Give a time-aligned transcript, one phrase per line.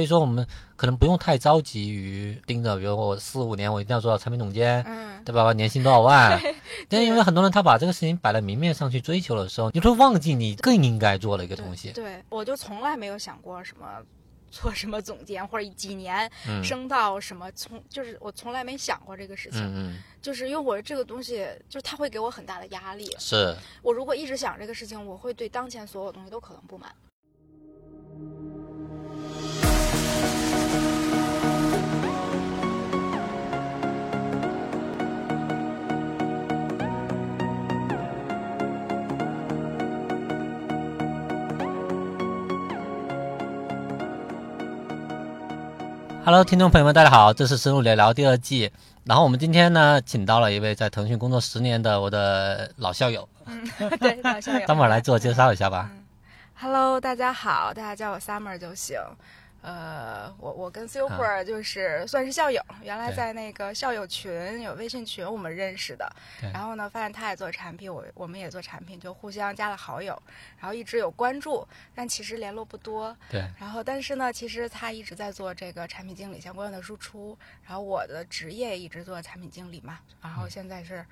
[0.00, 0.46] 所以说我们
[0.76, 5.44] 可能不用太着急于盯着，比如我四五年我一定要做到产品总监，嗯，对吧？
[5.44, 6.40] 我年薪多少万？
[6.88, 11.92] 但因为很多人他把这个事情摆在明面上去追求的时候，你会忘记你更应该做的一个东西。
[11.92, 13.84] 对，我就从来没有想过什么
[14.50, 23.14] 做什么总监或者几年嗯升到什么，从就是我从来没想过这个事情，嗯嗯，就是因为我这个东西，就是它会给我很大的压力。
[23.18, 23.54] 是。
[23.82, 26.90] 我如果一直想这个事情，我会对当前所有东西都可能不满。
[46.22, 48.70] Hello，听众朋友们，大家好，这是深入聊聊第二季。
[49.04, 53.66] 然后我们今天呢，请到了一位在腾讯工作十年的我的老校友，嗯
[53.98, 54.64] 对，老校友。
[54.68, 55.90] 等会儿来自我介绍一下吧。
[56.60, 58.98] Hello，大家好，大家叫我 Summer 就行。
[59.62, 66.10] 呃，我我跟 Super 就是算是校友，原来在那个校友群有微信群我们认识的。
[66.52, 70.20] 然后呢，发现他也做产品，我我们也做产品，就互相加了好友，
[70.58, 73.16] 然后一直有关注，但其实联络不多。
[73.28, 81.04] 对，然后，但是呢，其实他一直在做这个产品经理相关的输出，然后我的职业一直做产品经理嘛，然后现在是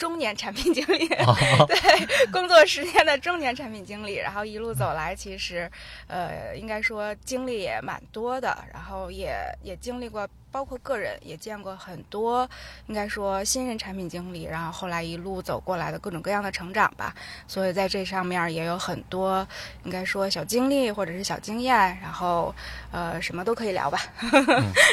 [0.00, 1.36] 中年产品经理，哦
[1.68, 5.70] 对，工作十年的中年产品经理，然后一路走来，其实，
[6.06, 12.48] 呃，应该说经历也蛮多的，然后也也经历过，包括个人也见过很多，
[12.86, 17.14] 应该说新人产品经理，然后后来一路走过来的各种各样的成长吧，
[17.46, 19.46] 所以在这上面也有很多，
[19.84, 22.54] 应该说小经历或者是小经验，然后
[22.90, 24.00] 呃，什么都可以聊吧。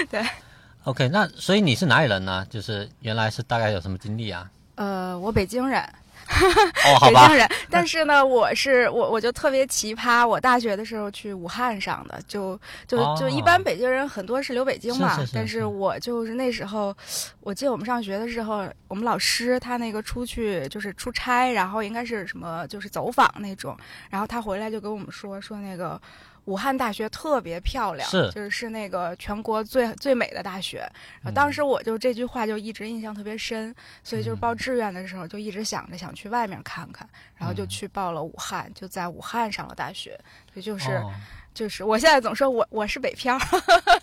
[0.10, 0.22] 对
[0.84, 2.46] OK，那所以你是哪里人呢？
[2.50, 4.52] 就是原来是大概有什么经历啊？
[4.78, 7.28] 呃，我北京人，哦， 好吧。
[7.28, 12.56] 北京，人，但是呢，我是我我就特别奇葩，我大学的时候去武汉上的，就
[12.88, 15.36] 就就哦一般北京人很多是留北京嘛，是是是是。
[15.36, 16.96] 但是我就是那时候，
[17.42, 23.76] 我记得我们上学的时候，我们老师他那个出去就是出差，然后应该是什么就是走访那种，
[24.12, 26.00] 然后他回来就跟我们说说那个。
[26.48, 28.32] 武汉大学特别漂亮，是。
[28.32, 30.80] 就是是那个全国最最美的大学。
[31.22, 37.68] 然后当时我就这句话就一直印象特别深，所以就是报志愿的时候就一直想着想去外面看看，然后就嗯。
[37.68, 40.20] 去报了武汉，就在武汉上了大学。
[40.54, 41.14] 所以就是、哦。
[41.54, 43.36] 就是，我现在总说我我是北漂，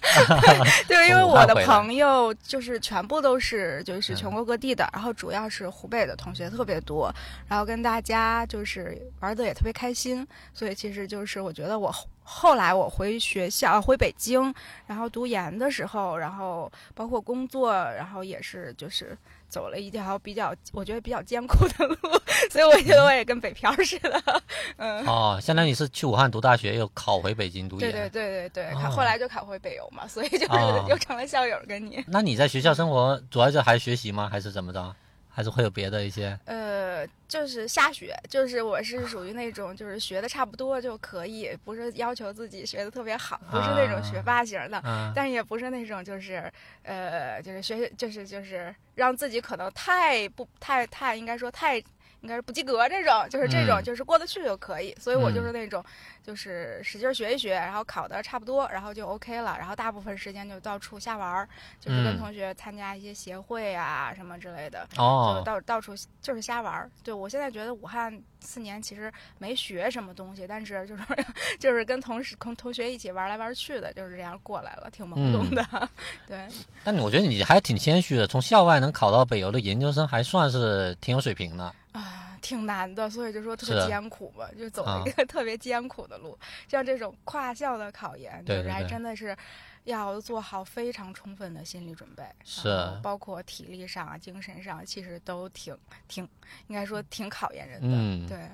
[0.88, 4.16] 对，因为我的朋友就是全部都是就是嗯。
[4.16, 7.14] 全国各地的，然后主要是湖北的同学特别多，
[7.46, 11.94] 然后跟大家就是玩的也特别开心，所以其实就是我觉得我
[12.24, 14.54] 后后来我回学校回北京，
[14.86, 19.16] 然后读研的时候，然后包括工作，然后也是就是
[19.48, 21.96] 走了一条比较我觉得比较艰苦的路，
[22.50, 24.22] 所以我觉得我也跟北漂似的，
[24.78, 25.04] 嗯。
[25.06, 27.90] 哦，相当于是去武汉读大学，又考回北京读研。
[27.90, 32.02] 对对对对对，后来就考回北邮嘛，所以就是哦又成了校友跟你。
[32.06, 34.28] 那你在学校生活主要就还是学习吗？
[34.30, 34.94] 还是怎么着？
[35.34, 36.38] 还是会有别的一些？
[36.44, 46.48] 呃，就是瞎学，就是我是属于那种就是学的差不多就可以，不是要求自己学的特别好，不是那种学霸型的，啊，但也不是那种就是
[46.84, 51.82] 呃就是学就是就是让自己可能太不太太应该说太。
[52.24, 54.94] 应该是不及格这种，就是这种，嗯就是过得去就可以。
[54.98, 55.84] 所以我嗯就是那种，
[56.22, 59.56] 就是使劲学一学，然后考的差不多，然后就 OK 了。
[59.58, 61.48] 然后大部分时间就到处瞎玩儿，
[61.78, 64.88] 就是跟嗯同学参加一些协会啊什么之类的。
[64.90, 65.92] 就哦，到到处
[66.22, 66.90] 就是瞎玩儿。
[67.02, 71.02] 对我现在觉得武汉四年其实没学什么东西，但是就是
[71.58, 75.88] 就是跟同事同同学一起玩来玩去的，就是这样过来了，挺懵懂的。
[76.28, 76.46] 对，
[76.84, 81.64] 但我觉得你还挺谦虚的，从校外能考到北邮的研究生，还算是挺有水平的。
[81.92, 86.38] 啊，挺难的，所以就说特别艰苦吧，就走了一个 特别艰苦的路。
[86.68, 89.36] 像这种跨校的考研，就是还真的是。
[89.84, 92.68] 要做好非常充分的心理准备，是
[93.02, 95.76] 包括体力上啊、精神上，其实都挺
[96.08, 96.28] 挺，
[96.66, 97.88] 应该说挺考验人的。
[97.90, 98.48] 嗯对，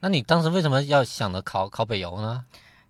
[0.00, 2.44] 那你当时为什么要想着考考北邮呢？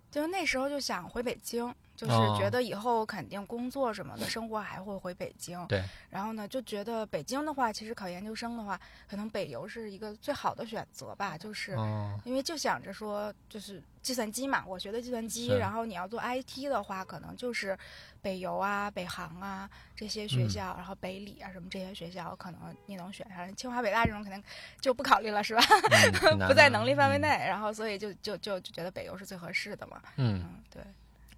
[0.09, 5.63] 就那时候就想回北京，就是哦觉得以后肯定工作什么的，生活还会回北京。
[5.67, 5.83] 对。
[6.09, 11.37] 然后呢，就觉得北京的话，其实考研究生的话，可能北邮是一个最好的选择吧。
[11.37, 17.77] 就是哦，因为就想着说，就是计算机嘛，我学的计算机，然后你要做 IT 的话，可能就是
[18.19, 23.55] 北邮啊、北航啊这些学嗯校，然后北理啊什么这些学校，可能你能选上。
[23.55, 24.43] 清华、北大这种肯定
[24.79, 25.61] 就不考虑了，是吧？
[26.47, 30.01] 不在能力范围内，然后所以就就就就觉得北邮是最合适的嘛。
[30.15, 30.81] 嗯，嗯，对。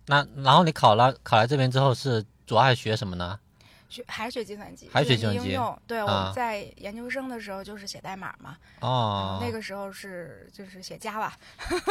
[0.07, 3.39] 那然后你考了考来这边之后是主要还学什么呢？
[3.89, 5.79] 学还是学计算机，还是学计算机应用。
[5.85, 11.29] 对，我在研究生的时候就是写代码嘛，哦，那个时候是就是写 Java。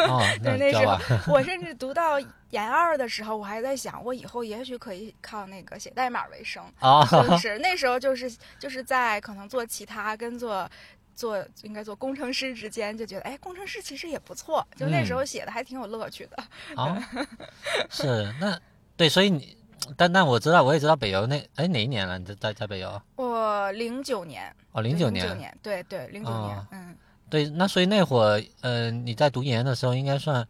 [0.08, 1.32] 哦， 那对，那时候？
[1.32, 2.18] 我甚至读到
[2.50, 6.64] 研二的时候，我还在想，我以后也许可以靠那个写代码为生。
[6.80, 10.68] 哦，就是那时候就是就是在可能做其他跟做。
[11.14, 16.36] 做应该做工程师之间就觉得，哎，工程师其实也不错，就那时候写的还挺有乐趣的。
[16.76, 16.96] 哦，
[17.90, 18.58] 是那
[18.96, 19.56] 对，所以你，
[19.96, 22.18] 但但我知道，我也知道北邮那哎哪一年了？
[22.18, 23.00] 你在在在北邮？
[23.16, 26.96] 我零九年，哦，零零九年，年，对对，零九年哦，嗯，
[27.30, 30.46] 对，那所以那会儿，呃，你在读研的时候，应该算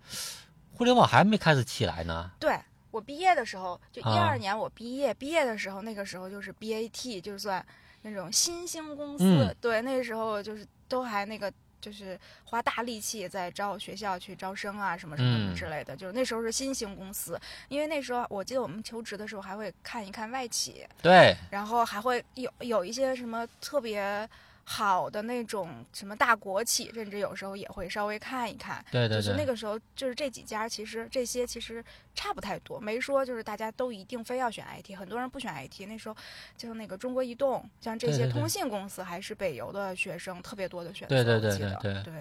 [0.76, 2.30] 互联网还没开始起来呢。
[2.38, 2.58] 对
[2.90, 7.64] 我毕业的时候，就一啊二年我毕业，毕业的时候那个时候就是 BAT，就算
[8.02, 11.52] 那种新兴公司，嗯对，那时候就是都还那个。
[11.82, 15.96] 就是花大力气在招学校去招生啊，什么什么之类的。
[15.96, 24.28] 就是那时候是新兴公司，因为那时候我记得我们求职的时候还会看一看外企，对，然后还会有有一些什么特别
[24.64, 28.82] 好的那种什么大国企，甚至有时候也会稍微看一看。
[28.90, 35.86] 对对对，就是那个时候，就是这几家，其实这些其实差不太多，没说就是大家都一定非要选 IT，很多人不选 IT。
[35.88, 36.16] 那时候，
[36.56, 41.14] 就那个中国移动，像这对对对些通信公司，还是北邮的学生特别多的选择。
[41.14, 42.14] 对对对对对对，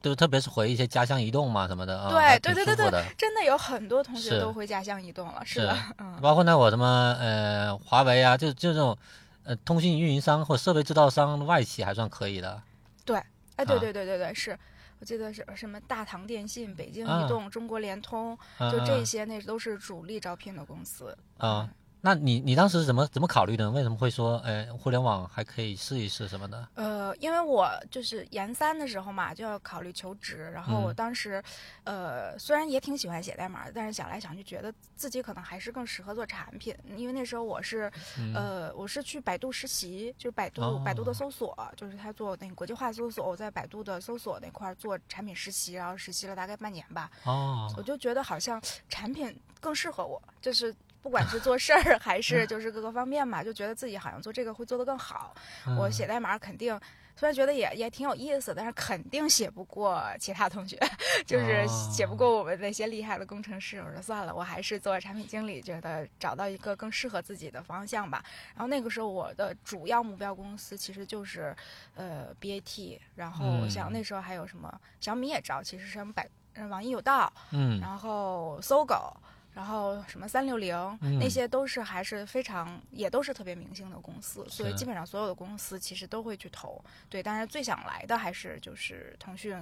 [0.00, 3.04] 就特别是回一些家乡移动嘛什么的啊，对还对对对挺舒服的。
[3.16, 8.96] 真的有很多同学都回家乡移动了，是是的，嗯，包括那会儿什么呃华为啊，就就这种
[9.44, 12.62] 呃通信运营商或设备制造商外企还算可以的。
[13.04, 13.16] 对
[13.56, 14.58] 哎，对啊对对对对，是。
[15.00, 21.16] 我记得是什么大唐电信、北京啊移动、中国联通，嗯就这嗯些，那都是主力招聘的公司。
[21.38, 21.68] 啊，
[22.04, 23.70] 那你你当时是怎么怎么考虑的？
[23.70, 26.68] 为什么会说，呃，互联网还可以试一试什么的？
[26.74, 30.94] 呃，因为我就是研三的时候嘛，就要考虑求职，然后我嗯。
[30.96, 31.40] 当时，
[31.84, 37.88] 呃，虽然也挺喜欢写代码，但是想来想去，觉得自己可能还是更适合做产品，因为那时候我是，
[38.18, 38.34] 嗯。
[38.34, 47.72] 呃，我是去百度实习，就是百度、百度的哦搜索，就是他做那个国际化搜索，我在百度的搜索那块儿做产品实习，然后实习了大概半年吧，哦。
[47.76, 55.34] 我就觉得好像产品更适合我，就是不管是做事儿 还嗯是就是各个方面嘛，就觉得自己好像做这个会做得更好。
[55.78, 56.78] 我嗯写代码肯定。
[57.14, 60.78] 虽然觉得也也挺有意思，但是肯定写不过其他同学，
[61.26, 63.76] 就是写不过我们那些厉害的工程师。
[63.86, 68.24] 我说算了，我还是做产品经理，觉得找到一个更适合自己的方向吧。
[68.54, 71.54] 然后那个时候我的主要目标公司其实就是
[71.94, 79.14] 呃 BAT，然后嗯像那时候还有什么小米也招，其实什么百呃网易有道，嗯然后搜狗，
[79.54, 86.82] 然后什么三六零，嗯那些都是还是非常也都是特别明星的公司，所以基本上所有的公司其实都会去投。
[87.08, 89.54] 对，但是最想来的还是就是腾讯，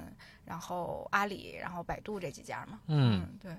[0.44, 2.78] 然后阿里，然后百度这几家嘛。
[2.86, 3.52] 嗯，对。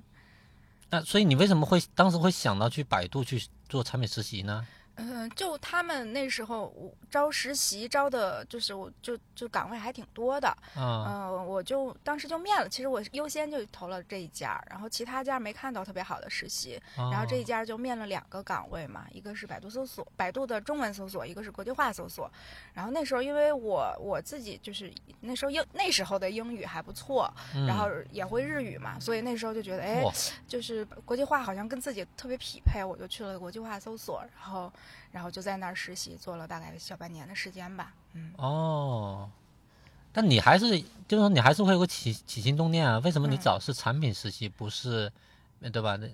[0.90, 4.66] 那所以你为什么会当时会想到去百度去做产品实习呢？
[5.02, 12.70] 嗯，就他们那时候我招实习招的，就是我就就岗位还挺多的，啊，嗯，我就当时就面了。
[12.70, 22.32] 其实我优先就投了这一家，然后其他家没看到特别好的实习，然后这一哦家就面了两个岗位嘛，一个是百度搜索，百度的中文搜索，一个是国际化搜索。
[22.74, 30.04] 然后那时候因为我我自己就是那时候英那时候的英语还不错，嗯然后也会日语嘛，所以那时候就觉得哎，
[30.48, 34.72] 就是国际化好像跟自己特别匹配，我就去了国际化搜索，然后
[35.12, 37.94] 然后就在那儿实习，做了大概小半年的时间吧。
[38.14, 39.30] 嗯，哦，
[40.12, 43.00] 但你还是就是说你还是会有个起起心动念啊？
[43.00, 45.12] 为什么你嗯找是产品实习，不是
[45.62, 45.96] 呃对吧？
[45.98, 46.08] 那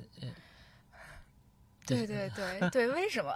[1.95, 3.33] 对对对 对，为什么？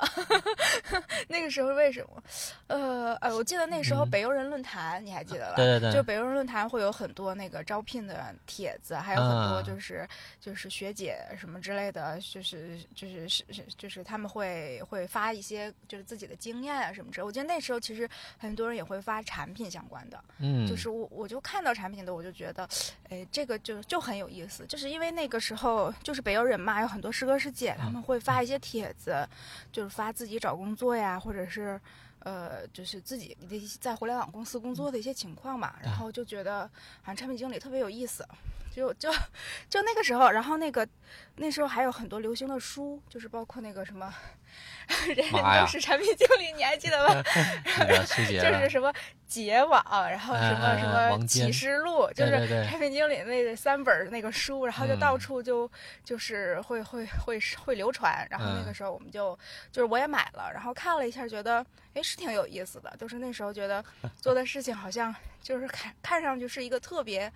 [1.27, 2.23] 那个时候为什么？
[2.67, 5.55] 呃呃，我记得那时候嗯北邮人论坛，你还记得吧？
[5.55, 10.07] 对对对就北邮人论坛会有很多那个招聘的帖子，还有很多啊就是、
[10.39, 17.25] 就是学姐什么之类的，就是就是是是就是他们会会发一些就是自己的经验啊什么之类。
[17.25, 22.67] 我记得那时候其实很多人也会发产品相关的，嗯，就是我我就看到产品的，我就觉得，
[23.09, 29.27] 哎，这个就就很有意思，就是因为那个时候就是北邮人嘛，有很多师哥师姐，他们会发一些帖子，
[29.71, 31.79] 就是发自己找工作呀，或者是。
[32.23, 36.67] 呃，就是自己的在互联网公司工作的一些情况嘛，然后就觉得
[37.01, 38.23] 好像产品经理特别有意思，
[38.71, 39.11] 就就
[39.67, 40.87] 就那个时候，然后那个
[41.37, 44.13] 那时候还有很多流行的书，就是包括那个什么，
[45.07, 45.61] 人 人妈呀。
[45.61, 47.23] 都是产品经理，你还记得吗？
[48.41, 48.93] 就是什么
[49.27, 55.19] 结网，然后什么什么启示录，就是产品经理那三本那个书，然后就到嗯。
[55.19, 55.69] 处就
[56.03, 58.73] 就是会会会会流传，然后那个嗯。
[58.73, 59.37] 时候我们就
[59.71, 63.83] 就是我也买了，然后看了一下，觉得哎是挺有意思的，就是那时候觉得
[64.19, 67.31] 做的事情好像就是看看上去是一个特别，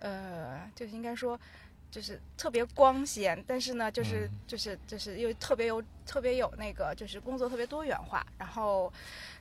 [0.00, 1.38] 呃，就是应该说。
[1.96, 8.92] 就是特别光鲜，但是呢，就是嗯就是就是又特别有特别有那个，就是工作特别多元化，然后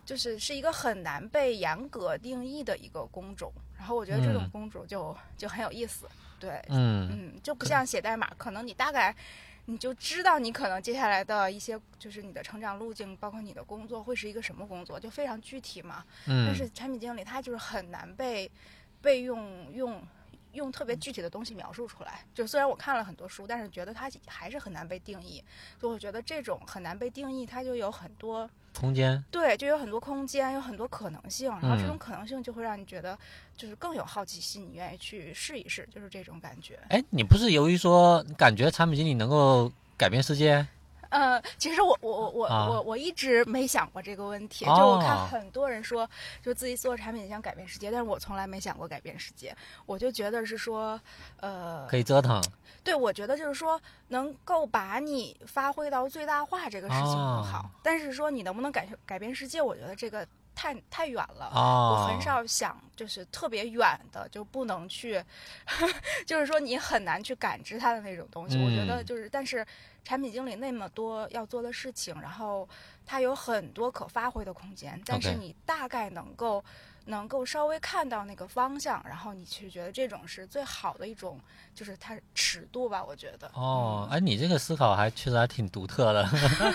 [0.05, 3.51] 就是是一个很难被严格定义的一个工种。
[3.77, 6.07] 然后我觉得这种嗯工种就就很有意思，
[6.39, 9.13] 对，嗯嗯，就不像写代码，可能你大概
[9.65, 16.05] 你就知道你可能接下来的一些就是你的成长路径，包括你的工作会是一个什么工作，就非常具体嘛。
[16.25, 18.49] 但嗯是产品经理他就是很难被
[19.01, 20.01] 被用用
[20.55, 22.25] 用特别具体的东西描述出来。
[22.33, 25.43] 就虽然我看了很多书，但是觉得它还是很难被定义。
[25.79, 31.49] 所以我觉得这种很难被定义，它就有很多空间，对，就有很多空间，有很多可能性。
[31.61, 33.17] 然后这种嗯可能性就会让你觉得
[33.55, 36.79] 就是更有好奇心，你愿意去试一试，就是这种感觉。
[36.89, 40.65] 哎，你不是由于说感觉产品经理能够改变世界？
[41.15, 44.65] 呃，其实我我我我啊我我一直没想过这个问题。
[44.65, 46.07] 哦就我看很多人说，
[46.43, 49.55] 就自己做产品想改变世界，但是我从来没想过改变世界。
[49.85, 50.99] 我就觉得是说，
[51.39, 52.43] 呃，可以折腾，
[52.83, 53.79] 对我觉得就是说，
[54.09, 57.59] 能够把你发挥到最大化这个事情很好。
[57.59, 61.49] 哦但是说你能不能改改变世界，我觉得这个太太远了。
[61.55, 65.23] 哦，我很少想，就是特别远的，就不能去，
[66.27, 68.57] 就是说你很难去感知它的那种东西。
[68.57, 69.65] 我觉得嗯就是，但是
[70.05, 72.69] 产品经理那么多要做的事情，然后
[73.05, 76.63] 他有很多可发挥的空间，但是你大概能够
[77.07, 81.39] 能够稍微看到那个方向，然后你去觉得这种是最好的一种，
[81.73, 83.03] 就是它尺度吧。
[83.03, 86.27] 我觉得哦，哎，你这个思考还确实还挺独特的。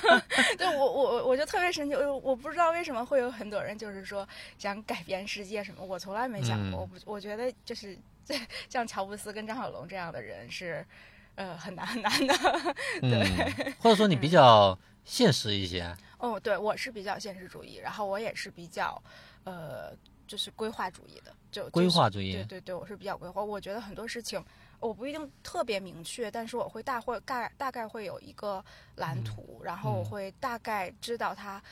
[0.59, 6.81] 对我我我我就特别神奇，我我不知道为什么会有很多人就是说想改变世界什么，我从来没想过。
[6.81, 7.97] 嗯我不我觉得就是
[8.69, 10.87] 像乔布斯跟张小龙这样的人是
[11.41, 12.35] 呃很难很难的。
[13.03, 15.97] 嗯，或者说你比较现实一些。
[16.19, 19.03] 哦，对我是比较现实主义，然后我也是比较
[19.45, 19.91] 呃
[20.27, 23.43] 就是规划主义的，就规就是划主义对对对，我是比较规划。
[23.43, 24.45] 我觉得很多事情
[24.81, 28.63] 我不一定特别明确，但是我会大会大大概会有一个
[28.97, 31.63] 蓝图，然后我嗯会大概知道它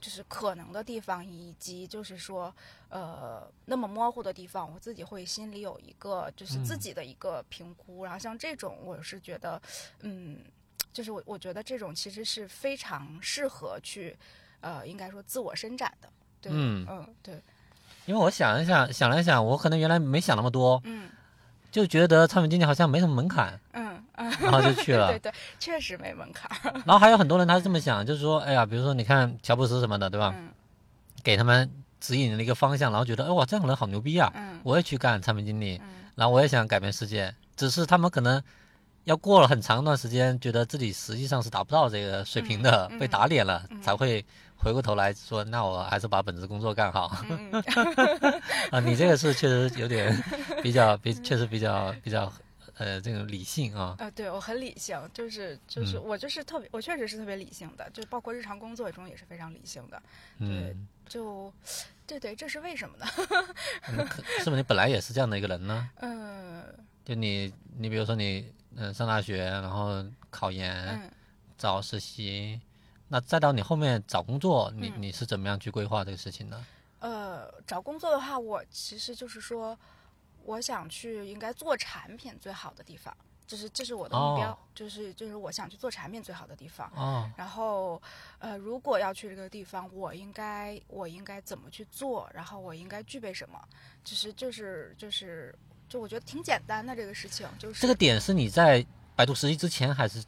[0.00, 2.54] 就是可能的地方，以及就是说
[2.88, 8.04] 呃那么模糊的地方，我自己会心里有一个就是自嗯己的一个评估。
[8.04, 9.60] 然后像这种，我是觉得
[10.00, 10.38] 嗯，
[10.92, 14.16] 就是我我觉得这种其实是非常适合去
[14.60, 16.08] 呃应该说自我伸展的。
[16.40, 17.34] 对，嗯嗯，对，
[18.06, 21.10] 因为我想一想，想了想，我可能原来没想那么多，嗯
[21.70, 25.30] 就觉得产品经理好像没什么门槛，嗯嗯，然后就去了 对。
[25.30, 26.72] 对，确实没门槛儿。
[26.84, 30.34] 然后还有很多人他是这么想，就是说，哎呀，比如说你看乔布斯什么的，对吧？
[30.36, 30.48] 嗯
[31.22, 34.32] 给他们指引了一个方向，然后觉得，哎哇，这样的人好牛逼啊！
[34.34, 38.42] 嗯我也去干产品经理，嗯然后我也想改变世界，只是他们可能
[39.04, 44.24] 要过了很长一段时间，觉得自己实际上是达不到这个水平的，被打脸了，嗯才会
[44.62, 47.10] 回过头来说，那我还是把本职工作干好。
[47.28, 47.50] 嗯，
[48.70, 50.14] 啊，你这个是确实有点
[50.62, 52.30] 比较比，确实比较比较
[52.76, 53.96] 呃这种理性啊。
[53.98, 60.02] 呃，对我很理性，就是就是嗯我就是特别，我确实是特别理性的，就包括日常工作中也是非常理性的。
[60.38, 61.50] 嗯，就，
[62.06, 63.06] 对对，这是为什么呢？
[64.38, 65.88] 是不是你本来也是这样的一个人呢？
[66.00, 66.62] 嗯
[67.02, 71.10] 就你你比如说你嗯、呃上大学，然后考研、嗯
[71.58, 72.58] 找实习，
[73.12, 76.64] 那再到你后面找工作，你嗯你是怎么样去规划这个事情呢？
[77.00, 79.76] 呃，找工作的话，我其实就是说，
[80.44, 83.12] 我想去应该做产品最好的地方，
[83.48, 86.88] 就是这是我的目标，哦就是就是我想去做产品最好的地方。
[86.94, 88.00] 哦，然后，
[88.38, 92.30] 呃，如果要去这个地方，我应该我应该怎么去做？
[92.32, 93.60] 然后我应该具备什么？
[94.04, 95.52] 其实就是就是
[95.88, 98.86] 就我觉得挺简单的这个事情，就是这个点是你在
[99.16, 100.22] 百度实习之前，还是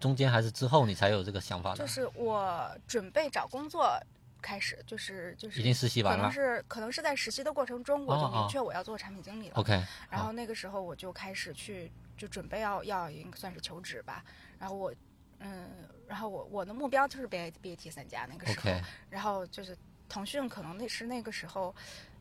[0.00, 1.76] 中间，还是之后你才有这个想法的？
[1.76, 3.96] 就是我准备找工作
[4.42, 6.32] 开始，就是就是已经实习可能完了。
[6.32, 9.54] 是可能是在实习的过程中，我就明确我要做产品经理了。
[9.56, 14.24] OK，然后那个时候我就开始去就准备要要应该算是求职吧。
[14.58, 14.92] 然后我
[15.40, 15.68] 嗯，
[16.08, 18.70] 然后我我的目标就是 B A B A T 三家那个时候。
[18.70, 19.76] OK，然后就是
[20.08, 21.74] 腾讯，可能那是那个时候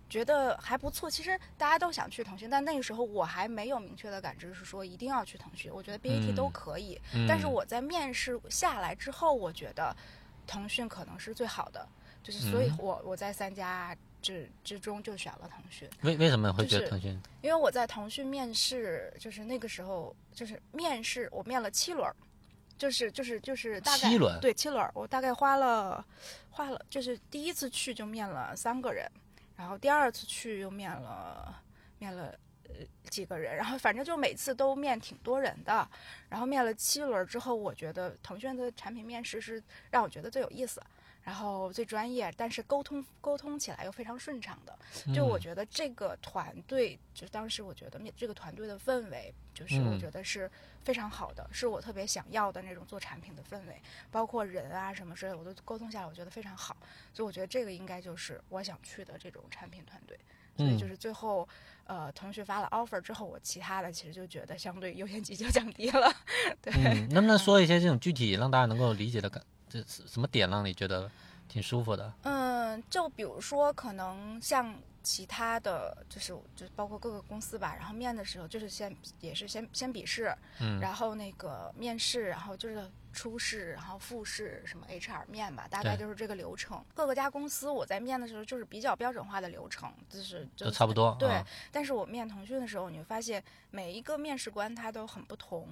[0.09, 1.09] 觉得还不错。
[1.09, 5.71] 其实大家都想去腾讯，但那个时候我还没有明确的感知是说一定要去腾讯。
[5.73, 9.95] 我觉得 BAT 嗯都可以，嗯但是我在面试下来之后，我觉得
[10.47, 11.87] 腾讯可能是最好的，
[12.23, 15.87] 就是所以嗯我我在三家之之中就选了腾讯。
[16.01, 17.21] 为为什么会觉就是得腾讯？
[17.41, 22.15] 因为我在腾讯面试，就是那个时候就是面试，我面了七轮儿，
[22.77, 26.03] 就是就是就是大概七轮对七轮儿，我大概花了
[26.49, 29.09] 花了，就是第一次去就面了三个人，
[29.59, 31.61] 然后第二次去又面了
[31.97, 32.75] 面了呃
[33.09, 35.85] 几个人，然后反正就每次都面挺多人的，
[36.29, 39.61] 然后面了七轮之后，我觉得腾讯的产品面试是
[39.91, 40.81] 让我觉得最有意思。
[41.23, 44.77] 然后最专业，但是沟通沟通起来又非常顺畅的，
[45.13, 50.49] 就我觉得这个团队，就当时我觉得这个团队的氛围，就是我觉得是
[50.83, 56.75] 非常好的，是我特别想要的那种做产品的氛围，包括人啊什么之类的，我都沟通下来，我觉得非常好，
[57.13, 60.17] 所以我觉得这个应该就是我想去的这种产品团队。
[60.57, 61.47] 所以就是最后，
[61.85, 66.13] 呃，同学发了 offer 之后，我其他的其实就觉得相对优先级就降低了。
[66.61, 66.73] 对，
[67.11, 69.41] 能不能说一些这种具体让大家能够理解的感？
[69.69, 71.09] 这什么点让你觉得
[71.47, 72.11] 挺舒服的？
[72.23, 86.83] 嗯，就比如说，可能像其他的就是就包括各个公司吧，然后面的时候就是先也是先先笔试，嗯，然后那个面试，然后就是初试，然后复试，什么 HR 面吧，大概就是这个流程。
[86.93, 91.15] 各个家公司我在面的时候就是比较标准化的流程，就是就差不多。
[91.19, 95.67] 对，但是我面腾讯的时候，你会发现每一个面试官他都很不同，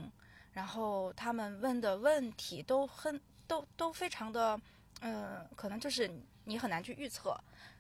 [0.54, 3.20] 然后他们问的问题都很。
[3.48, 4.60] 都都非常的，
[5.02, 6.12] 嗯，可能就是
[6.44, 7.36] 你很难去预测，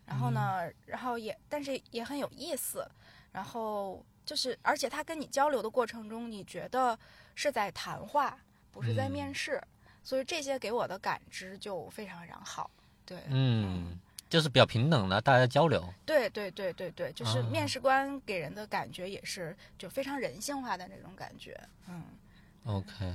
[0.05, 2.89] 然后呢，然后也但是也很有意思，
[3.31, 6.97] 然后就是而且他跟你交流的过程中，你觉得
[7.35, 8.37] 是在谈话，
[8.71, 9.61] 不是在面试，
[10.03, 12.69] 所以这些给我的感知就非常非常好，
[13.05, 22.03] 对，嗯，就是比较平等的大家交流，对对对对对，就是面试官给人的感觉也是就非常人性化的那种感觉，嗯
[22.63, 23.13] ，OK，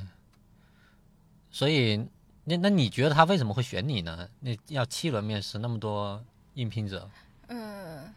[1.51, 2.07] 所以。
[2.45, 4.29] 那那你觉得他为什么会选你呢？
[4.41, 6.23] 那要七轮面试，那么多
[6.55, 7.09] 应聘者。
[7.49, 8.13] 嗯，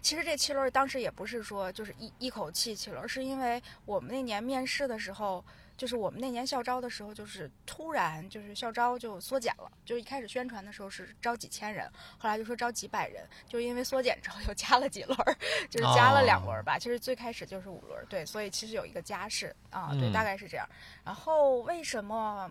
[0.00, 5.44] 其实这七轮当时也不是说就是一一口气七轮，是因为我们那年面试的时候，
[5.76, 15.18] 就是我们那年校招的时候，就是突然就是校招就缩减了，就一开始宣传的时候是招几千人，后来就说招几百人，就因为缩减之后又加了几轮，
[15.68, 16.78] 就是加了两轮吧。
[16.78, 20.68] 其实最开始就是五轮，对，所以其实有一个加试啊，对，大概是这样。
[21.04, 22.48] 然后为什么？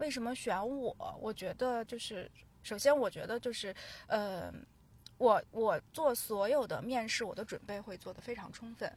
[0.00, 0.96] 为什么选我？
[1.20, 2.28] 我觉得就是，
[2.62, 3.74] 首先我觉得就是，
[4.06, 4.50] 呃，
[5.18, 8.90] 我我做所有的面试，我的准备会做得非常充分。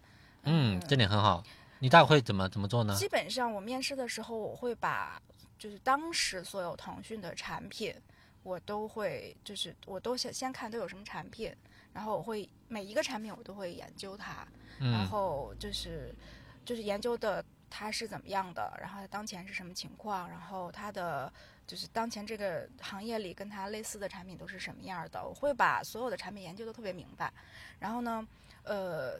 [0.43, 1.43] 嗯，这点很好。
[1.79, 2.95] 你大概会怎么怎么做呢？
[2.95, 5.21] 基本上我面试的时候，我会把
[5.59, 7.93] 就是当时所有腾讯的产品，
[8.41, 11.53] 我都会就是我都先先看都有什么产品，
[11.91, 14.47] 然后我会每一个产品我都会研究它，
[14.79, 16.15] 然后就是
[16.63, 17.43] 就是研究的。
[17.75, 18.71] 它是怎么样的？
[18.79, 20.29] 然后它当前是什么情况？
[20.29, 21.33] 然后它的
[21.65, 25.27] 就是当前这个行业里跟它类似的产品都是什么样的？
[25.27, 27.33] 我会把所有的产品研究的特别明白。
[27.79, 28.27] 然后呢，
[28.63, 29.19] 呃。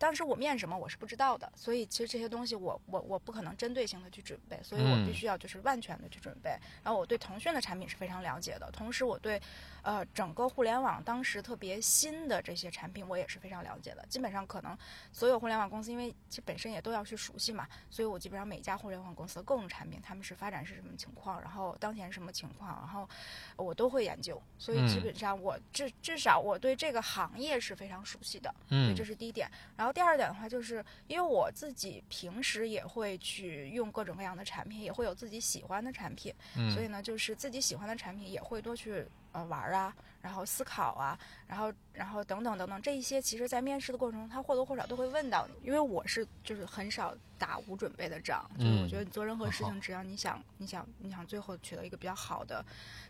[0.00, 6.58] 当时我面什么我是不知道的，所以其实这些东西我我我不可能针对性的去准备，所以我必须要就是万全的去准备。
[6.82, 9.38] 然后我对腾讯的产品是非常了解的，同时我对，
[9.82, 14.04] 呃整个互联网当时特别新的这些产品我也是非常了解的。
[14.08, 14.76] 基本上可能
[15.12, 23.08] 所有互联网公司，因为其本身也都要去熟悉嘛，所以我基本上每一家互联网公司的各种产品，他们是发展是什么情况，然后当前什么情况，然后
[23.56, 24.42] 我都会研究。
[24.58, 29.46] 所以基本上我至至少我对这个行业是非常熟悉的，嗯，这是第一点。
[29.76, 29.90] 然后。
[29.92, 39.94] 第二点的话，就是因为我自己平时也会去用各种各样的产品，也会有自己喜欢的产品，嗯所以呢，就是自己喜欢的产品也会多去呃玩啊。
[40.22, 45.66] 然后思考啊，然后然后等等等等，这一些其实，在面试的过程中，他或多或少都会问到你。
[45.66, 52.62] 因为我是就是很少打无准备的仗，就是我觉得你做任何事情，只要你想你想你想最后取得一个比较好的，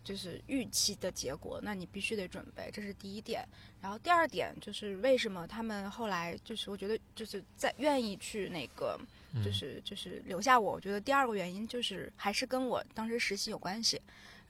[0.04, 3.44] 就是预期的结果，那你必须得准备，这是第一点。
[3.80, 8.96] 然后第二点就是为什么他们后来就是我觉得就是在愿意去那个
[9.44, 14.00] 就是就是留下我，我觉得第二个原因就是还是跟我当时实习有关系。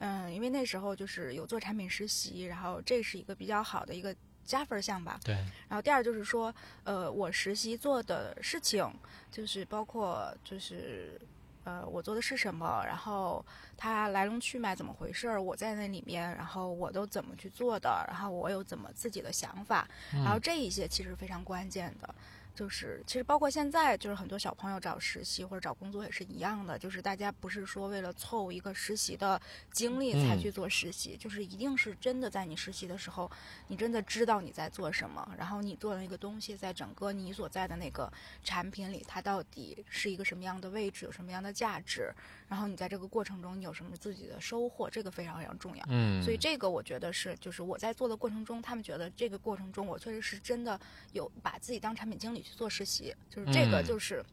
[0.03, 5.19] 嗯，因为那时候就是有做产品实习，然后这是一个比较好的一个加分项吧。
[5.23, 5.35] 对。
[5.69, 8.83] 然后第二就是说，呃，我实习做的事情，
[9.31, 11.21] 就是包括就是，
[11.65, 13.45] 呃，我做的是什么，然后
[13.77, 22.15] 它来龙去脉怎么回事儿，我在那里面，然后我都怎么去做的，然后我有怎么自己的想法，然后这一些其实非常关键的。
[22.53, 33.31] 就是其实包括现在，就是很多小朋友找实习或者找工作也是一样的，就是大家不是说为了凑一个实习的经历才去做实习，就是一定是真的在你实习的时候，
[33.67, 38.11] 你真的知道你在做什么，然后你做的那个东西在整个你所在的那个
[38.43, 42.13] 产品里，它到底是一个什么样的位置，有什么样的价值，
[42.49, 45.85] 然后你在这个过程中你有什么自己的收获，这个非常非常重要。
[45.87, 50.77] 嗯，所以这个我觉得是，就是我在做的过程中，他们觉得这个过程中我确实是真的
[51.13, 52.40] 有把自己当产品经理。
[52.41, 54.23] 去做实习，就是这个，就是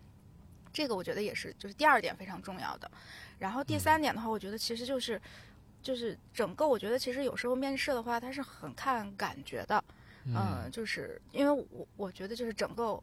[0.72, 2.90] 这个，我觉得也是，就是第二点非常重要的。
[3.38, 5.20] 然后第三点的话，我觉得其实就是，
[5.82, 9.82] 就是整个，我觉得其实有时候面试的话，它是很看感觉的。
[10.24, 13.02] 嗯，就是因为我我觉得就是整个。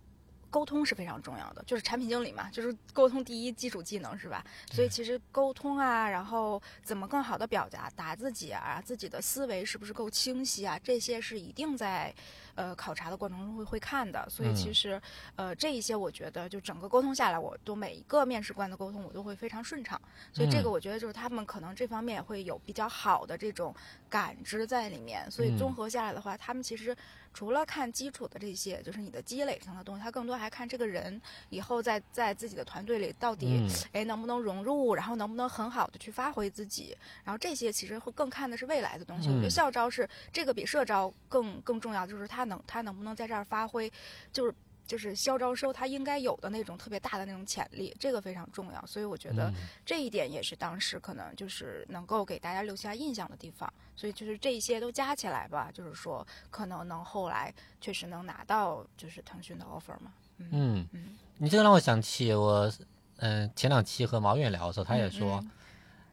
[0.56, 4.41] 沟通是非常重要的，就是产品经理嘛，就是沟通第一基础技能是吧？
[4.72, 12.13] 所以其实沟通啊，然后怎么更好的表达达自己啊，自己的思维是不是够清晰啊，这些是一定在。
[12.56, 15.02] 呃，考察的过程中会会看的，所以其实，
[15.36, 23.76] 呃，这一些我觉得就整个沟通下来，我都每一个面试官的沟通我都会非常顺畅，所以这个我觉得就是他们可能这方面会有比较好的这种
[24.10, 26.96] 感知在里面，所以综合下来的话，他们其实
[27.36, 39.28] 除了看基础的这些，就是你的积累上的东西，他更多还看这个人以后在在自己的团队里到底哎能不能融入，然后能不能很好的去发挥自己，然后这些其实会更看的是未来的东西。
[39.28, 42.45] 我觉得校招是这个比社招更更重要，就是他。
[42.45, 43.91] 能他能不能在这儿发挥，
[44.32, 44.54] 就是
[44.86, 48.86] 就是校招收他应该有的那种特别大的那种潜力，这个非常重要。
[48.86, 49.52] 所以我觉得
[49.84, 53.74] 这一点也是当时可能就是能够给大家留下印象的地方。
[53.95, 60.13] 所以就是这些都加起来吧，就是说可能能后来确实能拿到就是腾讯的 offer 嘛。
[60.38, 62.71] 嗯嗯，你这个让我想起我
[63.17, 65.43] 嗯前两期和毛远聊的时候，他也说。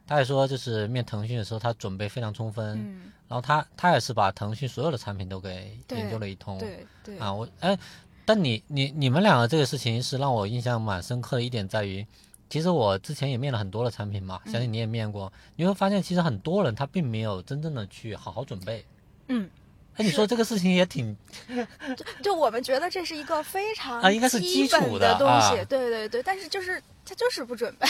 [0.04, 2.76] 他也说，就是面腾讯的时候，他准备非常充分，
[3.28, 7.78] 然后他他也是把腾讯所有的产品都给研究了一通，对对啊，我哎，
[8.26, 12.04] 但你你你们两个这个事情是让我印象蛮深刻的一点在于，
[12.52, 18.84] 其实我之前也面了很多的产品嘛，相信你也面过，你会发现其实很多人他并没有真正的去好好准备，
[19.28, 19.48] 嗯。
[19.96, 21.16] 哎，你说这个事情也挺，
[21.96, 27.86] 就就我们觉得这是一个非常啊，应该是基础的东西，对对对，但是就是他就是不准备。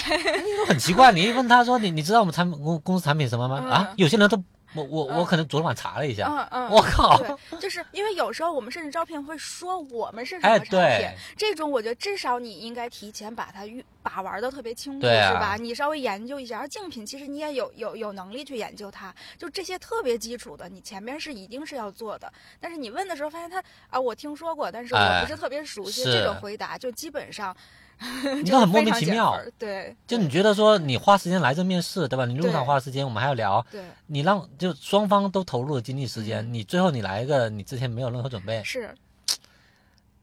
[0.68, 3.56] 很奇怪，你一问他说你你知道我们产品公公司产品什么吗？
[3.68, 4.40] 啊，有些人都。
[4.74, 15.56] 我我我可能昨晚查了一下，嗯嗯，我靠，对，就是因为有时候我们甚至招聘会说我们是什么产品，这种我觉得至少你应该提前把它预把玩的特别清楚，是吧？
[15.58, 22.32] 你稍微研究一下，而竞品其实你也有有有能力去研究它，就这些特别基础的，你前面是一定是要做的。
[22.60, 27.56] 但是你问的时候发现他啊，我听说过，但是我不是特别熟悉，这种回答就基本上。
[28.42, 32.26] 你都很莫名其妙，对，就你觉得说你花时间来这面试，对吧？
[32.26, 38.92] 你路上花时间，我们还要聊，对，你让就双方都投入了精力时间，你最后你来一个你之前没有任何准备，是，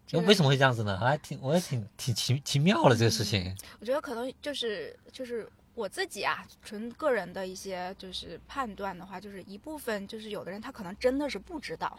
[0.06, 0.98] 就为什么会这样子呢？
[0.98, 3.56] 还挺我也挺挺奇奇妙的这个事情。
[3.80, 11.98] 我觉得可能就是就是我自己啊，纯个人的一些就是判断的话，就是一部分就是有的人他可能真的是不知道。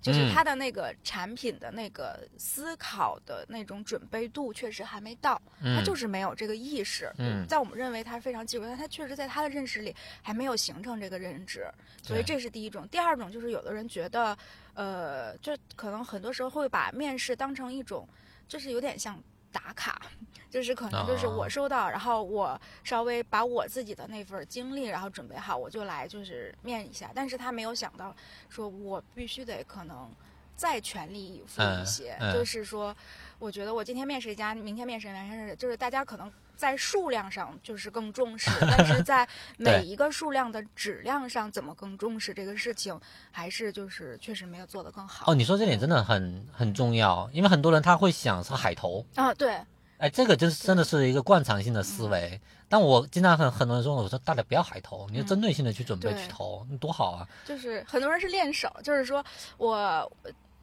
[0.00, 7.10] 就是他的那个产品的那个思考的那种准备度确实还没到，他就是没有这个意识。
[7.18, 11.66] 嗯，在我们认为他非常技术，但他确实在他的认识里还没有形成这个认知，
[12.02, 12.86] 所以这是第一种。
[12.88, 14.36] 第二种就是有的人觉得，
[14.74, 18.08] 呃，就可能很多时候会把面试当成一种，
[18.46, 19.18] 就是有点像。
[19.54, 20.02] 打卡，
[20.50, 27.10] 就是可能就是我收到，然后我稍微把我自己的那份经历，然后准备好，我就来就是面一下。
[27.14, 28.14] 但是他没有想到，
[28.48, 30.10] 说我必须得可能
[30.56, 32.94] 再全力以赴一些，就是说，
[33.38, 36.30] 我觉得我今天面试一家，明天面试一家，就是大家可能。
[36.56, 42.98] 在数量上就是更重视，但是在 每一个数量的质量上怎么更重视这个事情，
[43.30, 45.30] 还是就是确实没有做得更好。
[45.30, 49.60] 哦，你说这点真的很很重要，因为很多人他会想是海投啊，对，
[49.98, 52.40] 哎，这个就是真的是一个惯常性的思维。
[52.68, 57.28] 但我经常很很多人说，我说大家不要海投，你就针对性的去准备去投，多好啊。
[57.44, 59.24] 就是很多人是练手，就是说
[59.56, 60.10] 我。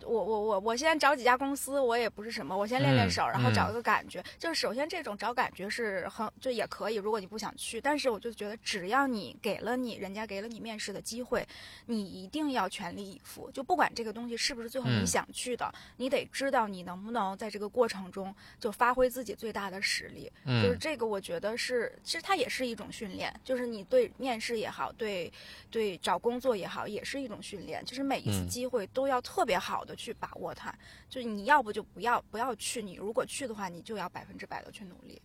[0.05, 4.23] 我我我我先找几家公司，我也不是什么，我先练练手，然后找一个感觉。
[4.37, 11.47] 就是首先这种找感觉是很就也可以，如果你不想去，但是我就觉得只要你给了你人家给了你面试的机会，
[11.85, 13.49] 你一定要全力以赴。
[13.51, 20.31] 就不管这个东西是不是最后你想去的，你得知道你能不能在这个过程中就发挥自己最大的实力。
[20.45, 25.31] 就是这个，我觉得是其实它也是一种训练，就是你对面试也好，对
[25.69, 27.83] 对找工作也好，也是一种训练。
[27.85, 29.90] 就是每一次机会都要特别好的。
[29.95, 30.73] 去把握它，
[31.09, 35.21] 就是你要不就不要不要去，你如果去的话，你就要百分之百的去努力。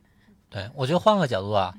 [0.48, 1.74] 对，我觉得换个角度啊，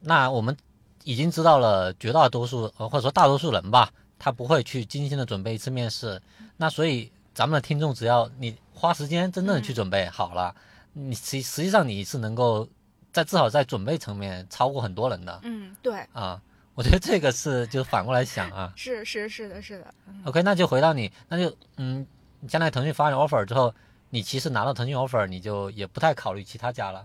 [0.00, 0.56] 那我们
[1.04, 6.20] 已经知道了绝大多数或者说大多数人吧，他不会去精心的准备一次面试。
[6.56, 10.54] 那所以咱们的听众，只要你花时间真正的去准备好了，
[10.92, 12.68] 你实实际上你是能够
[13.12, 15.40] 在至少在准备层面超过很多人的。
[15.42, 16.40] 嗯，对啊。
[16.78, 19.92] 我觉得这个是就反过来想啊， 是是是的，是的。
[20.24, 22.06] OK，那就回到你，那就嗯，
[22.46, 23.74] 将来腾讯发你 offer 之后，
[24.10, 27.04] 你其实拿到腾讯 offer，你就也不太考虑其他家了。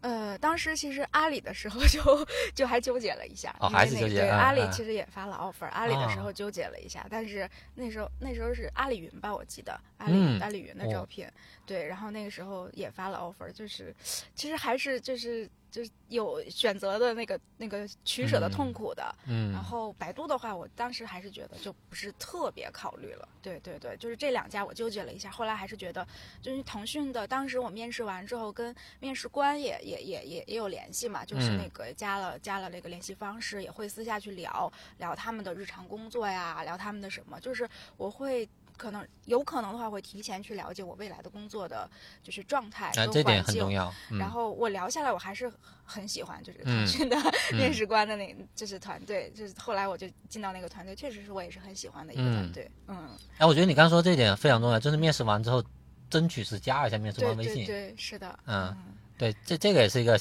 [0.00, 4.20] 呃，当时其实阿里的时候就 就还纠结了一下，哦，还是纠结。
[4.20, 11.28] 对，阿里其实也发了 offer，阿里的时候纠结了一下，但是那时候那时候是阿里云吧，我记得阿里阿里云的招聘，
[11.70, 13.94] 对，然后那个时候也发了 offer，就是
[14.34, 19.14] 其实还是就是就是有选择的那个那个取舍的痛苦的。
[19.28, 23.28] 嗯然后百度的话，我当时还是觉得就不是特别考虑了。
[23.40, 26.04] 对对对，就是这两家我纠结了一下，后来还是觉得，
[26.42, 38.48] 就是腾讯的，当时我面试完之后，跟面试官也也也也也有联系嘛，就是嗯那个加了加了那个联系方式，也会私下去聊聊他们的日常工作呀，聊他们的什么，就是我会。
[38.80, 41.88] 可能有可能的话，会提前去了解我未来的工作的
[42.22, 43.92] 就是状态啊，跟这点环境很重要。
[44.10, 45.52] 嗯然后我聊下来，我还是
[45.84, 47.16] 很喜欢，就是嗯腾讯的
[47.52, 52.70] 面试官的那，就是团队，就是后来我就进到那个团队，确实是我也是很喜欢的一个团队。
[52.86, 55.62] 嗯，哎，我觉得你刚刚说这一点非常重要，就是面试完之后，
[56.08, 57.66] 争取是加一下面试官微信。
[57.66, 58.74] 对对，是的，嗯
[59.18, 60.18] 对，这这个也是一个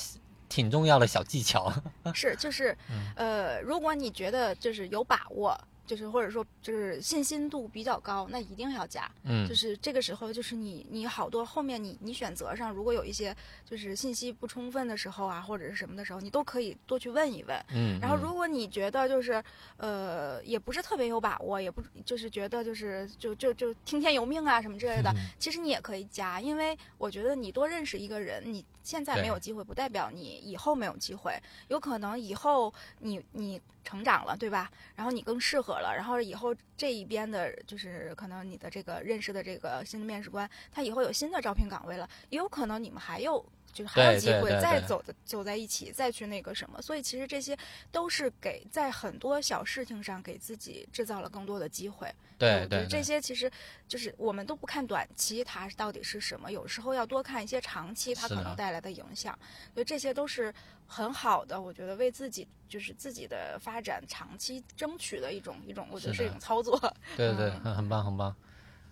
[0.49, 1.71] 挺重要的小技巧。
[2.03, 5.57] 嗯，是就是嗯呃，如果你觉得就是有把握。
[5.89, 9.09] 就是或者说就是信心度比较高，那一定要加。
[9.23, 17.65] 嗯就是这个时候，就是你你好多后面你你选择上，如果有一些就是信息不充分的时候啊，或者是什么的时候，你都可以多去问一问。
[17.73, 19.43] 嗯，然后，嗯如果你觉得就是，
[19.77, 34.71] 呃，也不是特别有把握，也不就是觉得就是就就就听天由命啊什么之类的，嗯其实你也可以加，因为我觉得你多认识一个人，你现在没有机会，不代表你以后没有机会，有可能以后你你成长了，对吧？
[34.95, 43.45] 然后你更适合了，然后以后这一边的，就是可能你的这个认识的这个新的面试官，他以后有新的招聘岗位了，也有可能你们还有。
[43.71, 47.55] 就是还有机会再走的走在一起，再去那个什么，所以其实这些
[47.91, 52.11] 都是给在很多小事情上给自己制造了更多的机会。
[52.39, 53.51] 对对这些其实
[53.87, 59.37] 就是我们都不看短期它到底是什么，有时候要多看一些长期它可能带来的影响，
[59.73, 60.51] 所以这些都是
[60.87, 66.79] 很好的，我觉得为自己就是自己的发展长期争取的一种一种，我觉得是一种操作。
[67.17, 67.61] 对对对，嗯。
[67.65, 68.35] 很很棒很棒。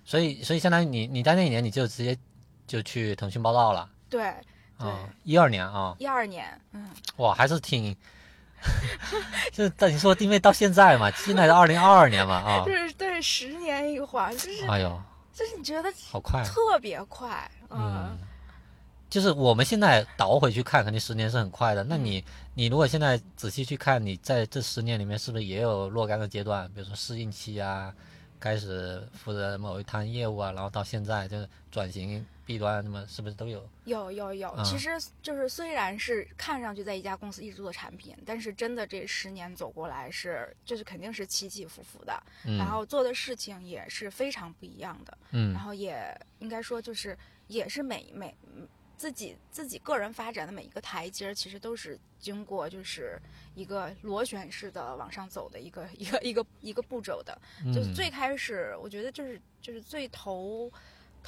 [0.04, 2.18] 所以所以相当于你你在那一年你就直接
[2.66, 4.22] 就去腾讯报道了对，
[4.78, 7.94] 对啊，一二年啊，一二年，嗯，哇，还是挺，
[9.52, 15.02] 就是但你说定位到现在嘛，现在是二零二二年嘛啊 就，是对十年一晃，就是哎呦，
[15.34, 18.18] 就是你觉得好快啊，特别快，嗯，
[19.10, 21.84] 就是我们现在倒回去看，肯定十年是很快的。
[21.84, 27.94] 那你你如果现在仔细去看，你在这十年里面是不是也有若干个阶段，比如说适应期啊，
[28.40, 33.70] 开始负责某一摊业务啊，然后到现在就是转型 B 端，那么是不是都有？
[33.84, 34.64] 有有有，啊。
[34.64, 34.90] 其实
[35.22, 45.52] 就是虽然是看上去在一家公司一直做产品，但是真的这十年走过来是就是肯定是起起伏伏的，嗯，然后做的事情也是非常不一样的，嗯。
[45.52, 48.34] 然后也应该说就是也是每每
[48.96, 53.22] 自己自己个人发展的每一个台阶，其实都是经过就是
[53.56, 57.38] 一个螺旋式的往上走的一个一个一个一个步骤的，
[57.76, 57.94] 就是嗯。
[57.94, 60.72] 最开始，我觉得就是就是最头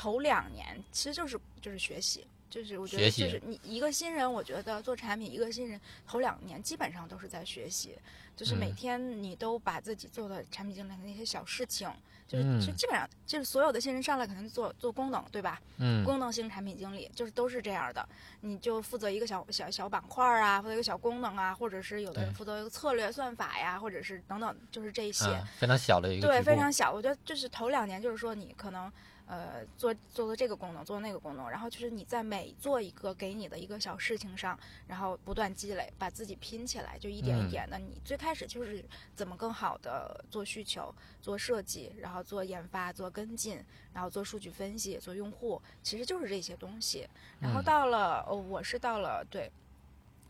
[0.01, 7.97] 头两年，其实就是就是学习，就是我觉得就是你一个新人，我觉得做产品一个新人头两年基本上都是在学习，
[8.33, 8.75] 就是每嗯。
[8.75, 11.91] 天你都把自己做的产品经理的那些小事情，
[12.29, 15.59] 就是基本上就是所有的新人上来肯定做做功能，对吧？
[15.79, 16.01] 嗯。
[16.05, 18.07] 功能性产品经理就是都是这样的，
[18.39, 25.25] 你就负责一个小小小板块儿啊，负责一个小功能啊，或者是有的人负责一个策略算法呀，或者是等等，就是这些。
[25.25, 26.89] 啊，非常小的一个对，非常小。
[26.89, 28.89] 我觉得就是头两年，就是说你可能
[29.29, 37.77] 呃做做做这个功能，做那个功能，然后就是你在每做一个给你的一个小事情上，然后不断积累，把自己拼起来，就一点一嗯点的。
[37.77, 38.83] 你最开始就是
[39.15, 43.63] 怎么更好的做需求、做设计，然后做研发、做跟进，
[43.93, 47.07] 然后做数据分析、做用户，其实就是这些东西。
[47.39, 49.51] 然后嗯到了，哦，我是到了对。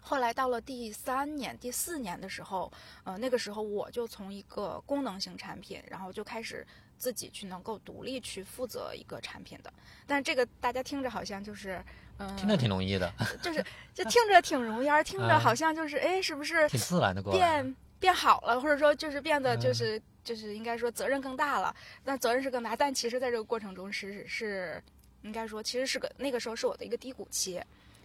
[0.02, 2.72] 后来到了第三年、第四年的时候，
[3.04, 6.66] 呃，那个时候我就从一个功能型产品，然后就开始
[7.00, 9.74] 自己去能够独立去负责一个产品的。
[10.06, 11.84] 但是这个大家听着好像就是，
[12.18, 17.24] 嗯、听着挺容易的，就是 就听着挺容易，而听着啊好像就是，哎，是不是挺自然的。
[17.24, 21.76] 变变好了，或者说就是变得嗯就是、就是应该说责任更大了。
[22.04, 24.84] 那责任是更大，但其实在这个过程中是是
[25.22, 27.62] 应该说其实是个那个时候是我的一个低谷期。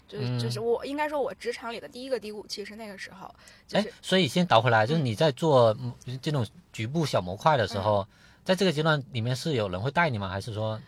[0.06, 3.34] 就是嗯就是我应该说，我职场里的第一个低谷期是那个时候，
[3.66, 8.06] 就哎是，所以先倒回来，就是嗯你在做嗯这种局部小模块的时候，
[8.44, 10.28] 在这个阶段里面是有人会带你吗？
[10.28, 10.78] 还是说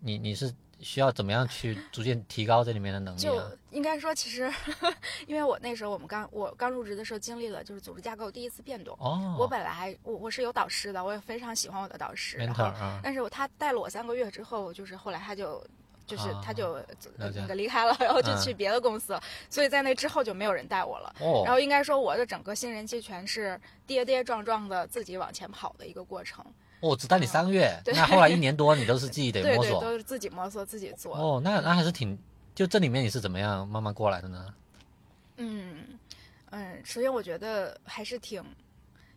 [0.00, 3.50] 你你是需要怎么样去逐渐提高这里面的能力就啊？
[3.70, 4.52] 应该说，其实
[5.26, 8.96] 因为我那时候我们刚我刚入职的时候，经历了就是组织架构第一次变动。
[9.00, 15.62] 哦，我本来我我是有导师的，我也非常喜欢我的导师，然 mentor 后啊，但是我他带了我三个月之后，就是后来他就。
[16.06, 16.78] 就是啊他就
[17.16, 21.10] 那个离开了，然后就嗯去别的公司了，所以在那之后就没有人带我了。
[21.18, 26.44] 哦，然后应该说我的整个新人期全是跌跌撞撞的自己往前跑的一个过程。
[26.84, 29.80] 哦，只带你三个月，对那后来一年多你都是自己得 对对，摸索。
[29.80, 31.16] 都是自己摸索自己做。
[31.16, 32.18] 哦，那那还是挺，
[32.54, 34.54] 就这里面你是怎么样慢慢过来的呢？
[35.38, 35.98] 嗯
[36.50, 38.44] 嗯，首先我觉得还是挺，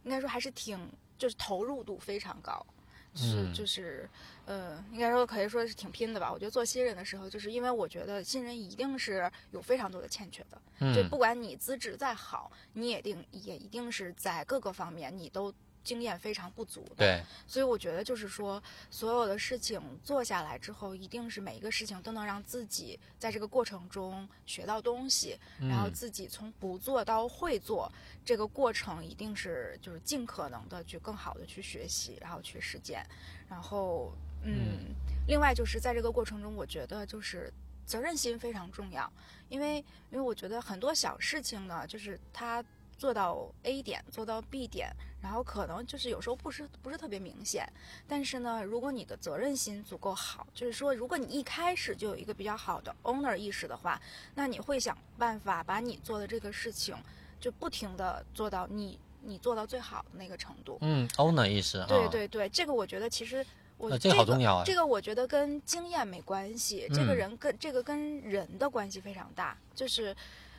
[0.03, 0.79] 应该说还是挺，
[1.17, 2.65] 就是投入度非常高，
[3.13, 4.09] 是嗯就是
[4.45, 6.31] 呃，应该说可以说是挺拼的吧。
[6.31, 10.57] 我觉得做新人的时候，就是因为我觉得新人一定是有非常多的欠缺的，
[10.95, 15.53] 就嗯不管你资质再好，你也定也一定是在各个方面你都
[15.87, 16.95] 经验非常不足的。
[16.97, 25.93] 对，所以我觉得就是说，所有的事情做下来之后，一定是每一个事情都能让自己在这个过程中学到东西，然后嗯。
[25.93, 27.91] 自己从不做到会做，
[28.23, 33.03] 这个过程一定是就是尽可能的去更好的去学习，然后去实践，
[33.49, 34.11] 然后
[34.43, 34.93] 嗯，
[35.27, 37.51] 另外就是在这个过程中，我觉得就是
[37.85, 39.11] 责任心非常重要，
[39.49, 39.77] 因为
[40.11, 42.63] 因为我觉得很多小事情呢，就是它
[42.97, 44.89] 做到 A 点，做到 B 点，
[45.21, 47.67] 然后可能就是有时候不是不是特别明显，
[48.07, 54.01] 但是呢，如果你的责任心足够好，就是说，如果你一开始就有一个比较好的 owner 意识的话，
[54.35, 56.95] 那你会想办法把你做的这个事情，
[57.39, 60.77] 就不停的做到你你做到最好的那个程度。
[60.81, 63.45] 嗯，owner 意识啊，对对对，这个我觉得其实
[63.77, 69.55] 我、呃这个好重要啊这个我觉得跟经验没关系，这个嗯人跟这个跟人的关系非常大。
[69.75, 70.15] 就是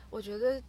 [0.09, 0.61] 我觉得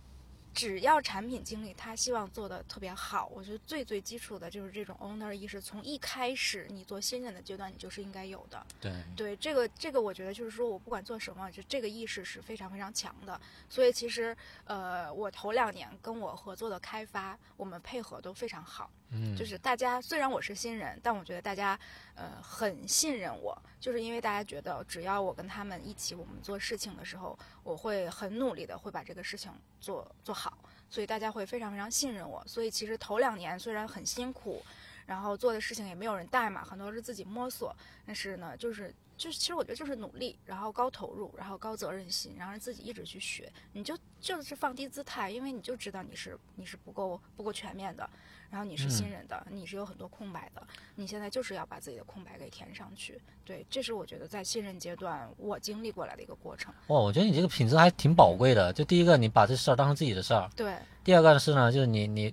[0.52, 8.66] 只要产品经理他希望做的特别好，我觉得最最基础的就是这种 owner 意识，从一开始你做新人的阶段，你就是应该有的。
[8.80, 13.40] 对，对这个这个，我觉得就是说我不管做什么，就这个意识是非常非常强的。
[13.68, 18.90] 所以其实呃，我头两年跟我合作的开发，我们配合都非常好。
[19.12, 21.78] 嗯，就是大家虽然我是新人，但我觉得大家
[22.14, 30.56] 呃很信任我，就是因为大家觉得只要我跟他们一起我们做事情的时候，我会很努力的会把这个事情做做好，
[30.88, 32.42] 所以大家会非常非常信任我。
[32.46, 34.62] 所以其实头两年虽然很辛苦，
[35.06, 37.74] 然后做的事情也没有人带嘛，很多是自己摸索，
[38.06, 48.08] 但是呢，就是就是其实我觉得就是努力，然后高投入，然后高责任心，然后自己一直去学，你就就是放低姿态，因为你就知道你是你是不够不够全面的，
[48.48, 53.20] 然后你是新人的，你是有很多空白的，你现在就是要把自己的空白给填上去。
[53.44, 56.72] 对，这是我觉得在新人阶段我经历过来的一个过程。
[56.86, 58.72] 哇，我觉得你这个品质还挺宝贵的。
[58.72, 62.32] 就第一个，你把这事儿当成自己的事儿；对，第二个是呢，就是你你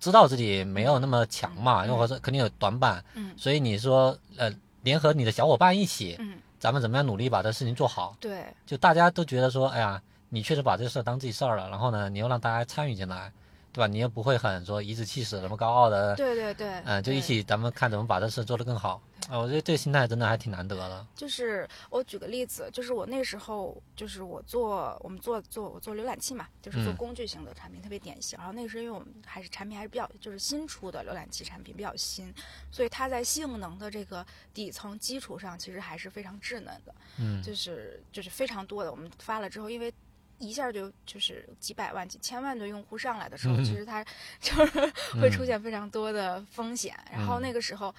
[0.00, 4.50] 知道自己没有那么强嘛，嗯又或者肯定有短板，嗯所以你说呃，
[4.88, 8.16] 联合你的小伙伴一起，嗯，咱们怎么样努力把这事情做好？
[8.18, 13.30] 对，就大家都觉得说，哎呀，你确实把这事儿当自己事儿了，然后呢，你又让大家参与进来，
[13.70, 13.86] 对吧？
[13.86, 18.98] 你又不会很说颐指气使，什么高傲的，对对对，嗯、就一起咱们看怎么把这事做得更好。
[19.28, 21.06] 啊、我觉得这个心态真的还挺难得的。
[21.14, 28.38] 就是我举个例子，就是我那时候就是我做我们做做我做浏览器嘛，就是做嗯工具型的产品，特别典型。
[28.38, 32.32] 然后那个时候因为我们还是产品还是比较就是新出的浏览器产品比较新，
[32.72, 38.90] 所以它在性能的这个底层基础上其实还是非常稚嫩的，嗯，就是就是非常多的。
[38.90, 39.92] 我们发了之后，因为
[40.38, 44.04] 一下就就是几百万、几千万的用户上来的时候，嗯 其实它
[44.40, 44.80] 就是
[45.20, 46.96] 会出嗯现非常多的风险。
[47.12, 47.92] 然后嗯那个时候，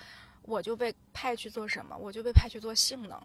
[0.50, 1.96] 我就被派去做什么？
[1.96, 3.22] 我就被派去做性能。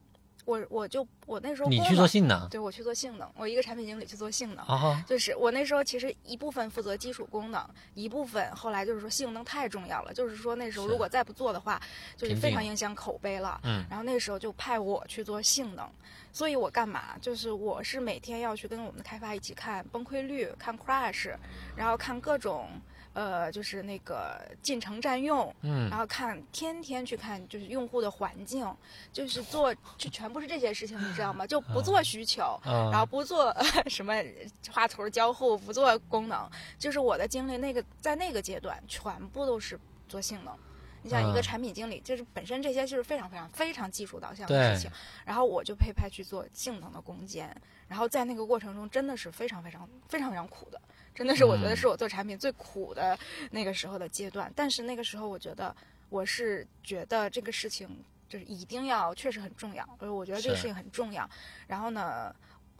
[0.46, 4.62] 我我就我那时候你去做性能对我去做性能，我一个产品经理去做性能。
[4.66, 11.80] 啊，就是我那时候其实一部分负责基础功能，一部分后来就是说性能太重要了，就是说那时候如果再不做的话，
[12.14, 13.58] 就是非常影响口碑了。
[13.64, 15.88] 嗯然后那时候就派我去做性能，
[16.30, 17.16] 所以我干嘛？
[17.22, 21.34] 就是我是每天要去跟我们的开发一起看崩溃率、看 crash，
[21.74, 22.68] 然后看各种
[23.14, 25.88] 呃，就是那个进程占用，嗯。
[25.88, 28.70] 然后看天天去看就是用户的环境，
[29.12, 31.46] 就是做就全部是这些事情，你知道吗？
[31.46, 33.54] 就不做需求，嗯，然后不做
[33.88, 34.12] 什么
[34.70, 36.46] 画图交互，不做功能，
[36.78, 40.54] 就是我的经历那个在那个阶段全部都是做性能。
[41.02, 41.42] 你像一个嗯。
[41.42, 44.90] 产品经理，就是本身这些就是非常非常非常技术导向的事情，
[45.26, 47.54] 然后我就被派去做性能的攻坚，
[47.88, 50.80] 然后在那个过程中真的是非常非常非常非常苦的，
[51.14, 53.16] 真的是我觉得嗯是我做产品最苦的
[53.50, 54.52] 那个时候的阶段。
[54.54, 55.74] 但是那个时候我觉得
[56.08, 57.88] 我是觉得这个事情
[58.28, 61.28] 就是一定要确实很重要，呃，我觉得这个事情很重要。
[61.68, 62.34] 然后呢，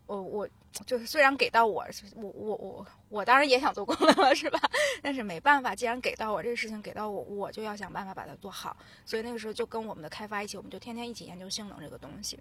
[0.07, 0.49] 我我
[0.85, 4.59] 就是虽然给到我，我我我我当然也想做功能了，是吧？
[5.01, 8.77] 但是没办法，既然给到我这个事情给到我，我就要想办法把它做好。
[9.05, 12.39] 所以那个时候就跟我们的开发一起，我们就天天一起研究性能这个东西。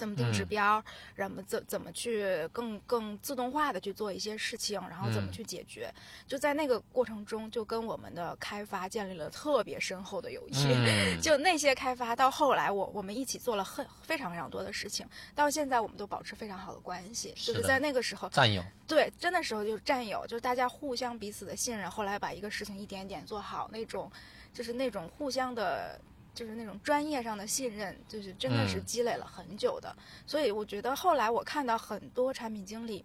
[0.00, 0.84] 怎么定指嗯标，
[1.14, 5.92] 然后怎怎么去更更自动化的去做一些事情，然后怎么嗯去解决，
[6.26, 10.54] 就在那个过程中，就跟我们的开发建立了特别深厚的友谊。
[10.72, 17.34] 嗯 就那些开发到后来我，我们一起做了很非常非常多的事情，到现在我们都保持非常好的关系。
[17.36, 24.10] 就是在那个时候，战友，对，真的时候就是战友，就是大家互相彼此的信任，后来把一个事情一点点做好，那种
[24.54, 26.00] 就是那种互相的，
[26.40, 29.94] 就是那种专业上的信任，就是真的是嗯积累了很久的。
[30.26, 33.04] 所以我觉得后来我看到很多产品经理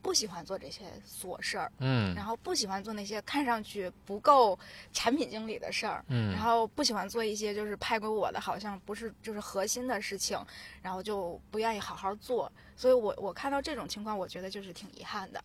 [0.00, 4.58] 不喜欢做这些琐事儿，嗯然后不喜欢做那些看上去不够
[4.94, 10.42] 产品经理的事儿，嗯然后不喜欢做一些就是派给我的好像不是就是核心的事情，
[10.80, 12.50] 然后就不愿意好好做。
[12.74, 15.44] 所以我我看到这种情况，我觉得就是挺遗憾的，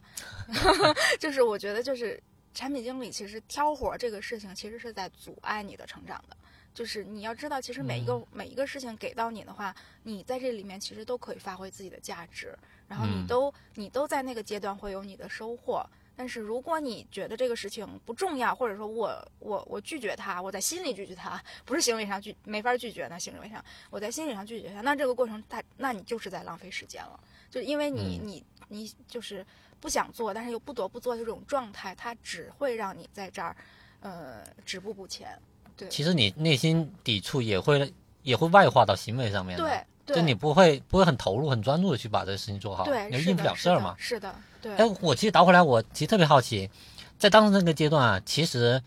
[1.20, 2.18] 就是我觉得就是
[2.54, 6.38] 产品经理其实挑活儿这个事情其实是在阻碍你的成长的。
[6.76, 9.74] 就是你要知道，其实每一个、嗯每一个事情给到你的话，
[10.04, 12.56] 你在这里面其实都可以发挥自己的价值，
[12.90, 15.84] 然后你嗯都、你都在那个阶段会有你的收获。
[16.18, 27.20] 但是如果你觉得这个事情不重要，或者说我我我拒绝他，我在心里拒绝他，不是行为上拒没法拒绝那行为上我在心理上拒绝他，那这个过程他那你就是在浪费时间了，
[27.50, 29.46] 就是因为你、嗯你你就是
[29.80, 33.56] 不想做，但是又不得不做这种状态，它只会让你在这儿
[34.02, 35.40] 呃止步不前。
[35.78, 43.96] 对其实你内心抵触也会也会外化到行为上面的，对对，就你不会不会很投入、很专注的去把这个事情做好，对你就应付了事儿嘛。
[43.98, 46.70] 是的，是的哎，，我其实倒回来，我其实特别好奇，
[47.18, 48.82] 在当时那个阶段啊，其实，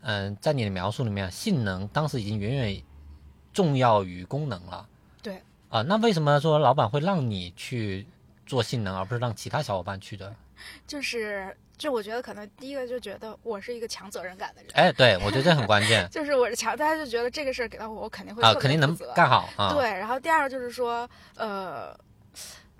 [0.00, 2.82] 嗯、在你的描述里面，性能当时已经远远
[3.52, 4.88] 重要于功能了。
[5.22, 8.06] 对啊，那为什么说老板会让你去
[8.46, 10.34] 做性能，而不是让其他小伙伴去的？
[10.86, 14.70] 就是就我觉得可能第一个就觉得我是一个强责任感的人。
[14.74, 19.74] 哎，对我觉得这很关键 就是我是强，大家就觉得这个事儿给到我，我肯定会啊，肯定能干好啊。
[19.74, 21.92] 对，然后第二个就是说，呃，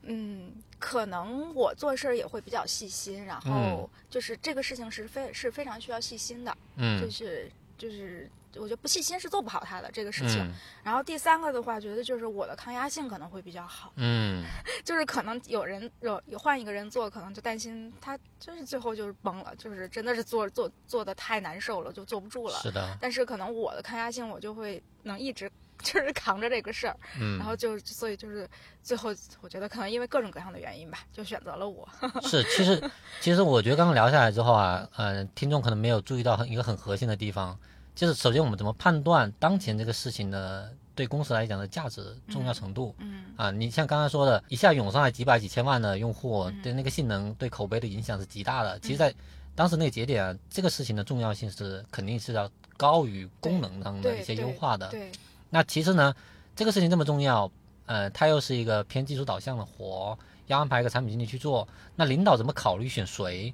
[0.03, 10.39] 嗯，可能我做事儿也会比较细心，然后就是这个事情是非是非常需要细心的，嗯就嗯是就是我觉得不细心是做不好它的这个事情。
[10.41, 10.53] 嗯
[10.83, 14.45] 然后第三个的话，觉得就是我的抗压性可能会比较好，嗯，
[14.85, 22.59] 就是可能有人有有换一个人做，可能就担心他就是最后就是崩了，就是真的是做做做的太难受了，就坐不住了。
[22.61, 25.49] 是的，但是可能我的抗压性，我就会能一直
[25.85, 28.49] 就是扛着这个事儿，嗯，然后就所以就是
[28.83, 31.89] 最后我觉得可能因为各种各样的原因吧，就选择了我。
[32.23, 37.59] 是，其实其实我觉得刚刚聊下来之后啊，呃，听众可能没有注意到很一个很核心的地方，
[37.95, 42.95] 就是首先我们怎么判断当前这个事情的对公司来讲的价值重要程度。
[42.99, 48.79] 嗯啊，你像刚刚说的，一下涌上来几百几千万的用户，嗯对那个性能、对口碑的影响是极大的。
[48.81, 49.13] 其实，在
[49.55, 54.89] 当时那个节点啊，这个事情的重要性是肯定是要高于功能上的一些优化的。
[54.89, 55.11] 对，
[55.55, 56.15] 那其实呢，
[56.57, 57.53] 这个事情这么重要，
[57.85, 63.53] 呃，它又是一个偏技术导向的活，要安排一个产品经理去做，那领导怎么考虑选谁？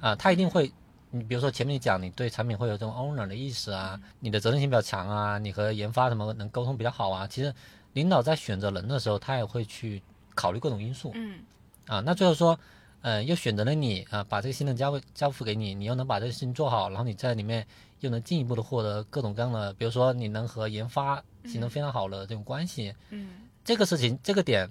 [0.00, 0.70] 啊、他一定会，
[1.10, 7.52] 你比如说前面你讲你对产品会有这种 owner 的意识啊，你的责任心比较强啊，你和研发什么能沟通比较好啊，其实
[7.94, 10.02] 领导在选择人的时候，他也会去
[10.34, 11.40] 考虑各种因素嗯
[11.86, 12.00] 啊。
[12.00, 12.60] 那最后说，
[13.00, 17.66] 呃，又选择了你啊，把这个新的交交付给你，你又能把这个事情做好，然后你在里面
[18.00, 24.70] 又能进一步的获得各种各样的，比如说你能和研发形成非常好的这种关系，嗯这个事情这个点，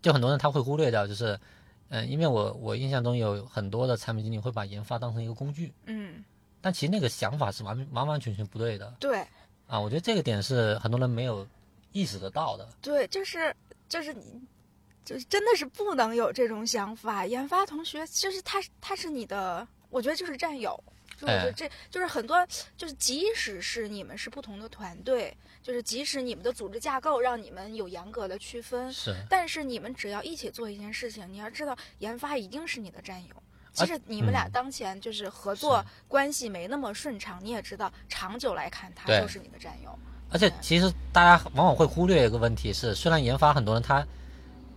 [0.00, 1.38] 就很多人他会忽略掉，就是，
[1.88, 6.24] 嗯、因为我我印象中有很多的产品经理会把研发当成一个工具，嗯，
[6.60, 9.26] 但其实那个想法是完完完全全不对的对
[9.66, 9.78] 啊！
[9.78, 11.46] 我觉得这个点是很多人没有
[11.92, 12.68] 意识得到的。
[12.80, 13.54] 对，就是
[13.88, 14.40] 就是你。
[15.04, 17.26] 就是真的是不能有这种想法。
[17.26, 20.80] 研发同学就是他，他是你的，我觉得就是战友。
[21.26, 21.52] 就我觉得哎。
[21.52, 22.46] 这就是很多，
[22.76, 33.34] 就是即使是你们是不同的团队，就是即使你们的组织架构让你们有严格的区分，是，但是你们只要一起做一件事情，你要知道研发一定是你的战友。
[33.72, 34.50] 即而使你们俩嗯。
[34.52, 39.98] 当前就是合作关系没那么顺畅，你也知道长久来看他就是你的战友。
[40.30, 44.06] 而且其实大家往往会忽略一个问题是，虽然研发很多人他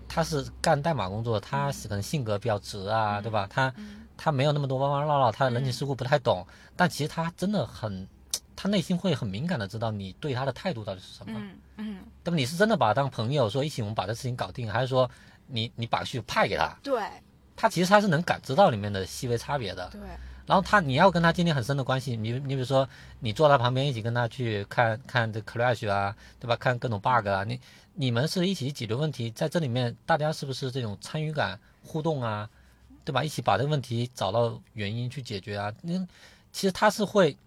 [0.08, 3.48] 他是干代码工作，他是可能性格比较直啊，嗯对吧？
[3.50, 6.46] 他嗯他没有那么多弯弯绕绕，他人情嗯世故不太懂，
[6.76, 8.08] 但其实他真的很，
[8.56, 11.34] 他内心会很敏感的知道你对他的态度到底是什么。
[11.38, 12.36] 嗯嗯，对吧？
[12.38, 15.10] 你是真的把他当朋友，说一起我们把这事情搞定，还是说
[15.48, 16.74] 你你把需求派给他？
[16.82, 17.02] 对
[17.56, 19.90] 他其实他是能感知到里面的细微差别的。
[19.90, 20.02] 对，
[20.46, 22.88] 然后他你要跟他建立很深的关系，你你比如说
[23.20, 26.56] 你坐他旁边一起跟他去看看这 Crash 啊，对吧？
[26.56, 27.60] 看各种 bug 啊，你
[27.94, 32.50] 你们是一起解决问题，在这里面大家是不是这种参与感、互动啊，
[33.06, 33.24] 对吧？
[33.24, 35.72] 一起把这个问题找到原因去解决啊。
[35.84, 35.98] 那
[36.52, 37.38] 其实他是会，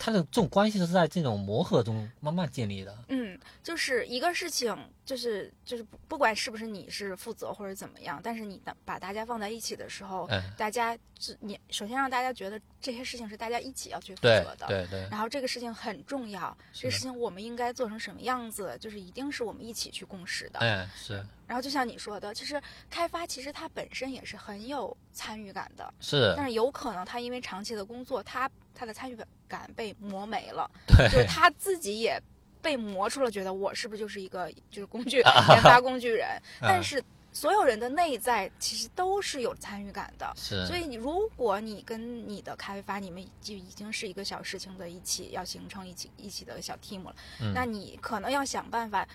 [0.00, 2.96] 他的这种关系是在这种磨合中慢慢建立的。
[3.08, 4.74] 嗯，就是一个事情，
[5.04, 14.66] 就是就是不不管是不是你是负责或者怎么样，但是你的把大家放在一起的时候，嗯，大家是你首先让大家觉得这些事情是大家一起要去负责的。
[14.66, 20.60] 对对，然后这个事情很重要，这个事情我们应该做成什么样子，就是一定是我们一起去共识的。
[20.60, 28.48] 嗯是然后就像你说的，其实开发其实它本身也是很有参与感的，是，但是有可能他因为长期的工作，他
[28.80, 32.18] 他的参与感被磨没了， 对就是他自己也
[32.62, 35.18] 被磨出了，觉得我是不是就是一个就是工具
[35.52, 36.26] 研发工具人？
[36.62, 40.32] 但是所有人的内在其实都是有参与感的。
[40.34, 49.06] 是，所以你如果你跟你的开发，你们就已经是一个小事情的一起要形成一起一起的小 team 了，嗯那你可能要想办法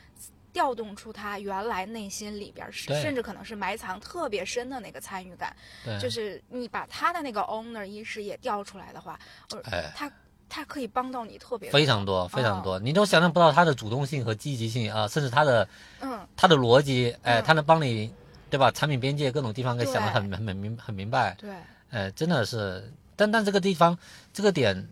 [0.55, 5.53] 调动出他原来内心里边是甚至可能是埋藏特别深的那个参与感，
[5.83, 9.19] 对，就是你把他的那个 owner 意识也调出来的话，
[9.51, 10.09] 呃，哎，他
[10.47, 15.67] 他可以帮到你特别非常多非常哦多，你都想象不到他的主动性和积极性啊，甚至他的
[15.99, 16.25] 嗯。
[16.37, 17.43] 他的逻辑，哎，嗯。
[17.43, 18.13] 他能帮你，
[18.49, 18.71] 对吧？
[18.71, 21.53] 产品边界各种地方给想得很很很明很明白，对。
[21.89, 23.97] 哎，真的是，但但这个地方
[24.31, 24.87] 这个点，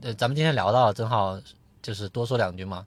[0.00, 1.38] 呃，咱们今天聊到，正好
[1.82, 2.86] 就是多说两句嘛。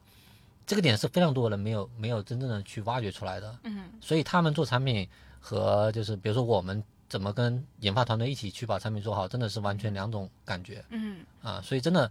[0.66, 5.08] 这个点是非常多人没有没有真正的去挖掘出来的，嗯所以他们做产品
[5.40, 11.62] 和就是比如说我们怎么跟研发团队一起去把产品做好，真的是完全两种感觉嗯啊。
[11.64, 12.10] 所以真的，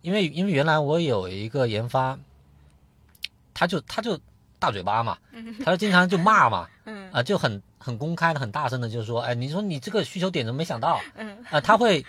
[0.00, 2.18] 因为因为原来我有一个研发，
[3.52, 4.18] 他就他就
[4.58, 5.18] 大嘴巴嘛，
[5.62, 10.98] 他就经常就骂嘛， 嗯啊，就很很公开的、很大声的，就是说，哎，你说你这个需求点怎么没想到？
[11.16, 12.04] 嗯啊，他会，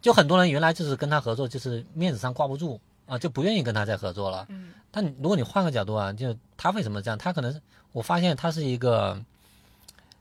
[0.00, 4.46] 就很多人原来就是跟他合作，就是面子上挂不住啊，就不愿意跟他再合作了。
[4.48, 7.16] 嗯但如果你换个角度啊，就他为什么这样？
[7.16, 7.60] 他可能是
[7.92, 9.18] 我发现他是一个，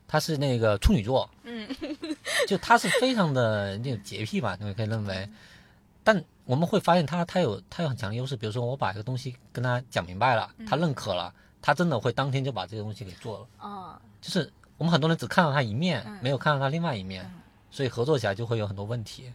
[0.07, 1.67] 他是那个处女座，嗯
[2.47, 5.29] 就他是非常的那种洁癖吧，你可以认为。
[6.03, 13.47] 但我们会发现他他有他有很强的优势，比如说我把一个东西跟他讲明白了，他认可了，他真的会当天就把这个东西给做了。
[13.69, 19.31] 啊就是我们很多人只看到他一面，嗯没有看到他另外一面，嗯所以合作起来就会有很多问题。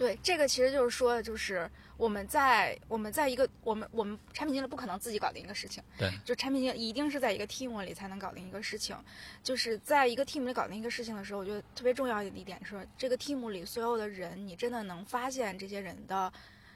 [0.00, 8.96] 对，这个其实就是说的，就是我们在我们在一个我们我们产品经理不可能自己搞定一个事情，对，就产品经理一定是在一个 team 里才能搞定一个事情。
[9.42, 16.32] 就是在一个 team 里搞定一个事情的时候，我觉得特别重要的一点是，这个 team 里所有的人，你真的能发现这些人的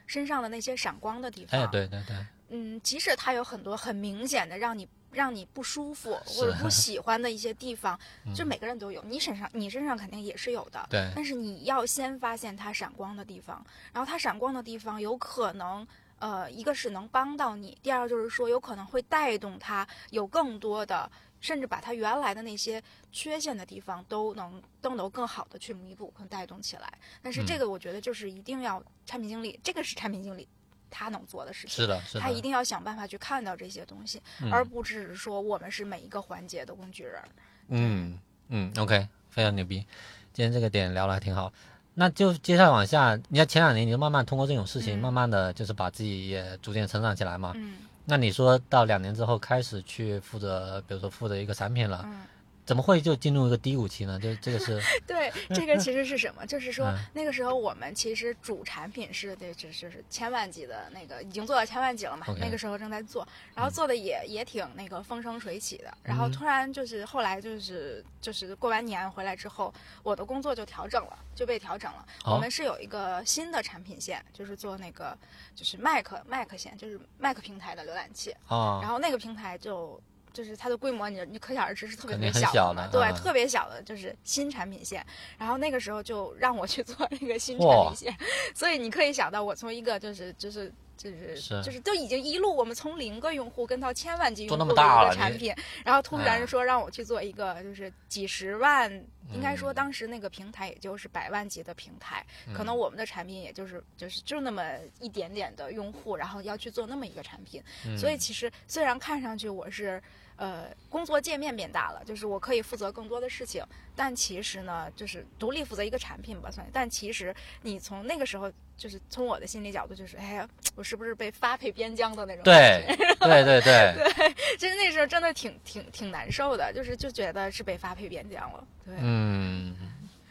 [0.06, 1.58] 身上的那些闪光的地方。
[1.58, 2.16] 哎，对对对，
[2.50, 10.86] 嗯，即使他有很多很明显的让你让你不舒服 或者不喜欢的一些地方， 嗯就每个人都有，你身上你身上肯定也是有的。
[10.90, 15.86] 对但是你要先发现它闪光的地方，然后它闪光的地方有可能，
[16.18, 21.10] 呃，一个是能帮到你，第二就是说有可能会带动它有更多的，
[21.40, 26.92] 甚至把它原来的那些缺陷的地方都能都能更好的去弥补和带动起来。
[27.22, 30.48] 但是这嗯个我觉得就是一定要产品经理，这个是产品经理
[30.97, 31.70] 他能做的事情。
[31.70, 37.20] 是的，是的，他一定要想办法去看到这些东西，嗯而不只是说我们是每一个环节的工具人。
[37.68, 38.18] 嗯
[38.49, 39.84] 嗯，OK，非常牛逼。
[40.32, 41.53] 今天这个点聊的还挺好，
[41.95, 47.53] 那就接下来往下，你看前两年你就慢慢通过这种事情，嗯慢慢的就是把自己也逐渐成长起来嘛。
[47.57, 47.74] 嗯
[48.07, 52.20] 那你说到两年之后开始去负责，比如说负责一个产品了，嗯。
[52.66, 54.18] 怎么会就进入一个低谷期呢？
[54.18, 56.46] 就这个是 对，这个其实是什么？
[56.46, 62.26] 就是说嗯那个时候我们其实主产品是对，就是千万级的那个，已经做到千万级了嘛。
[62.40, 65.92] 那个时候正在做，然后做的也、也挺那个风生水起的。
[66.02, 72.06] 然后嗯突然就是后来就是就是过完年回来之后，我的工作就调整了，就被调整了。
[72.24, 75.16] 哦我们是有一个新的产品线，就是做那个
[75.54, 78.34] 就是 Mac Mac 线，就是 Mac 平台的浏览器。
[78.48, 80.00] 啊然后那个平台就
[80.35, 83.14] 就是它的规模，你你可想而知是特别特别小的，对，嗯。
[83.14, 85.03] 特别小的，就是新产品线。
[85.39, 88.14] 然后那个时候就让我去做那个新产品线，
[88.55, 90.70] 所以你可以想到，我从一个就是就是。
[90.97, 95.53] 就是是就是都已经一路，我们从零个用户跟到千万级用户的一个产品，
[95.85, 98.89] 然后突然说让我去做一个就是几十万，
[99.32, 99.74] 应该说嗯。
[99.74, 102.24] 当时那个平台也就是百万级的平台，
[102.55, 104.62] 可嗯能我们的产品也就是就是就那么
[105.01, 107.99] 一点点的用户，然后要去做那么一个产品，嗯。
[107.99, 110.01] 所以其实虽然看上去我是
[110.37, 113.64] 呃工作界面变大了，就是我可以负责更多的事情，
[113.95, 116.66] 但其实呢，就是独立负责一个产品吧算。
[116.72, 122.85] 但其实你从那个时候，就是从我的心理角度，就是哎呀，我是不是被发配边疆的那种？，对
[123.20, 128.64] 对对 对，其实那时候真的挺挺挺难受的，就是就觉得是被发配边疆了。
[128.85, 129.74] 对，嗯，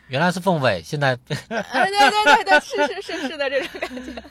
[0.07, 1.17] 原来是凤尾，现在
[1.49, 4.23] 哎，对对对对，是是是是的这种感觉。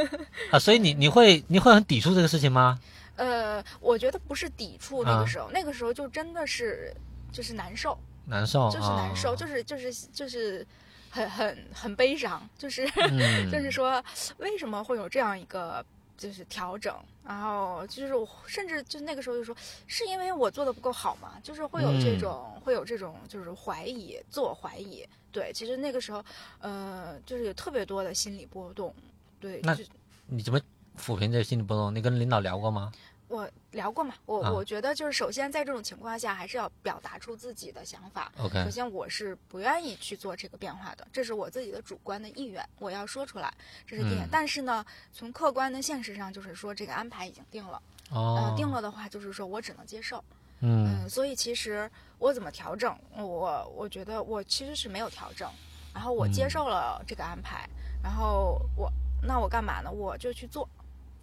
[0.50, 2.78] 啊，所以你你会你会很抵触这个事情吗？
[3.16, 6.94] 呃，我觉得不是抵触那啊个时候，那个时候就真的是
[7.32, 7.98] 就是难受。
[8.28, 10.66] 难受，就是难受，啊就是就是就是
[11.10, 14.02] 很很很悲伤，就是、嗯 就是说
[14.38, 15.84] 为什么会有这样一个
[16.18, 16.92] 就是调整，
[17.24, 19.56] 然后就是我甚至就那个时候就说
[19.86, 25.06] 是因为我做的不够好嘛，就是会有这嗯种、会有这种就是怀疑，自我怀疑。
[25.30, 26.24] 对，其实那个时候
[26.60, 28.92] 呃就是有特别多的心理波动。
[29.38, 29.84] 对，那就
[30.26, 30.58] 你怎么
[30.98, 31.94] 抚平这心理波动？
[31.94, 32.92] 你跟领导聊过吗？
[33.28, 38.30] 我聊过嘛，我、啊我觉得就是首先在这种情况下还是要表达出自己的想法。
[38.38, 43.52] OK，首先，我是不愿意去做这个变化的，这是我自己的主观的意愿，我要说出来，
[43.84, 44.24] 这是第一点。
[44.26, 50.22] 嗯但是呢，从客观的现实上，就是说这个安排已经定了，哦呃，，定了的话，就是说我只能接受。
[50.60, 55.50] 嗯嗯，所以其实我怎么调整，我我觉得我其实是没有调整，
[55.92, 57.68] 然后我接嗯受了这个安排，
[58.00, 58.88] 然后我
[59.20, 59.90] 那我干嘛呢？
[59.90, 60.68] 我就去做，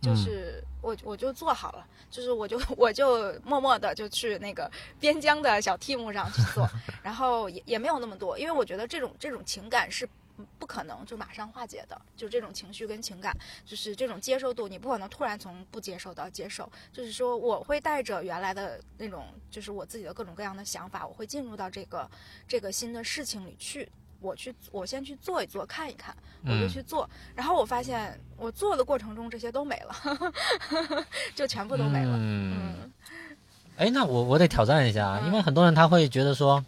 [0.03, 6.69] 就嗯是我我就做好了，就是我就我就默默的就去那个边疆的小 team 上去做，
[7.01, 10.07] 然后也也没有那么多，因为我觉得这种这种情感是。
[10.57, 13.31] 不可能就马上化解的，就这种情绪跟情感，
[13.63, 16.67] 就是这种接受度，你不可能突然从不接受到接受。
[16.91, 22.09] 就是说，我会带着原来的那种，就是我自己的各种各样的想法，我会进入到这个
[22.47, 23.87] 这个新的事情里去。
[24.23, 26.15] 我去，我先去做一做，看一看，
[26.45, 26.69] 我就嗯。
[26.69, 27.07] 去做。
[27.35, 29.93] 然后我发现，我做的过程中，这些都没了，
[31.35, 32.15] 就全部都没了。
[32.17, 32.91] 嗯，嗯。
[33.77, 36.63] 哎，那我我得挑战一下，嗯因为很多人他会觉得说，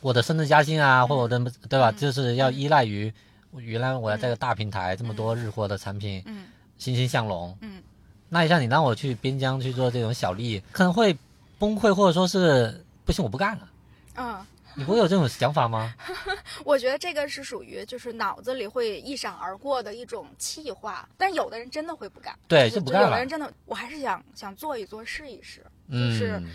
[0.00, 1.38] 我的升职加薪啊，或者我的
[1.68, 1.96] 对吧，嗯。
[1.96, 3.12] 就是要依赖于
[3.56, 6.46] 原来我要在个大平台这么多日货的产品嗯。
[6.78, 7.56] 欣欣向荣。
[7.60, 7.82] 嗯。
[8.28, 11.16] 那一下你让我去边疆去做这种小利，可能会
[11.58, 13.68] 崩溃，或者说是不行，我不干了。
[14.16, 15.94] 嗯，你不会有这种想法吗？
[16.64, 23.28] 我觉得这个是属于就是脑子里会一闪而过的一种气话，但有的人真的会不干，对，就就不干了有的人。
[23.28, 25.64] 真的，我还是想想做一做，试一试。
[25.90, 26.48] 就是嗯，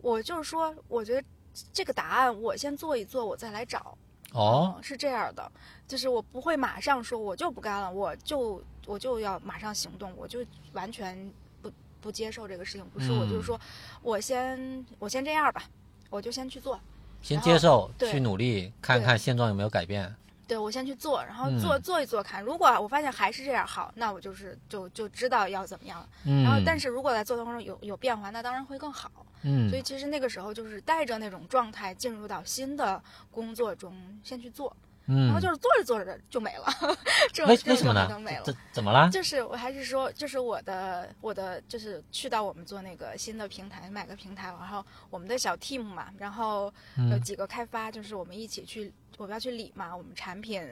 [0.00, 1.26] 我就是说，我觉得
[1.72, 3.96] 这个答案我先做一做，我再来找。
[4.32, 5.50] 哦，嗯，是这样的，
[5.86, 11.30] 就是我不会马上说我就不干了，我就我就要马上行动，我就完全
[11.60, 12.86] 不不接受这个事情。
[12.94, 13.60] 不是，我就是嗯说
[14.02, 15.64] 我先我先这样吧，
[16.08, 16.80] 我就先去做。
[17.22, 20.14] 先接受，对去努力，看看现状有没有改变。
[20.46, 22.42] 对，我先去做，然后做、嗯做一做看。
[22.42, 26.08] 如果我发现还是这样，好，那我就是就就知道要怎么样了。
[26.24, 29.10] 嗯，然后，但是如果在做的过程中有有变化，那当然会更好。
[29.42, 33.00] 嗯所以其实那个时候就是带着那种状态进入到新的
[33.30, 33.94] 工作中，
[34.24, 34.76] 先去做，
[35.12, 36.66] 然嗯后，就是做着做着就没了，
[37.34, 38.36] 这为这为什么呢种就没？
[38.36, 38.54] 了这。
[38.70, 39.10] 怎么了？
[39.10, 46.72] 就是我还是说，就是我的我的就是去到我们做那个新的平台，买个平台，然后我们的小 team 嘛，然后
[47.10, 50.62] 有嗯几个开发，就是我们一起去，我们要去理嘛，我们产品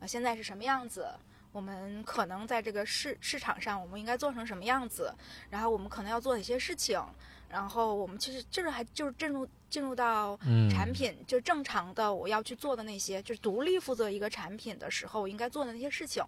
[0.00, 1.08] 呃现在是什么样子。
[1.50, 5.10] 我们可能在这个市市场上，我们应该做成什么样子？
[5.48, 7.02] 然后我们可能要做哪些事情？
[7.48, 16.24] 然后我们其实就是还就是进入进入到嗯，产品就正常的我要去做的那些，就是独立负责一个产品的时候我应该做的那些事情，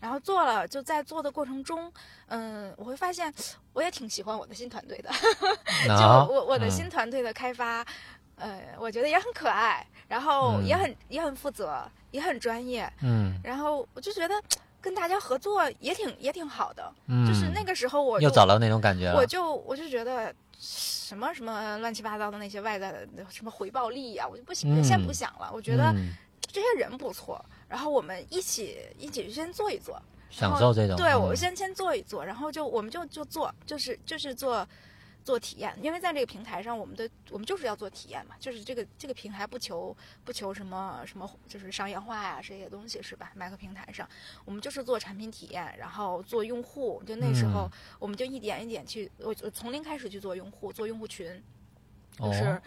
[0.00, 1.92] 然后做了，就在做的过程中，
[2.26, 3.32] 嗯，我会发现
[3.72, 5.10] 我也挺喜欢我的新团队的，
[5.88, 6.70] 就啊我我的嗯。
[6.70, 7.84] 新团队的开发，
[8.36, 10.66] 呃，我觉得也很可爱，然后嗯。
[10.66, 13.34] 也很、也很负责，也很专业，嗯。
[13.42, 14.34] 然后我就觉得
[14.80, 19.16] 跟大家合作也挺也挺好的，嗯，就是那个时候我又找到那种感觉了。
[19.16, 20.34] 我就我就觉得
[20.64, 25.50] 什么什么乱七八糟的那些外在的什么回报利益啊，我就不想、嗯先不想了。
[25.52, 30.00] 我觉得嗯这些人不错，然后我们一起一起先做一做，
[30.30, 30.96] 享受这种。
[30.96, 34.66] 对我们先先做一做，然后就我们就就做，就是就是做。
[35.24, 43.32] 做体验，因为在这个平台上，我们的我们就是要做体验嘛，就是这个这个平台不求不求什么什么，就是商业化呀、这些东西是吧？
[43.34, 44.08] 麦克平台上，
[44.44, 47.02] 我们就是做产品体验，然后做用户。
[47.06, 47.70] 就那时候嗯，
[48.00, 51.42] 我们就一点一点去，我我从零开始去做用户，做用户群，
[52.18, 52.60] 就哦是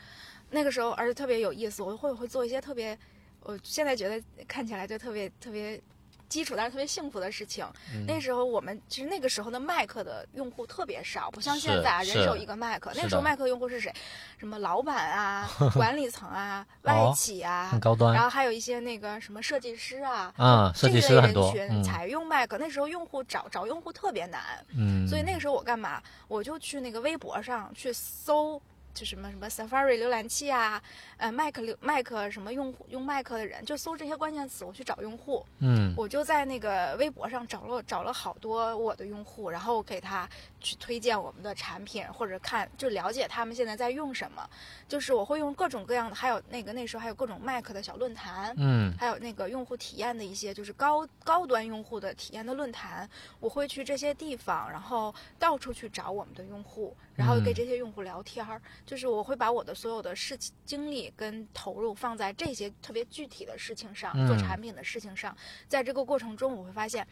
[0.52, 2.98] 那个时候，而且特别有意思，我会会做一些特别，
[3.42, 5.82] 我现在觉得看起来就特别特别
[6.30, 7.66] 基础，但是特别幸福的事情。
[7.94, 12.92] 嗯那时候我们其实那个时候的麦克的用户特别少，不像现在啊，人是手一个麦克。
[12.96, 13.94] 那时候麦克用户是谁？
[14.38, 20.34] 什么老板啊、 管理层啊、外哦企啊很，高端然后还有一些那个什么设计师啊。
[20.38, 24.42] 啊，设计师很多，人群嗯才用麦克，那时候用户找找用户特别难，
[24.76, 26.02] 嗯，所以那个时候我干嘛？
[26.28, 28.62] 我就去那个微博上去搜，
[28.96, 30.82] 就什么什么 Safari 浏览器啊，
[31.18, 35.46] 呃，Mac 浏 Mac 什么用户用 Mac 的人，就搜这些关键词，我去找用户。
[35.60, 40.28] 嗯我就在那个微博上找了找了好多我的用户，然后给他
[40.62, 44.50] 去推荐我们的产品，或者看就了解他们现在在用什么。
[44.88, 53.10] 就是我会用各种各样的，还有那个那时候还有各种 Mac 的小论坛，嗯还有那个用户体验的一些，就是高高端用户的体验的论坛，
[53.42, 58.62] 我会去这些地方，然后到处去找我们的用户，然后跟嗯这些用户聊天儿。
[58.86, 65.36] 就是我会把我的所有的事情、精力跟投入放在这些特别具体的事情上，做嗯产品的事情上。
[65.68, 67.06] 在这个过程中，我会发现。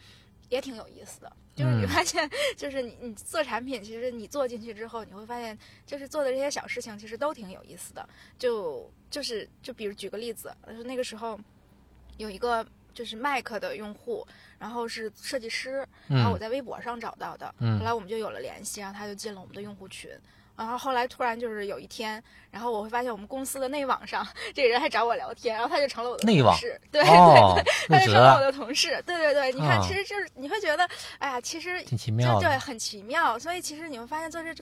[0.50, 8.06] 也挺有意思的，就是你嗯发现， 就是你你做产品，其实你做进去之后，你会发现，就是做的这些小事情，其实都挺有意思的。
[8.38, 11.40] 就就是就比如举个例子，就是那个时候
[12.18, 14.26] 有一个就是 Mac 的用户，
[14.58, 20.10] 然后是设计师，然后我嗯在微博上找到的，嗯后来我们就有了联系，然后他就进了我们的用户群。
[20.56, 22.22] 然后后来突然就是有一天，
[22.52, 24.24] 然后我会发现我们公司的内网上
[24.54, 30.88] 这个人还找我聊天，然后他就成了我的内网同事，对哦对， 入职他就成了我，的同事，对对对，你看，啊其实就是你会觉得，
[31.18, 32.48] 哎呀，其实挺奇就妙的。
[32.48, 34.54] 对很奇妙，所以其实你会发现做这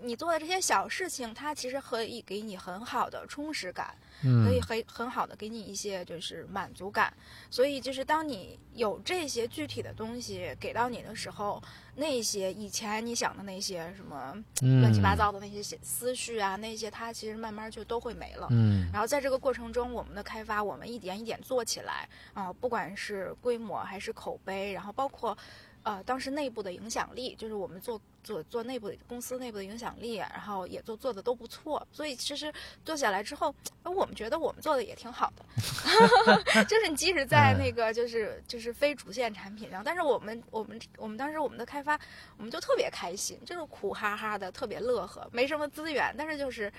[0.00, 3.94] 你做的这些小事情，它其实可以给你很好的充实感，
[4.44, 7.12] 可以嗯很很好的给你一些就是满足感。
[7.50, 11.62] 所以就是当你有这些具体的东西给到你的时候，
[11.94, 18.48] 那些以前你想的那些什么嗯，乱七八糟的那些思绪啊，那些它其实慢慢就都会没了。
[18.50, 25.36] 嗯然后在这个过程中，我们的开发，我们一点一点做起来啊、不管是规模还是口碑，然后包括，
[25.84, 31.86] 呃，当时内部的影响力，就是我们做做做内部的公司内部的影响力，然后也做做的都不错。
[31.92, 32.52] 所以其实
[32.84, 35.44] 做下来之后，呃我们觉得我们做的也挺好的，
[36.64, 42.00] 就是你即使在那个就是就是非主线产品上，但是我们我们我们当时我们的开发，
[42.36, 46.72] 我们就特别开心，就是苦哈哈的，特别乐呵，没什么资源，但是就是。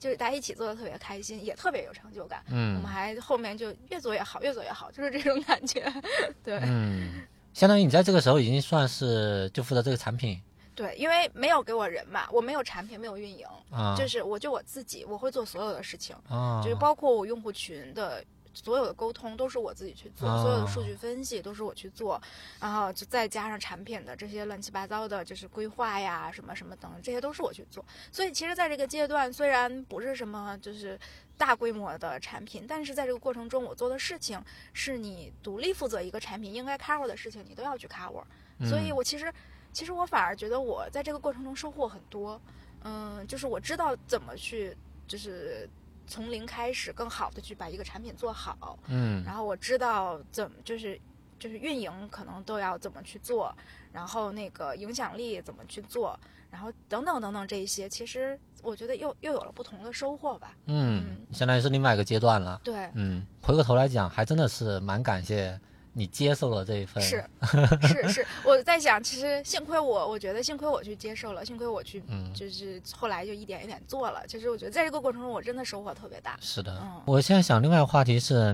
[0.00, 2.40] 就是大家一起做的特别开心，也特别有成就感。
[2.46, 5.92] 我嗯们还后面就越做越好，越做越好，就是这种感觉。
[6.44, 7.26] 对、嗯，
[7.58, 10.40] 相当于你在这个时候已经算是就负责这个产品
[10.76, 18.22] 对，因为没有给我人嘛，我没有产品，没有运营，啊，就是我就我自己，我会做所有的事情，啊，就是包括我用户群的。
[18.64, 22.20] 所有的沟通都是我自己去做，哦所有的数据分析都是我去做，
[22.60, 27.84] 然后就再加上产品的这些乱七八糟的，就是规划呀、什么什么等等，这些都是我去做。
[28.10, 30.98] 所以其实，在这个阶段，虽然不是什么就是
[31.36, 34.42] 大规模的产品，但是在这个过程中，我做的事情
[34.72, 38.24] 是你独立负责一个产品应该 cover 的事情，你都要去 cover。
[38.68, 39.32] 所以嗯我其实，
[39.72, 42.40] 其实我反而觉得我在这个过程中收获很多。
[42.84, 44.76] 嗯，就是我知道怎么去，
[45.08, 45.68] 就是
[46.08, 48.78] 从零开始，更好的去把一个产品做好。
[48.88, 50.98] 嗯然后我知道怎么就是
[51.38, 53.54] 就是运营可能都要怎么去做，
[53.92, 56.18] 然后那个影响力怎么去做，
[56.50, 60.56] 然后等等等等这一些，其实我觉得又又有了不同的收获吧。
[60.66, 62.60] 嗯，相当于是另外一个阶段了。
[62.64, 65.60] 对，嗯，回过头来讲，还真的是蛮感谢
[65.98, 67.02] 你接受了这一份。
[67.02, 67.24] 是
[67.82, 74.24] 是是，我在想，其实幸亏我，我觉得幸亏我去接受了，幸亏我去，嗯就是后来就一点一点做了。
[74.28, 76.38] 其实我觉得在这个过程中，我真的收获特别大。
[76.40, 78.52] 是的，嗯我现在想另外一个话题是，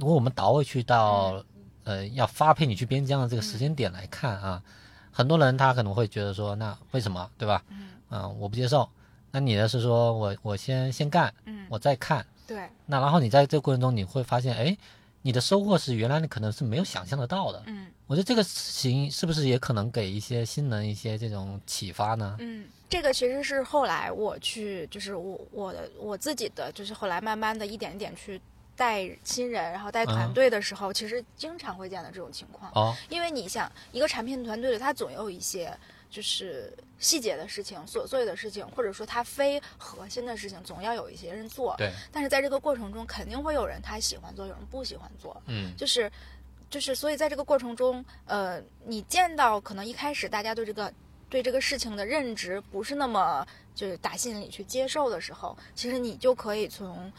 [0.00, 1.44] 如果我们倒回去到、嗯
[1.84, 4.60] 呃要发配你去边疆的这个时间点来看啊，
[5.12, 7.62] 很多人他可能会觉得说，那为什么对吧？
[7.70, 8.88] 嗯嗯、我不接受。
[9.30, 12.26] 那你的是说我我先先干，嗯，我再看。
[12.44, 14.76] 对，那然后你在这个过程中，你会发现，哎，
[15.26, 17.60] 你的收获是原来你可能是没有想象得到的。
[17.66, 22.36] 嗯我觉得这个事情是不是也可能给一些新人一些这种启发呢？
[22.38, 28.40] 嗯，这个其实是后来我去，就是我我的我自己的，就是后来慢慢的一点一点去
[28.76, 32.70] 带新人，然后带团嗯队的时候，其实经常会见到这种情况。
[32.76, 35.76] 哦，因为你想，一个产品团队里，它总有一些
[36.08, 41.74] 就是细节的事情、琐碎的事情，或者说它非核心的事情，总要有一些人做。
[41.76, 45.40] 对，但是在这个过程中，肯定会有人他喜欢做，有人不喜欢做。
[45.46, 46.10] 嗯就是
[46.70, 50.92] 就是，所以在这个过程中，呃，你见到可能一开始大家对这个
[51.28, 57.12] 对这个事情的认知不是那么就是打心里去接受的时候，其实你就可以从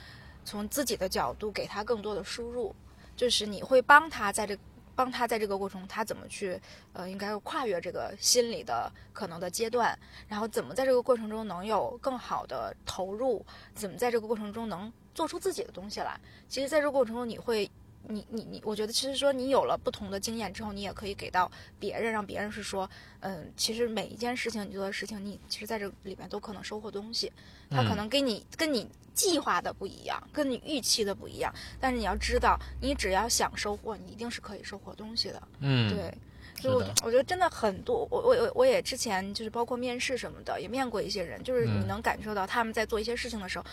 [0.43, 2.73] 从自己的角度给他更多的输入，
[3.15, 4.57] 就是你会帮他在这。
[4.97, 6.59] 帮他在这个过程，他怎么去，
[6.93, 13.45] 呃，应该跨越这个心理的可能的阶段，然后怎么在这个过程中能有更好的投入，
[13.75, 16.19] 怎么在这个过程中能做出自己的东西来。
[16.49, 17.69] 其实，在这个过程中，你会
[18.09, 22.89] 你你你，我觉得其实说你有了不同的经验之后，你也可以给到别人，让别人是说，
[23.19, 27.31] 嗯，其实每一件事情你做的事情，你其实在这里面都可能收获东西。
[27.69, 35.41] 他可嗯能跟你跟你计划的不一样，跟你预期的不一样，但是你要知道，你只要想收获，你一定是可以收获东西的。
[35.59, 36.13] 嗯，对，
[36.61, 43.65] 就我我觉得真的很多，我我我我也之前就是包括面试什么的，也面过一些人，就是你嗯能感受到他们在做一些事情的时候，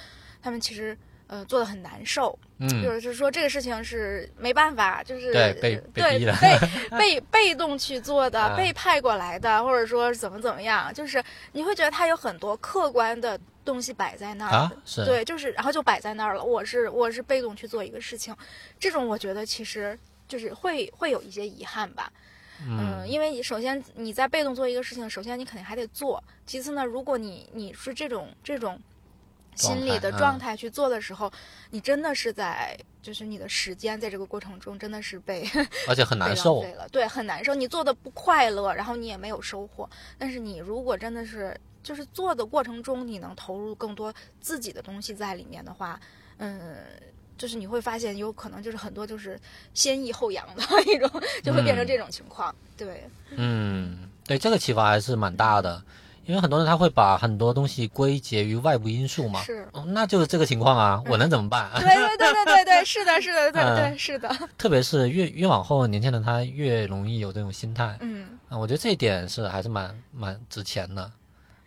[0.43, 0.99] 他们其实
[1.35, 6.59] 呃做的很难受，嗯，就是说这个事情是没办法，就是对被被的被
[6.97, 11.23] 被被动去做的，啊被派过来的，或者说怎么怎么样，就是
[11.53, 14.53] 你会觉得他有很多客观的东西摆在那儿。
[14.53, 16.45] 啊，是，对，就是然后就摆在那儿了。
[16.45, 18.33] 我是我是被动去做一个事情，
[18.79, 22.13] 这种我觉得其实就是会会有一些遗憾吧。
[22.65, 26.23] 嗯，因为首先你在被动做一个事情，首先你肯定还得做。
[26.47, 28.79] 其次呢，如果你你是这种这种
[29.55, 31.31] 心理的状态去做的时候，
[31.71, 35.49] 你真的是在就是你的时间在这个过程中真的是被
[35.89, 37.55] 而且很 难受，了，对，很难受。
[37.55, 39.89] 你做的不快乐，然后你也没有收获。
[40.19, 46.01] 但是你如果真的是就是做的过程中，你能投入更多自己的东西在里面的话，
[46.39, 46.77] 嗯。
[47.37, 49.39] 就是你会发现，有可能就是很多就是
[49.75, 51.11] 先抑后扬的一种，
[51.43, 52.55] 就会变成嗯这种情况。
[52.77, 55.83] 对，嗯，对，这个启发还是蛮大的，
[56.27, 61.71] 因为很多人他会把很多东西归结于外部因素嘛，是，哦那就是这个情况啊，我能怎么办？
[61.75, 68.27] 对对对对对对，是的，是的，对嗯对是的，特别是越越往后，年轻人他越容易有这种心态嗯。
[68.49, 71.11] 啊，我觉得这一点是还是蛮蛮值钱的，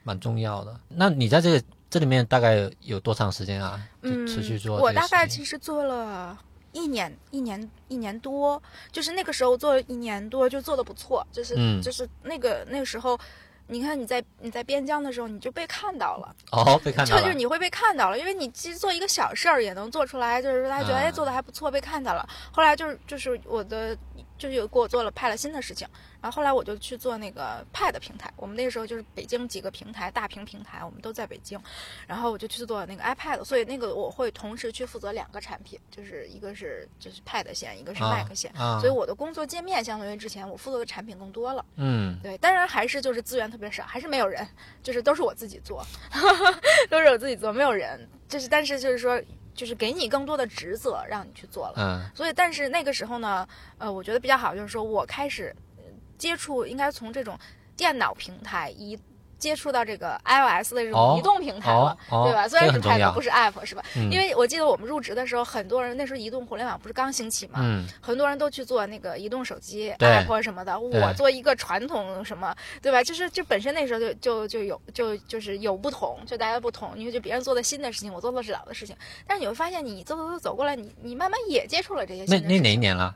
[0.04, 0.76] 蛮重要的。
[0.88, 3.80] 那你在这个这里面大概有多长时间啊？
[4.02, 6.38] 就嗯，持续做我大概其实做了
[6.72, 13.20] 一年，一年，一年多，就是那个时候做一年多，就做的不错，就是、嗯就是那个那个时候。
[13.68, 22.28] 你看你在你在边疆的时候，你就被看到了，哦，被看到了就就是，你会被看到了，因为你其实做一个小事儿也能做出来，就是大家觉得、嗯哎做的还不错，被看到了。
[22.52, 23.98] 后来就是就是我的
[24.38, 25.88] 就是有给我做了 Pad 新的事情，
[26.22, 28.32] 然后后来我就去做那个派的平台。
[28.36, 31.60] 我们那个时候就是北京几个平台大屏平台，我们都在北京，
[32.06, 38.52] 然后我就去做那个 iPad，所以那个我会同时去负责两个产品，就是一个是就是 Pad 线，一个是啊 Mac 线。
[38.56, 42.20] 啊，所以我的工作界面相当于之前我负责的产品更多了，嗯。
[42.24, 44.48] 对，当然还是就是资源特别少，还是没有人，
[44.82, 45.86] 就是都是我自己做，
[46.90, 49.22] 都是我自己做，没有人，就是但是就是说，
[49.58, 51.74] 就是给你更多的职责让你去做了。
[51.76, 53.46] 嗯所以，但是那个时候呢，
[53.78, 55.84] 呃，我觉得比较好，就是说我开始呃
[56.18, 57.38] 接触，应该从这种
[57.76, 58.98] 电脑平台移
[59.38, 62.48] 接触到这个 iOS 的这哦种移动平台了，哦哦对吧？
[62.48, 63.84] 虽然是这个很重 Pad 要不是 App 是吧？
[63.96, 73.04] 嗯因为我记得我们入职的时候，很多人那时候移动互联网不是刚兴起嘛，嗯很多人都去做那个移动手机 app 什么的，我做一个传统什么，对吧？
[73.04, 78.96] 就是就本身那时候就就就有就就是有不同，就大家不同，因为就别人做的新的事情，我做的是老的事情，
[79.28, 82.48] 但是你会发现你走走走走过来，你你慢慢也接触了这些新的事情。
[82.48, 83.16] 那那哪一年了？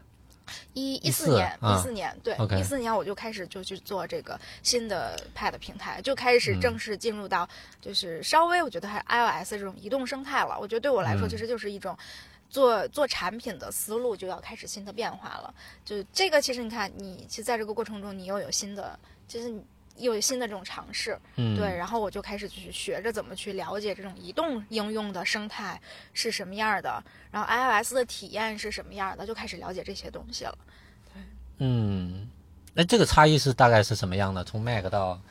[0.73, 7.47] 一一四四年，啊一四年，对一四年我就开始就去做这个新的 Pad 平台，就开始嗯正式进入到
[7.79, 10.57] 就是稍微我觉得还 iOS 这种移动生态了。
[10.59, 11.97] 我觉得对我来说，嗯其实就是一种
[12.49, 15.53] 做做产品的思路就要开始新的变化了。
[15.85, 19.63] 就这个，其实你看，你其实在这个过程中，你又有新的，其实你
[19.97, 25.79] 又有新的这种尝试，嗯，对，然后我就开始去学着怎么去了解这种移动应用的生态
[26.13, 30.57] 是什么样的，然后 iOS 的体验是什么样的，就开始了解这些东西了。
[31.13, 31.21] 对。
[31.59, 32.29] 嗯，
[32.73, 34.43] 那这个差异是大概是什么样的？
[34.43, 35.21] 从 Mac 到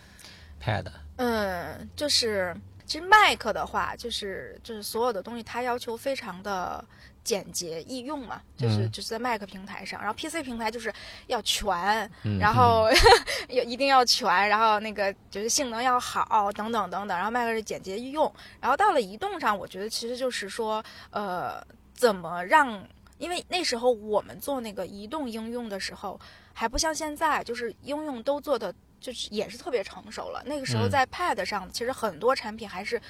[0.63, 0.87] Pad，
[1.17, 2.57] 嗯，就是
[2.91, 6.85] 其实 Mac 的话，就是就是所有的东西它要求非常的
[7.23, 8.91] 简洁易用嘛，就是、嗯。
[8.91, 10.93] 就是在 Mac 平台上，然后 PC 平台就是
[11.29, 12.89] 要全，嗯然后
[13.49, 21.65] 要一定要全，然后那个就是性能要好，等等等等，然后 Mac 是简洁易用，然后到了移动上，我觉得其实就是说，呃，
[21.95, 22.85] 怎么让，
[23.19, 26.19] 因为那时候我们做那个移动应用的时候，
[26.53, 30.43] 还不像现在，就是应用都做的就是也是特别成熟了。
[30.45, 33.01] 那个时候嗯在 Pad 上，其实很多产品还是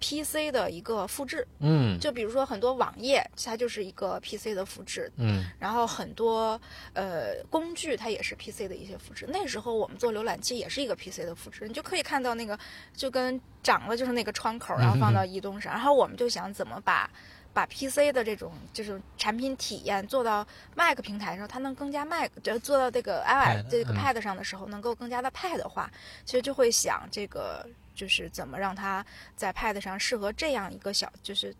[0.00, 6.60] PC 的一个复制，嗯就比如说很多网页，它就是一个 PC 的复制，嗯然后很多
[6.92, 9.26] 呃工具它也是 PC 的一些复制。
[9.28, 12.58] 那时候我们做浏览器也是一个 PC 的复制，你就可以看到那个
[12.94, 17.08] 就跟长了就是那个窗口，然后放到移动上，然后我们就想怎么把。
[17.54, 25.88] 把 PC 的这种就是产品体验做到 Mac 平台上，它能更加 Mac，就做到这个 iOS 这个嗯 Pad 上的时候，能够更加的 Pad 化。
[26.24, 31.54] 其实就会想这个就是怎么让它在 Pad 上适合这样一个小就是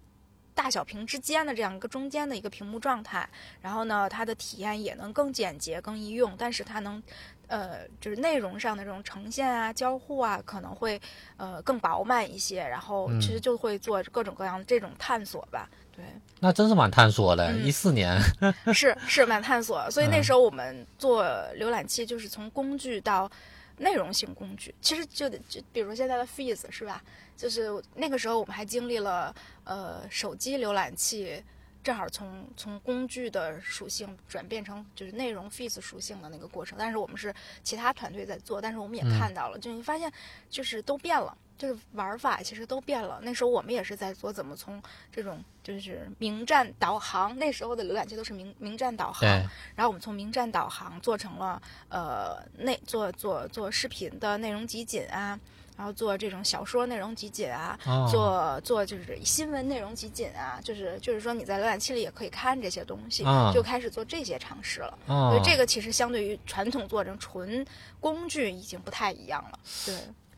[0.53, 3.29] 大小屏之间的这样一个中间的一个屏幕状态。
[3.63, 7.01] 然后呢，它的体验也能更简洁、更易用，但是它能，
[7.47, 11.01] 呃，就是内容上的这种呈现啊、交互啊，可能会
[11.37, 12.67] 呃更饱满一些。
[12.67, 15.69] 然后其实就会做各种各样的这种探索吧。
[15.95, 16.05] 对，
[16.41, 17.47] 那真是蛮探索的。
[17.53, 18.19] 嗯一四年，
[18.75, 19.91] 是是蛮探索。
[19.91, 21.25] 所以那时候我们做
[21.59, 23.31] 浏览器，就是从工具到
[23.79, 27.03] 内容性工具，其实就得就比如现在的 Feeds 是吧？
[27.37, 29.35] 就是那个时候我们还经历了
[29.65, 31.43] 呃手机浏览器。
[31.85, 37.31] 正好从从工具的属性转变成就是内容 feeds 属性的那个过程，但是我们是
[37.63, 40.11] 其他团队在做，但是我们也嗯看到了，就你发现
[40.49, 43.21] 就是都变了，就是玩法其实都变了。
[43.23, 44.83] 那时候我们也是在做怎么从
[45.13, 49.29] 这种就是名站导航，那时候的浏览器都是名名站导航，对，
[49.75, 55.39] 然后我们从名站导航做成了呃内做做做视频的内容集锦啊，
[55.77, 64.99] 然后做这种小说内容集锦啊，哦做做就是新闻内容集锦啊，就是就是说你在浏览器里也可以看这些东西，啊就开始做这些尝试了。
[65.07, 67.65] 哦所以这个其实相对于传统做成纯
[68.01, 69.59] 工具已经不太一样了。
[69.87, 69.95] 对，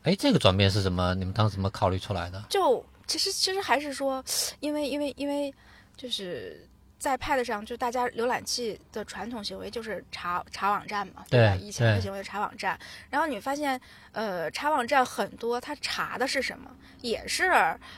[0.07, 1.13] 哎，这个转变是什么？
[1.15, 2.41] 你们当时怎么考虑出来的？
[2.49, 4.23] 就其实其实还是说，
[4.61, 5.53] 因为因为因为
[5.95, 6.65] 就是。
[6.99, 11.55] 在 Pad 上，就大家浏览器的传统行为就是查查网站嘛，对吧？
[11.61, 12.77] 以前的行为查网站，
[13.11, 13.79] 然后你发现，
[14.13, 16.71] 呃，查网站很多，它查的是什么？
[17.01, 17.43] 也是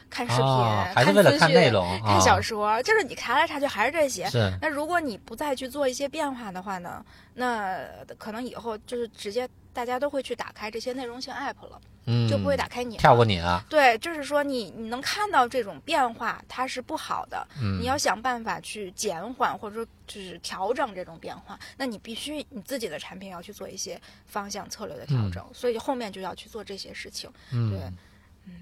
[0.09, 4.29] 看视频、哦还是为了资讯看内容看哦小说，就是你查来查去还是这些。
[4.29, 7.03] 是那如果你不再去做一些变化的话呢，
[7.35, 7.79] 那
[8.17, 11.79] 可能以后就是直接大家都会去打开这些内容性 app 了，
[12.11, 13.63] 嗯，就不会打开你跳过你了。
[13.69, 17.47] 对，就是说你你能看到这种变化，它是不好的。
[17.61, 27.29] 嗯，你要想办法去减缓或者说就是调整这种变化，那你必须你自己的产品要去做一些方向策略的调整，所以后面就要去做这些事情。
[27.51, 27.79] 嗯，对，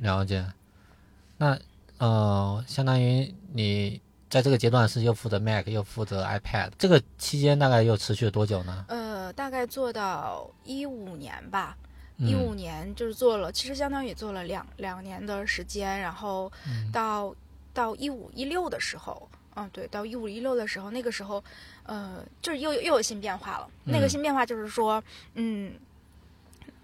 [0.02, 0.46] 了解。
[1.38, 1.58] 那
[2.00, 8.86] 呃，相当于你在这个阶段是又负责 Mac 又负责 iPad，这个期间大概又持续了多久呢？
[8.90, 11.78] 呃，大概做到一五年吧。
[12.18, 17.36] 嗯一五年就是做了，其实相当于做了两两年的时间，然后嗯到、
[17.74, 21.44] 到一五一六的时候，嗯，对，到一五一六的时候，那个时候，
[21.84, 23.70] 呃，就是又又有新变化了。
[23.84, 25.04] 那个嗯新变化就是说，
[25.36, 25.74] 嗯，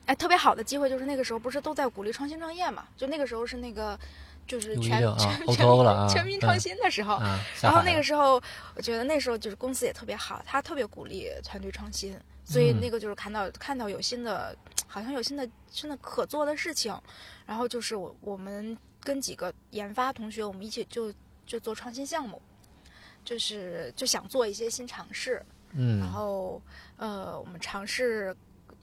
[0.05, 2.85] 哎，特别好的机会就是那个时候不是都在鼓励创新创业嘛？
[2.95, 3.99] 就那个时候是那个
[4.45, 7.19] 就是全啊全全全民创新的时候，
[7.61, 8.39] 然后那个时候，
[8.75, 12.15] 我觉得那时候就是公司也特别好，他特别鼓励团队创新，
[12.45, 14.55] 所以嗯那个就是看到看到有新的，
[14.93, 16.95] 好像有新的新的可做的事情，
[17.47, 21.11] 然后就是我我们跟几个研发同学，我们一起就
[21.47, 22.39] 就做创新项目，
[23.25, 25.97] 就是就想做一些新尝试，嗯。
[25.97, 26.61] 然嗯后
[26.97, 28.35] 呃，我们尝试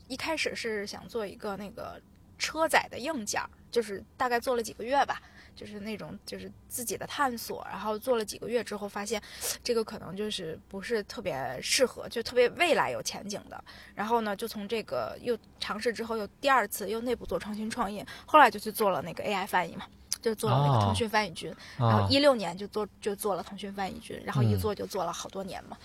[0.08, 2.02] 一开始是想做一个那个
[2.38, 3.40] 车载的硬件，
[3.70, 5.22] 就是大概做了几个月吧，
[5.60, 9.20] 就是那种就是自己的探索，然后做了几个月之后发现
[9.62, 13.62] 这个可能就是不是特别适合，就特别未来有前景的。
[13.94, 19.84] 然后呢，就从这个又尝试之后又第二次又内部做创新创业，后来就去做了那个 AI 翻译嘛。
[20.22, 25.76] 就做了那个哦腾讯翻译君，然后啊一六年就做就做了腾讯翻译君，然后一嗯做就做了好多年嘛，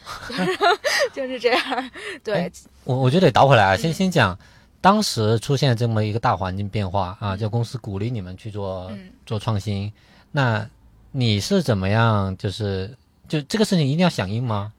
[1.14, 1.92] 就是这样。
[2.22, 2.52] 对哎，
[2.84, 4.38] 我我觉得得倒回来啊，先先讲。
[4.82, 9.92] 当时出现这么一个大环境变化啊，就公司鼓励你们去做、嗯做创新，
[10.32, 10.70] 那
[11.12, 12.36] 你是怎么样？
[12.38, 12.96] 就是
[13.28, 14.74] 就这个事情一定要响应吗？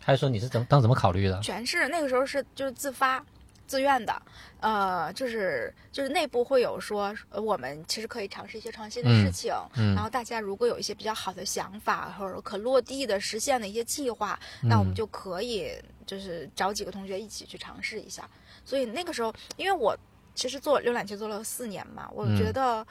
[0.00, 1.40] 还是说你是怎么当怎么考虑的？
[1.40, 3.24] 全是那个时候是就是自发。
[3.66, 4.22] 自愿的，
[4.60, 15.72] 呃，就是就是内部会有说，呃，我们其实可以尝试一些创新的事情，嗯然后大家如果有一些比较好的想法或者可落地的实现的一些计划，那我们嗯就可以
[16.04, 18.28] 就是找几个同学一起去尝试一下。
[18.66, 19.96] 所以那个时候，因为我
[20.34, 22.86] 其实做浏览器做了四年嘛，我嗯觉得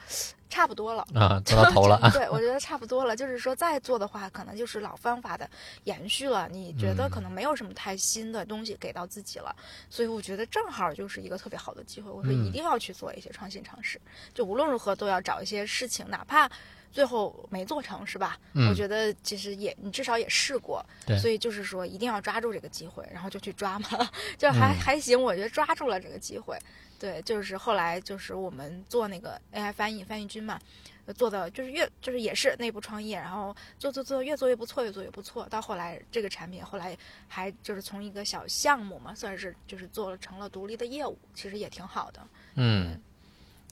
[0.54, 1.04] 差不多了。
[1.14, 3.16] 啊， 做到头了啊，对，我觉得差不多了。
[3.16, 5.50] 就是说，再做的话，可能就是老方法的
[5.82, 6.48] 延续了。
[6.48, 9.54] 你觉得可能没有什么太新的东西给到自己了，
[9.90, 12.08] 所以我觉得正好就是一个特别好的机会。
[12.08, 14.00] 我说嗯一定要去做一些创新尝试，
[14.32, 16.48] 就无论如何都要找一些事情，哪怕
[16.94, 18.38] 最后没做成，是吧？
[18.54, 23.88] 嗯我觉得其实也你至少也试过，对所以就是说一定要抓住这个机会，然后就去抓嘛，
[24.38, 26.56] 就还、嗯还行，我觉得抓住了这个机会。
[27.00, 30.58] 对，就是后来就是我们做那个 AI 翻译翻译君嘛，
[31.04, 35.46] 呃做的就是越就是也是内部创业，然后做做做越做越不错，越做越不错。
[35.50, 42.20] 到后来这个产品后来还就是从一个小项目嘛，算是就是做了成了独立的业务，其实也挺好的。
[42.54, 42.98] 嗯，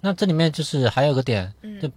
[0.01, 1.91] 那这里面就是还有个点，嗯就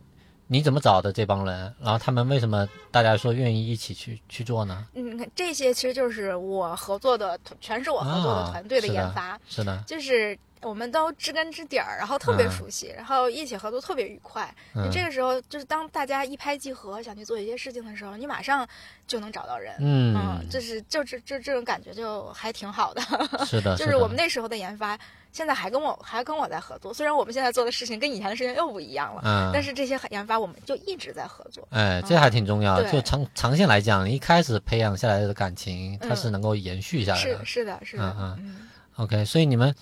[0.47, 1.73] 你怎么找的这帮人？
[1.81, 4.85] 然后他们为什么大家说愿意一起去去做呢？
[4.93, 9.39] 嗯，这些其实就是我合作的，全是我合作的啊团队的是的研发。
[9.47, 14.53] 是的，就是我们都知根知底儿，然后特别嗯熟悉，然后一起合作特别愉快。
[14.75, 18.67] 嗯这个时候，就是当大家一拍即合，想去做一些事情的时候，你马上
[19.05, 19.75] 就能找到人。
[19.79, 23.01] 嗯，就是就这这这种感觉就还挺好的。
[23.45, 24.97] 是的，就是我们那时候的研发，
[25.31, 26.91] 现在还跟我还跟我在合作。
[26.91, 31.67] 虽然我们现在做的事情跟以前的事情又不一样了，嗯，但是这些研发我们就一直在合作。
[31.69, 32.83] 哎，这还挺重要的。
[32.89, 37.45] 对就长长线来讲，一开始培养下来的感情，它嗯是能够延续下来是的。
[37.45, 39.75] 是的，是的，嗯嗯 OK，所以你们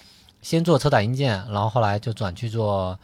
[0.44, 3.00] 先做车载硬件，然后后来就转去做，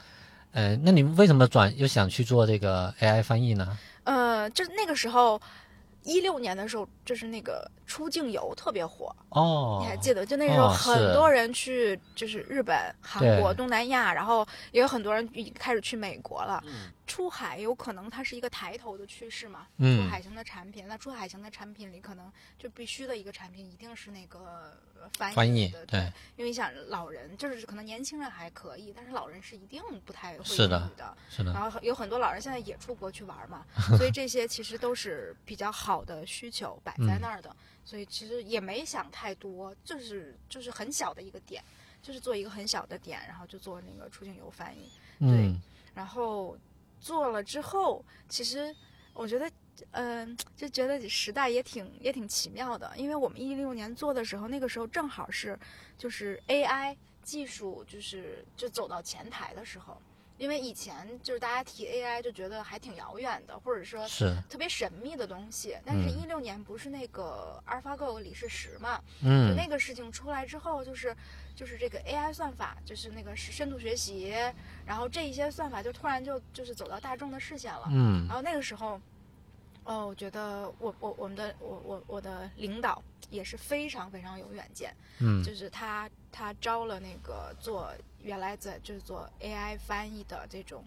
[0.51, 3.75] 呃，那你们为什么转又想去做这个 AI 翻译呢？
[4.03, 5.41] 呃，就那个时候。
[6.03, 10.23] 一六年的时候，就是那个出境游特别火，哦，你还记得？
[10.23, 16.63] 就那时候哦很多人去，就是日本、韩国、东南亚，然后也有很多人已经开始去美国了。
[16.67, 19.65] 嗯出海有可能它是一个抬头的趋势嘛？
[19.77, 25.99] 嗯出海型的产品，那出海型的产品里，可能就必须的一个产品一定是那个呃翻译翻译的，对
[26.35, 31.17] 因为你想老人就是可能年轻人还可以，但是老人是一定不太会的英语的。
[31.31, 33.65] 是的，然后有很多老人现在也出国去玩嘛，
[33.97, 37.49] 所以这些其实都是比较好的需求摆在嗯那儿的，
[37.83, 41.63] 所以其实也没想太多，就是就是很小的一个点，
[42.01, 45.59] 就是做一个很小的点，然后就做那个出境游翻译，嗯
[45.93, 46.57] 然后
[46.99, 48.75] 做了之后，其实
[49.13, 49.49] 我觉得。
[49.91, 55.57] 嗯，就觉得时代也挺也挺奇妙的，因为我们一六年做的时候，那个时候正好是
[55.97, 59.97] 就是 AI 技术就是就走到前台的时候，
[60.39, 65.77] 因为以前就是大家提 AI 就觉得还挺遥远的，或者说是，特别神秘的东西。
[65.85, 68.97] 但是，嗯一六年不是那个阿尔法狗李世石嘛？
[69.21, 71.15] 就嗯那个事情出来之后，就是
[71.53, 74.33] 就是这个 AI 算法，就是那个是深度学习，
[74.85, 77.89] 然后这一些算法就突然就就是走到大众的视线了。
[77.91, 78.99] 嗯然后那个时候，
[79.89, 90.83] 哦，我觉得我我我们的我我我的领导也是非常非常有远见，嗯就是他他招了那个做原来在就是做 AI 翻译的这种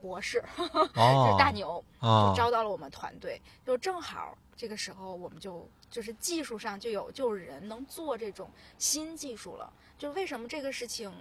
[0.00, 0.42] 博士，
[0.96, 9.70] 哦是大牛，就哦招到了我们团队，就正好这个时候我们就就是技术上就有就有人能做这种新技术了。
[9.98, 11.12] 就为什么这个事情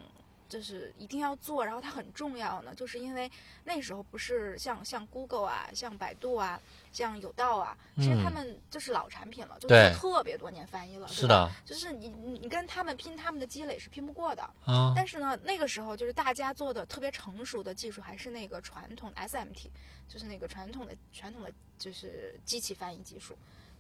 [0.48, 2.74] 就是一定要做，然后它很重要呢？
[2.76, 3.30] 就是因为
[3.64, 6.60] 那时候不是像像 Google 啊、像百度啊、
[6.92, 14.44] 像有道啊，其实他嗯们就是老产品了，就对做特别多年翻译了，是，的就是你你你跟他们拼他们的积累是拼不过的。
[14.66, 19.68] 啊但是呢，那个时候就是大家做的特别成熟的技术，还是那个传统的 SMT，
[20.08, 23.36] 就是那个传统的传统的就是机器翻译技术，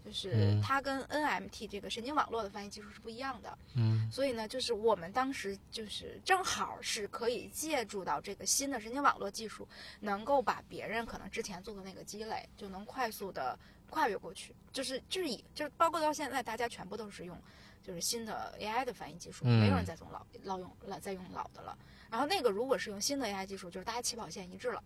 [0.05, 3.57] 就是嗯它跟 NMT 这个神经网络的翻译技术是不一样的。
[3.73, 9.67] 嗯所以呢，就是我们当时就是正好是可以借助到这个新的神经网络技术，
[9.99, 13.57] 能够把别人可能之前做的那个积累，就能快速的
[13.89, 14.55] 跨越过去。
[14.71, 17.35] 就是就是以就是包括到现在，大家全部都是用
[17.81, 21.75] 就是新的 AI 的翻译技术，嗯没有人再用老老用老再用老的了。
[22.09, 24.83] 然后那个如果是用新的 AI 技术，就是大家起跑线一致了，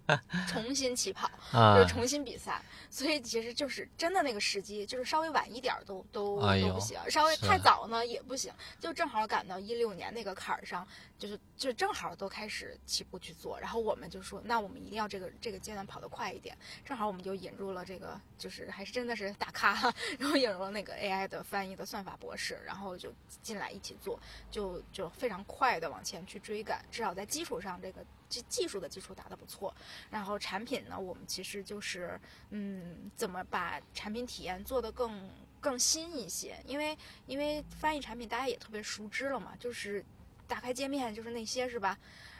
[0.48, 2.62] 重新起跑，啊就是重新比赛。
[2.90, 10.86] 所以其实就是真的那个时机，就是稍微晚一点儿都都哎都不行，稍微太早呢也不行，就正好赶到一六年那个坎儿上，
[11.18, 13.58] 就是就正好都开始起步去做。
[13.60, 16.56] 然后我们就说，那我们一定要这个这个阶段跑得快一点。
[16.84, 24.20] 正好我们就引入了这个，就是还是真的是大咖，然后引入了那个 AI 的翻译的算法博士，然后就进来一起做，
[24.50, 29.74] 就就非常快的往前去追赶，至少在基础上这个技技术的基础打得不错。
[30.10, 36.56] 然后产品呢，我们其实就是嗯，怎么把产品体验做得更更新一些？
[36.66, 36.96] 因为
[37.26, 40.04] 因为翻译产品大家也特别熟知了嘛，就是
[40.46, 41.98] 打开界面就是那些是吧？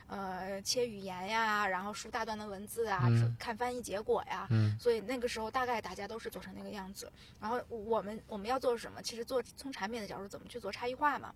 [0.09, 7.11] 呃，切语言呀，然后输大段的文字啊，嗯看翻译结果呀，嗯所以那个时候大概大家都是做成那个样子。
[7.41, 9.01] 然后我们我们要做什么？
[9.01, 11.35] 其实做从产品的角度怎么去做差异化嘛？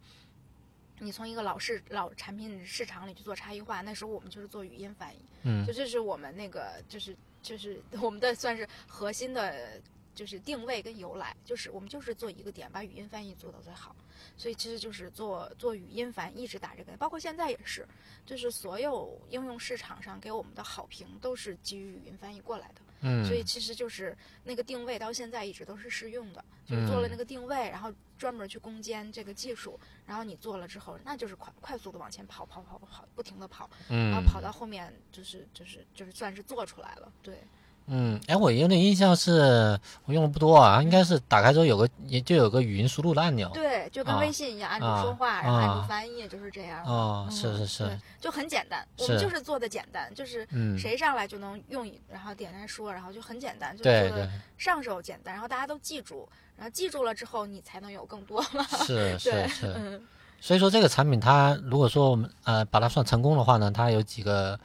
[0.98, 9.80] 你从一个老市老产品市场里去做差异化，那时候我们就是做语音翻译，嗯就这是我们那个就是就是 我们的算是核心的。
[10.16, 13.94] 就是定位跟由来，就是我们就是做一个点，把语音翻译做到最好，
[14.34, 17.86] 所以其实就是做做语音翻译，一直打这个，包括现在也是，
[18.24, 22.80] 就是所有应用市场上给我们的好评都是基于语音翻译过来的。
[23.00, 34.10] 嗯，所以其实就是那个定位到现在一直都是适用的，就是做了那个定位，然后专门去攻坚这个技术，然后你做了之后，那就是快快速的往前跑跑跑跑，不停的跑，嗯。
[34.10, 37.42] 然后跑到后面就是就是就是算是做出来了，对，
[37.88, 43.48] 嗯，哎，我有点印象是，我用的不多啊，应该是打开之后有个也就有个语音输入的按钮。
[43.54, 46.84] 对，就跟啊微信一样，按住啊说话，然后按啊住翻译，就是这样。
[46.84, 58.64] 哦，嗯是是是，，就很简单，我们就是做的简单，就是嗯，谁上来就能用，然后点开说，然后就很简单，就对做的对，上手简单，然后大家都记住，然后记住了之后，你才能有更多嘛。
[58.84, 59.72] 是是，是。
[59.76, 60.00] 嗯
[60.38, 64.58] 所以说这个产品它如果说我们呃把它算成功的话呢，它有几个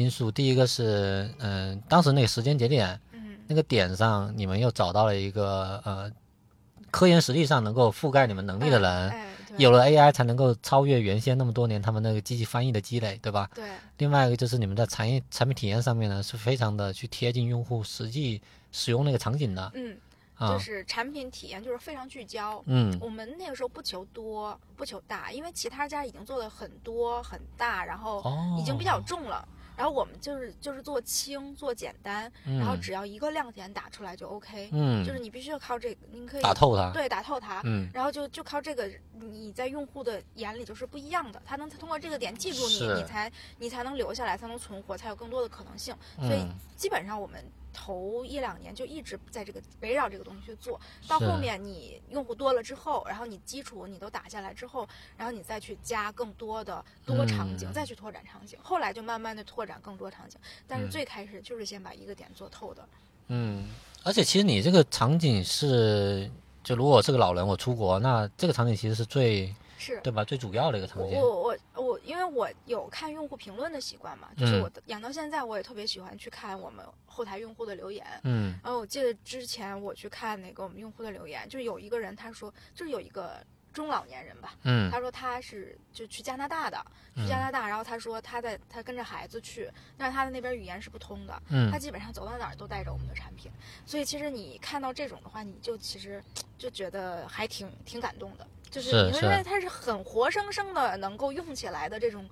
[0.00, 0.30] 因素。
[0.30, 6.10] 第一个是嗯、当时那个时间节点嗯那个点上，你们又找到了一个呃
[6.90, 13.48] 科研实力上能够覆盖你们能力的人，哎，对有了 AI 才能够超越原先那么多年他们那个机器翻译的积累，对吧？
[13.54, 13.64] 对
[13.98, 18.40] 另外一个就是你们在产业产品体验上面呢，是非常的去贴近用户实际
[18.72, 19.96] 使用那个场景的嗯，
[20.36, 22.62] 啊就，是产品体验就是非常聚焦。
[22.66, 29.46] 嗯我们那个时候不求多，不求大，因为其他家已经做的很多很大，然后哦，已经比较重了。
[29.80, 32.80] 然后我们就是就是做轻做简单，然后嗯。
[32.82, 37.88] 只要一个亮点打出来就 OK，、嗯，就是你必须要靠这个，你可以打透它，对打透它，嗯。
[37.94, 45.96] 然后就就靠这个，你在用户的眼里就是不一样的，他能通过这个点记住你，你才你才能留下来，才能存活，才有更多的可能性。
[46.18, 46.54] 所以嗯。
[46.76, 47.42] 基本上我们
[47.72, 60.38] 头一两年就一直在这个围绕这个东西去做，到后面你用户多了之后，然后你基础你都打下来之后，然后你再去加更多的多场景，嗯再去拓展场景，后来就慢慢的拓展更多场景。
[60.66, 62.88] 但是嗯最开始就是先把一个点做透的。
[63.28, 63.68] 嗯，
[64.02, 66.30] 而且其实你这个场景是，
[66.64, 70.22] 就如果我是个老人，我出国，那这个场景其实是最是对吧？
[70.22, 71.18] 最主要的一个场景。
[71.18, 74.62] 我我我我，因为我有看用户评论的习惯嘛，就是嗯。
[74.62, 78.06] 我养到现在，我也特别喜欢去看我们后台用户的留言。
[78.24, 78.54] 嗯。
[78.62, 83.42] 然后我记得之前我去看那个我们用户的留言，就是有一个人他说，就是有一个
[83.72, 84.90] 中老年人吧，嗯。
[84.90, 86.76] 他说他是就去加拿大的，
[87.16, 91.70] 去加拿大，然后他说他在他跟着孩子去，但是他的那边语言是不通的，嗯。
[91.70, 93.50] 他基本上走到哪儿都带着我们的产品，
[93.86, 96.22] 所以其实你看到这种的话，你就其实
[96.58, 102.24] 就觉得还挺挺感动的，就是是你会觉得它是很活生生的能够用起来的这种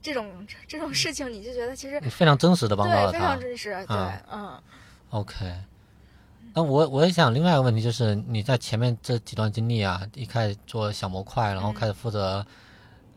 [0.00, 3.40] 这种这种事情，你就觉得其实非常真实的帮到了他对非常。
[3.40, 4.62] 真实，对，啊嗯
[5.10, 5.52] OK，
[6.54, 12.46] 那我我也想另外一个问题就是你在前面这几段经历啊，一开始做小模块，然后嗯开始负责，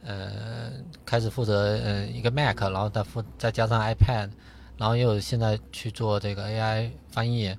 [0.03, 0.71] 呃，
[1.05, 4.31] 开始负责呃一个 Mac，然后再负再加上 iPad，
[4.77, 7.55] 然后又有现在去做这个 AI 翻译。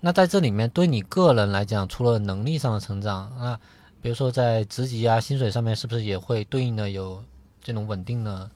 [0.00, 3.58] 那在这里面对你个人来讲，除了能力上的成长，那
[4.02, 7.22] 比如说在职级啊、薪水上面，是不是也会对应的有
[7.60, 8.50] 这种稳定的，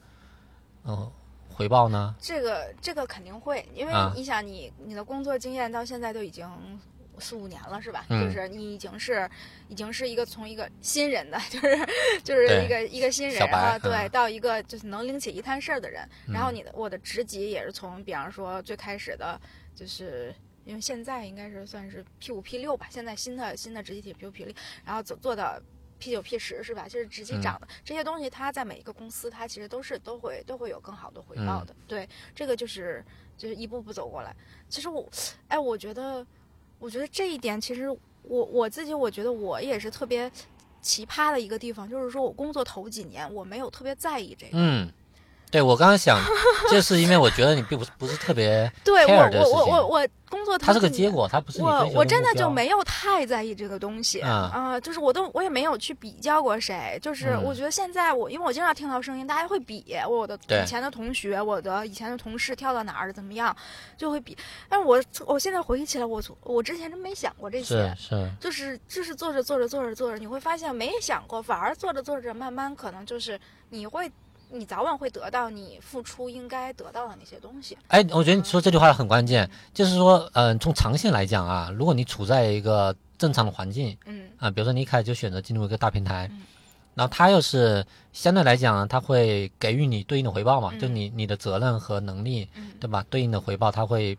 [0.85, 1.11] 嗯、
[1.49, 2.15] 回报呢？
[2.19, 6.49] 这个这个肯定会，因为啊你想你你的工作经验到现在都已经
[7.19, 8.05] 四五年了，是吧？
[8.09, 9.29] 嗯就是你已经是
[9.69, 11.77] 已经是一个从一个新人的， 就是
[12.23, 16.07] 就是一个一个新人啊，对，嗯到一个就是能拎起一摊事儿的人。
[16.27, 19.39] 然后你的我的职级也是从，比方说最开始的，
[19.75, 20.33] 就是。
[20.65, 25.57] 因为现在应该是算是 P 五 P 六吧，现在新的新的职级体 P 五 P 六，然后做做到
[25.97, 26.87] P 九 P 十是吧？
[26.89, 31.75] 就是职级嗯涨的、这些东西，它在每一个公司，它其实都是都会都会有更好的回报嗯的。
[31.87, 33.03] 对，这个就是
[33.37, 34.35] 就是一步步走过来。
[34.67, 35.07] 其实我，
[35.47, 36.25] 哎，我觉得，
[36.79, 37.99] 我觉得这一点，其实我
[38.45, 40.29] 我自己，我觉得我也是特别
[40.81, 44.51] 奇葩的一个地方，就是说我工作头几年，我没有特别在意这个。
[44.53, 44.91] 嗯，
[45.55, 46.19] 对我刚刚想，
[46.69, 63.55] 就是因为我觉得你并不是不是特别 对我我我我我工作头它是个结果，它不是我我真的就没有太在意这个东西啊啊、就是我都我也没有去比较过谁，就是嗯我觉得现在我因为我经常听到声音，大家会比我的以前的同学，我的以前的同事跳到哪儿怎么样，
[63.97, 64.37] 就会比。
[64.67, 74.11] 但是我我现在回忆起来，我我之前真没想过这些是，是，就是就是做着做着做着做着，你会发现没想过，反而做着做着，慢慢可能就是你会。
[74.57, 77.77] 你早晚会得到你付出应该得到的那些东西。
[77.87, 84.29] 哎，我觉得你说这句话很关键，就是说，嗯、从长线来讲啊，如果你处在一个正常的环境嗯。
[84.37, 86.41] 啊、比如说你一开始就选择进入一个大平台，嗯
[86.95, 90.79] 然后它又是相对来讲呢，它会给予你对应的回报嘛，嗯。
[90.79, 92.71] 就你你的责任和能力，嗯。
[92.79, 93.05] 对吧？
[93.09, 94.17] 对应的回报，它会，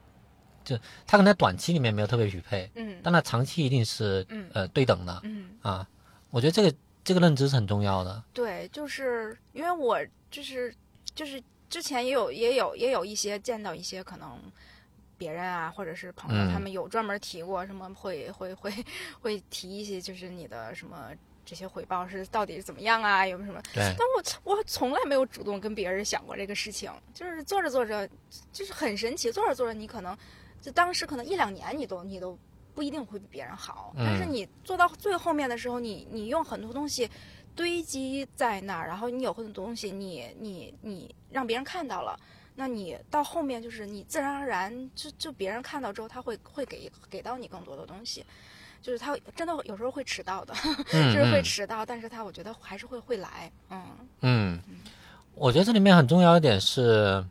[0.63, 0.77] 就
[1.07, 2.97] 它可能在短期里面没有特别匹配，嗯。
[3.03, 4.47] 但它长期一定是嗯。
[4.53, 5.89] 呃对等的嗯，啊。
[6.31, 6.71] 我觉得这个
[7.07, 8.21] 这个认知是很重要的。
[8.33, 9.97] 对，就是因为我
[10.29, 10.75] 就是
[11.15, 14.39] 就是之前也有也有也有一些见到一些可能
[15.17, 18.73] 别人啊，或者是朋友，嗯他们有专门提过什么会会会
[19.21, 21.11] 会提一些就是你的什么
[21.45, 23.63] 这些回报是到底是怎么样啊，有没有什么？
[23.73, 28.09] 但我我从来没有主动跟别人想过这个事情，就是做着做着
[28.53, 30.19] 就是很神奇，做着做着你可能
[30.61, 32.37] 就当时可能一两年你都你都
[32.77, 37.11] 不一定会比别人好，但是嗯你做到最后面的时候，你你用很多东西
[37.55, 42.15] 堆积在那儿，然后你有很多东西你你你让别人看到了。
[42.59, 48.25] 那你到后面就是你自然而然就就别人看到之后，他会会给给到你更多的东西，
[48.81, 50.55] 就是他真的有时候会迟到的，
[50.95, 53.83] 嗯就是会嗯迟到，但是他我觉得还是会会来，嗯
[54.23, 54.59] 嗯，
[55.35, 57.23] 我觉得这里面很重要一点是，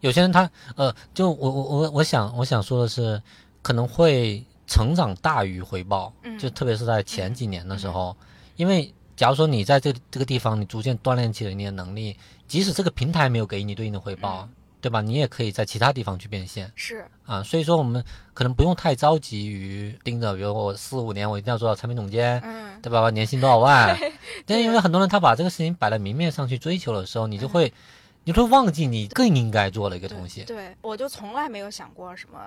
[0.00, 3.22] 有些人他呃，就我我我我想我想说的是，
[3.66, 8.16] 可能会成长大于回报，嗯就特别是在前几年的时候，
[8.54, 12.16] 因为假如说你在这这个地方你逐渐锻炼起了你的能力，
[12.46, 15.00] 即使这个平台没有给你对应的回报，嗯对吧？
[15.00, 17.42] 你也可以在其他地方去变现是，啊。
[17.42, 23.00] 所以说我们可能不用太着急于盯着，比如我四五年我一定要做到产品总监，嗯对吧？
[23.00, 23.98] 我年薪多少万？
[24.46, 27.72] 但对因为很多人他把这个事情摆在明面上去追求的时候，你就会，
[28.22, 30.44] 你会忘记你更应该做的一个东西。
[30.44, 32.38] 对，我就从来没有想过什么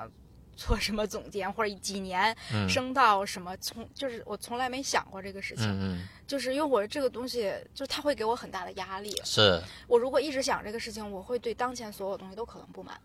[0.60, 9.10] 做什么总监或者几年嗯升到什么，从就是我从来没想过这个事情，就是因为我这个东西，就它会给我很大的压力。
[9.24, 13.00] 是，我如果一直想这个事情，我会对当前所有东西都可能不满。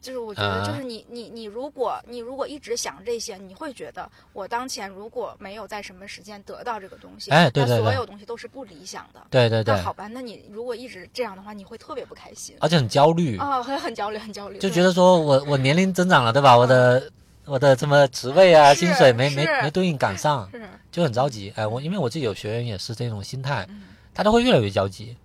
[0.00, 9.20] 就是我觉得，啊就是你你你，如果你如果一直想这些，你会觉得我当前如果没有在什么时间得到这个东西，哎对对对所有东西都是不理想的。
[9.30, 16.56] 对对对那，好吧，那你如果一直这样的话，你会特别不开心而且很焦虑，啊，很很焦虑，很焦虑，就觉得说我我年龄增长了，对吧？
[16.56, 17.10] 我的
[17.44, 21.52] 我的什么职位啊、薪水没没没对应赶上，是就很着急。
[21.56, 23.82] 哎，我因为我自己有学员也是这种心态，嗯
[24.14, 25.16] 他都会越来越焦急，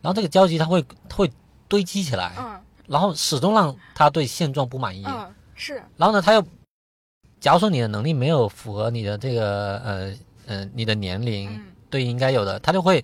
[0.00, 0.84] 然后这个焦急他会
[1.14, 1.30] 会
[1.68, 5.04] 堆积起来，嗯然后始终让他对现状不满意。
[5.06, 5.82] 嗯是。
[5.96, 6.44] 然后呢，他又，
[7.40, 10.14] 假如说你的能力没有符合你的这个呃
[10.46, 11.66] 呃你的年龄嗯。
[11.88, 13.02] 对应该有的，他就会，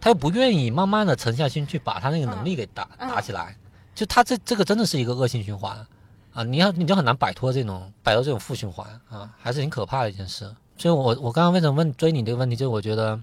[0.00, 3.08] 他又不愿意慢慢的沉下心去把他那个能力给打、嗯。
[3.08, 3.54] 打起来，
[3.94, 5.86] 就他这这个真的是一个恶性循环
[6.32, 6.42] 啊！
[6.42, 10.50] 你要你就很难摆脱这种摆脱这种负循环啊，还是挺可怕的一件事。
[10.78, 13.20] 所以我我刚刚为什么问追你这个问题，就是我觉得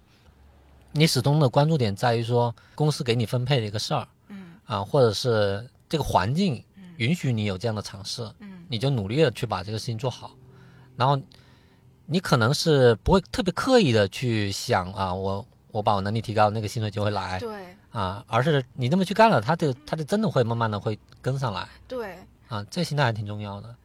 [0.91, 4.53] 你始终的关注点在于说公司给你分配的一个事儿，嗯。
[4.65, 6.65] 啊，或者是这个环境
[6.97, 8.65] 允许你有这样的尝试，嗯。
[8.67, 10.35] 你就努力的去把这个事情做好，
[10.95, 11.21] 然后
[12.07, 17.63] 你可能是不会特别刻意的去想啊，我我把我能力提高，那个薪水就会来对。
[17.91, 22.17] 啊，而是你这么去干了，他就他就真的会慢慢的会跟上来对。
[22.47, 23.75] 啊，这心态还挺重要的。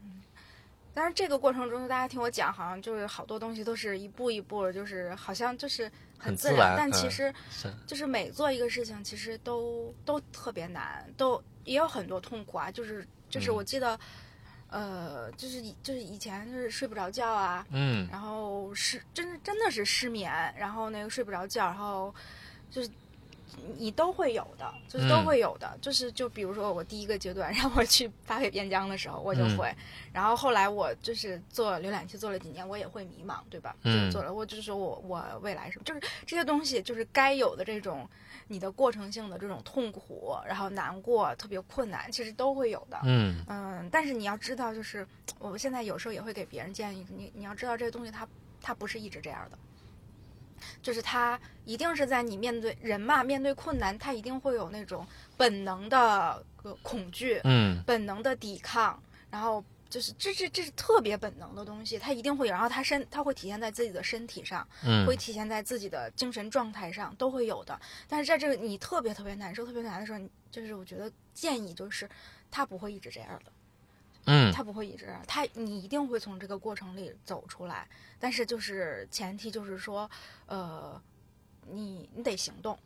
[0.94, 7.34] 但是这个过程中，大家听我讲，好像就是好多东西都是一步一步，就是好像就是自很自然但其嗯实，
[7.86, 12.70] 就是每做一个事情，其实都都特别难，都也有很多痛苦啊。
[12.70, 13.54] 就是就是嗯。
[13.54, 13.98] 我记得，
[14.70, 18.08] 呃，就是以就是以前就是睡不着觉啊，嗯。
[18.10, 22.14] 然后是真的真的是失眠，然后那个睡不着觉，然后
[22.70, 22.90] 就是
[23.78, 25.24] 你都会有的，就是都嗯。
[25.24, 29.56] 会有的，就是就比如说我第一个阶段 让我去发配边疆的时候，我就嗯。
[29.56, 29.74] 会，
[30.12, 33.74] 然后后来我就是做浏览器做了几年，我也会迷茫，对吧？
[33.82, 34.06] 嗯。
[34.10, 38.08] 就做了，我就是说我我未来什么，就是这些东西就是该有的这种
[38.48, 42.98] 你的过程性的这种痛苦，然后难过，特别困难，其实都会有的。
[43.04, 43.44] 嗯。
[43.46, 45.06] 嗯，但是你要知道，就是
[45.38, 48.26] 我现在有时候也会给别人建议，你你要知道这个东西它
[48.60, 49.58] 它不是一直这样的，
[50.82, 55.06] 就是它一定是在你面对人嘛，面对困难，它一定会有那种
[55.36, 57.82] 本能的呃恐惧，嗯。
[57.86, 59.00] 本能的抵抗，
[59.30, 67.80] 然后就是这这这是特别本能的东西，它一定会有，然后它身它会体现在自己的身体上，嗯会体现在自己的精神状态上，都会有的。
[68.06, 70.20] 但是在这个你特别特别难受、特别难的时候，
[70.50, 72.08] 就是我觉得建议就是，
[72.50, 73.52] 他不会一直这样的。
[74.30, 77.88] 嗯他不会一直，他你一定会从这个过程里走出来，
[78.18, 80.10] 但是就是前提就是说，
[80.44, 81.00] 呃，
[81.66, 82.78] 你你得行动，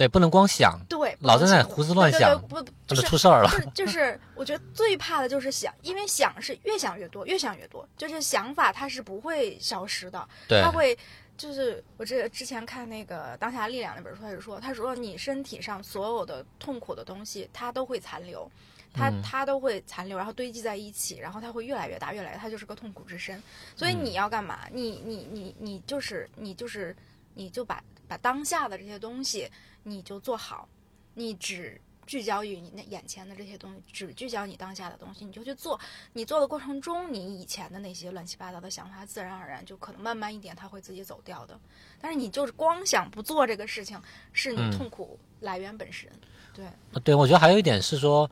[0.00, 3.50] 对，不能光想，对，老在那胡思乱想不就是出事儿了。
[3.50, 10.96] 就是就是， 我觉得最怕的就是想，因为想是越想越多，越想越多，就是想法它是不会消失的，对它，会。
[11.36, 18.46] 就是我这之前看那个《当下力量》那本书，他就说，他说你身体上所有的痛苦的东西，它都会残留，
[18.92, 23.42] 它嗯它都会残留，然后堆积在一起，然后它会越来越大，越来它就是个痛苦之身。
[23.74, 24.68] 所以嗯你要干嘛？
[24.70, 26.94] 你你你你就是你就是
[27.32, 29.50] 你就把把当下的这些东西
[29.82, 30.68] 你就做好，
[31.14, 35.78] 你只聚焦于你那眼前的这些东西，只聚焦你当下的东西，你就去做。
[36.12, 41.58] 你做的过程中，你以前的那些乱七八糟的想法，自然而然就可能慢慢一点，它会自己走掉的。
[42.00, 44.00] 但是你就是光想不做这个事情，
[44.32, 46.10] 是你嗯痛苦来源本身。
[46.52, 46.66] 对，
[47.04, 48.28] 对，我觉得还有一点是说，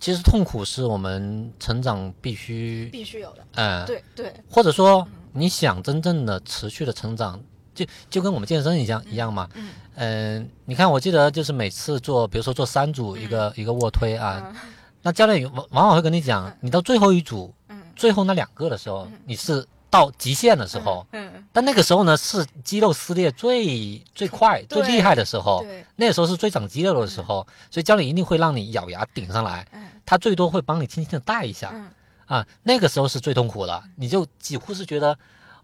[0.00, 3.46] 其实痛苦是我们成长必须，必须有的。
[3.54, 7.40] 嗯，对对，或者说你想真正的持续的成长，
[7.86, 9.48] 就就跟我们健身一样一样嘛。
[9.54, 9.68] 嗯。
[9.94, 14.56] 嗯、你看，我记得就是每次做，比如说做三组一个、一个卧推啊，嗯。
[15.02, 17.82] 那教练往往往会跟你讲，你到最后一组，嗯。
[17.94, 21.44] 最后那两个的时候，你是到极限的时候，嗯，嗯。
[21.52, 29.84] 但那个时候呢是肌肉撕裂最最快、最厉害的时候，对，那个时候是最长肌肉的时候，所以教练一定会让你咬牙顶上来，嗯。
[30.06, 31.90] 他最多会帮你轻轻的带一下，嗯。
[32.26, 35.18] 啊，那个时候是最痛苦的，你就几乎是觉得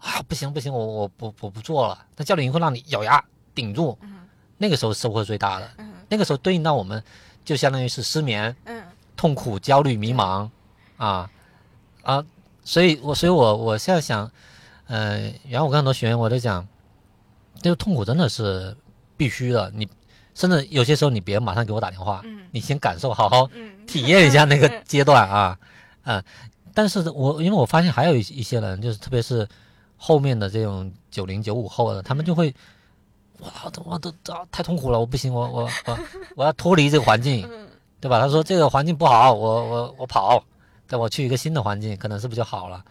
[0.05, 3.23] 啊不行不行，我我不我不做了，那教练会让你咬牙
[3.55, 4.27] 顶住，嗯
[4.57, 7.03] 那个时候收获最大的，嗯那个时候对应到我们
[7.43, 8.83] 就相当于是失眠、嗯。
[9.17, 10.49] 痛苦、焦虑、迷茫，
[10.97, 11.29] 啊
[12.03, 12.23] 啊，
[12.65, 14.29] 所以我所以我我现在想，
[14.87, 16.67] 呃，然后我跟很多学员我都讲，
[17.61, 18.75] 这个痛苦真的是
[19.15, 19.87] 必须的，你
[20.35, 25.57] 甚至有些时候你别马上给我打电话，嗯你先感受，好好嗯，体验一下那个 阶段啊，
[26.03, 26.21] 啊，
[26.73, 29.47] 但是我因为我发现还有一一些人，就是特别是
[30.05, 32.53] 后面的这种九零九五后的，他们就会，
[33.39, 33.49] 哇，
[33.83, 35.99] 我都啊太痛苦了，我不行，我我我
[36.37, 37.67] 我要脱离这个环境，嗯
[37.99, 38.19] 对吧？
[38.19, 40.43] 他说这个环境不好，我我我跑，
[40.87, 42.85] 对，我去一个新的环境，可能是不是就好了？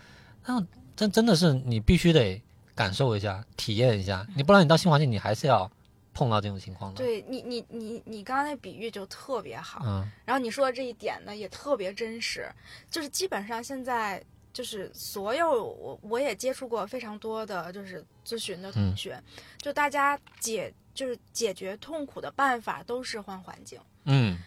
[0.45, 0.61] 那
[0.97, 2.43] 真真的是你必须得
[2.75, 5.71] 感受一下，体验一下，你不然你到新环境，你还是要
[6.13, 6.99] 碰到这种情况的。
[6.99, 12.51] 对你你你你刚刚那比喻就特别好，嗯然后你说的这一点呢也特别真实，
[12.91, 14.21] 就是基本上现在
[14.55, 19.21] 就是所有我我也接触过非常多的就是咨询的同学，
[19.59, 24.39] 就大家解就是解决痛苦的办法都是换环境，嗯，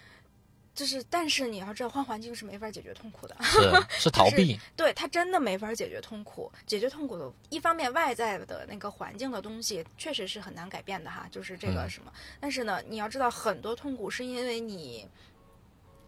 [0.74, 3.60] 就是但是你要知道换环境是没法解决痛苦的，是
[4.08, 11.90] 是逃避，对他真的没法解决痛苦，解决痛苦的一方面外在的那个环境的东西确实是很难改变的哈，就是这个嗯。
[11.90, 15.06] 什么，但是呢，你要知道很多痛苦是因为你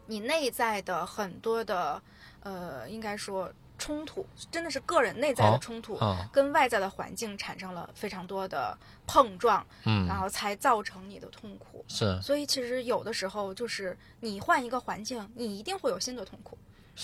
[0.05, 2.01] 你内在的很多的
[2.41, 5.95] 呃，应该说冲突，真的是个人内在的哦冲突。
[5.95, 8.77] 啊，跟外在的环境产生了非常多的
[9.07, 11.83] 碰撞，嗯，然后才造成你的痛苦。
[11.87, 16.55] 是所以其实有的时候就是你换一个环境，你一定会有新的痛苦。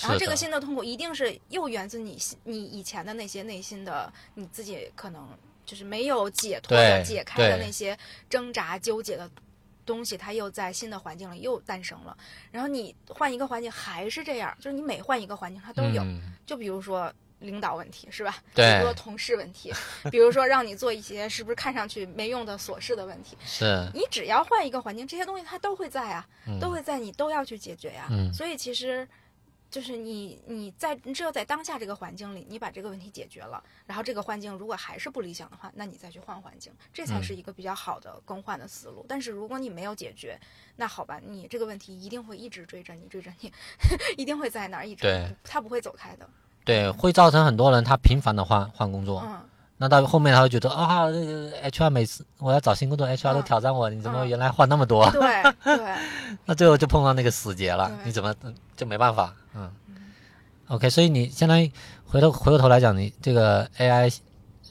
[0.02, 5.26] 然后这个新的痛苦一定是又源自你你以前的那些内心的你自己可能
[5.66, 7.98] 就是没有解脱的、解开的那些
[8.30, 9.30] 挣扎纠结的
[9.86, 12.16] 东西，它又在新的环境里又诞生了。
[12.52, 16.02] 然后你换一个环境还是这样，就是你每换一个环境它都有。
[16.04, 18.38] 嗯就比如说领导问题是吧？
[18.54, 19.74] 对比如说同事问题，
[20.12, 28.08] 比如说让你做一些是不是看上去没用的琐事的问题，是，你只要换一个环境，这些东西它都会在啊，嗯都会在，你都要去解决呀。
[28.12, 29.08] 嗯所以其实。
[29.76, 39.06] 就是你，你在你只有在当下这个环境里，你把这个问题解决了，然后这个环境如果还是不理想的话，那你再去换环境，这才嗯是一个比较好的更换的思路。
[39.06, 40.40] 但是如果你没有解决，
[40.78, 43.52] 那好吧，你这个问题一定会一直追着你，追着你，
[44.16, 46.26] 一定会在那儿一直对，它不会走开的。
[46.64, 49.46] 对，会造成很多人他频繁的换换工作，嗯，
[49.78, 55.10] 那到后面他会觉得啊，这个 HR 每次我要找新工作，HR 都嗯挑战我，你怎么嗯原来话那么多？
[55.12, 55.22] 对
[55.64, 55.96] 对，
[56.46, 58.34] 那最后就碰到那个死结了，你怎么
[58.78, 59.34] 就没办法？
[59.54, 59.70] 嗯
[60.70, 61.70] ，OK，所以你相当于
[62.06, 64.18] 回头回过头来讲，你这个 AI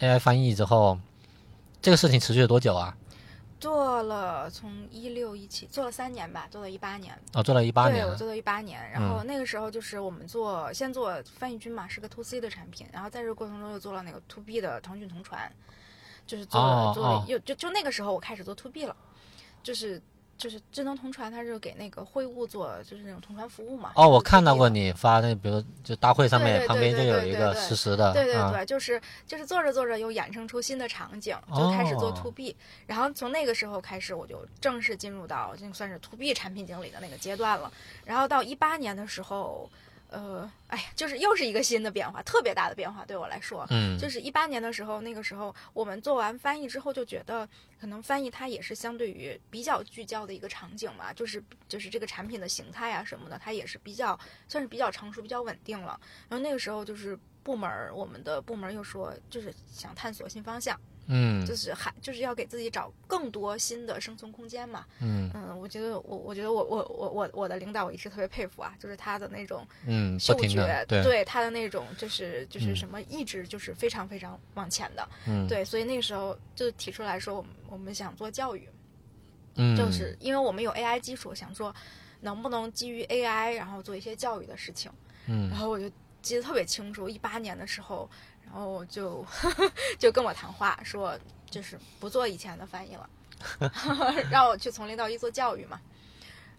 [0.01, 0.99] AI 翻译之后，
[1.83, 2.97] 这个事情持续了多久啊？
[3.65, 7.19] 做了从一六一七做了三年吧，做了一八年。
[7.33, 15.51] 哦，做了一八年，对我做到一八年，然后那个时候就是我们做先做翻译君嘛，是个 to C 的产品，然后在这个过程中又做了那个 to B 的腾讯同传，
[16.27, 17.25] 就是做了、哦做了哦。
[17.27, 18.95] 又就就那个时候我开始做 to B 了，
[19.63, 19.99] 就是
[20.37, 23.93] 就是智能同传，它是给那个会务做就是那种同传服务嘛。
[23.95, 32.55] 哦，我看到过你发那，比如就大会上面旁边就有一个实时的，啊对对对，就是就是做着做着又衍生出新的场景，就开始做哦 to B，、
[32.87, 37.73] 然后从那个时候开始，我就正式进入到就算是 to B 产品经理的那个阶段了。
[38.05, 39.71] 然后到一八年的时候，
[40.15, 43.67] 呃，哎呀，就是又是一个新的变化，特别大的变化对我来说。
[43.71, 47.49] 嗯，就是一八年的时候，那个时候我们做完翻译之后，就觉得
[47.81, 54.17] 可能翻译它也是相对于比较聚焦的一个场景嘛，就是就是这个产品的形态啊什么的，它也是比较
[54.47, 55.99] 算是比较成熟、比较稳定了。
[56.29, 64.85] 然后那个时候就是部门儿，我们的部门儿又说，就是想探索新方向，嗯就是还就是要给自己找更多新的生存空间嘛。
[65.01, 75.09] 嗯嗯，我觉得我我觉得我我我我我的领导我一直特别佩服啊，就是他的那种嗯，嗅觉，对，对他的那种就是就是嗯什么意志，就是非常非常往前的。
[75.27, 78.69] 嗯对，所以那个时候就提出来说，我们我们想做教育，
[79.57, 81.75] 嗯，就是因为我们有 AI 基础，想说
[82.21, 84.91] 能不能基于 AI，然后做一些教育的事情。
[85.27, 85.91] 嗯然嗯后我就
[86.23, 89.25] 记得特别清楚，一八年的时候，然后我就
[89.99, 91.19] 就跟我谈话说，
[91.51, 93.09] 就是不做以前的翻译了，
[94.31, 95.81] 让我去从零到一做教育嘛。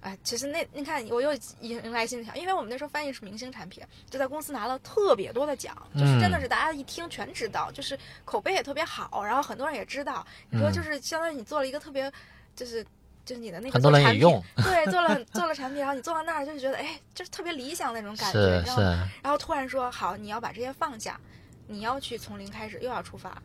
[0.01, 10.23] 哎，其实那你看，我又迎来新的挑，因为我们那时候翻译是明星产品，就在公司拿了特别多的奖，就是真的是大家一听全知道，就是口碑也特别好，然后很多人也知道。
[10.51, 12.11] 你说嗯就是相当于你做了一个特别，
[12.55, 12.85] 就是
[13.25, 18.75] 就是你的那个很多人做产品也用，对，做了 做了产品，然后你做到那儿就是觉得，哎，就是特别理想那种感觉，是？
[18.75, 18.81] 是，
[19.23, 21.19] 然后突然说好，你要把这些放下，
[21.67, 23.41] 你要去从零开始，又要出发。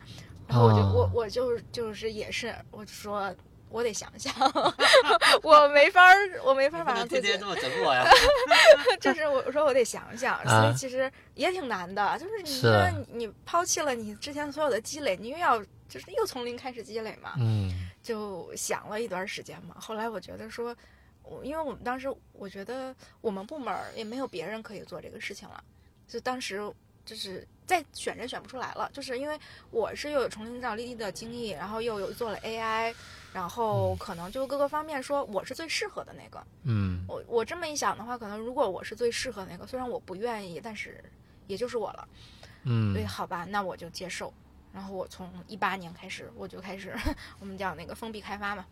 [0.47, 3.33] 然后我就、哦我我就就是也是，我就说
[3.69, 4.33] 我得想想，
[5.41, 8.03] 我没法儿，我没法儿把让自己， 么整我呀，
[8.99, 15.57] 就是我说我得想想，所啊以其实也挺难的，就是你你你抛弃了你之前所有的积累，你又要
[15.87, 17.71] 就是又从零开始积累嘛，嗯
[18.03, 19.75] 就想了一段时间嘛。
[19.79, 20.75] 后来我觉得说，
[21.23, 25.63] 我因为我们当时我觉得我们部门也没有别人可以做这个事情了，
[26.09, 26.59] 就当时
[27.05, 29.39] 就是再选人选不出来了，就是因为
[29.69, 32.93] 我是又有从零到一的经历，然后又有做了 AI，
[33.31, 36.45] 然后可能就各个方面说我是最适合的那个。
[36.63, 41.01] 嗯我我这么一想的话，可能如果我是最适合那个，虽然我不愿意，但是
[41.47, 42.05] 也就是我了。
[42.63, 44.33] 嗯对，嗯好吧，那我就接受。
[44.73, 46.93] 然后我从一八年开始，我就开始
[47.39, 48.65] 我们叫那个封闭开发嘛，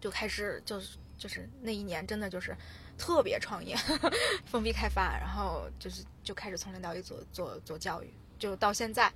[0.00, 2.56] 就开始就是就是那一年真的就是
[2.98, 3.76] 特别创业，
[4.44, 9.12] 封闭开发，然后就是就开始从零到一做做做教育，就到现在，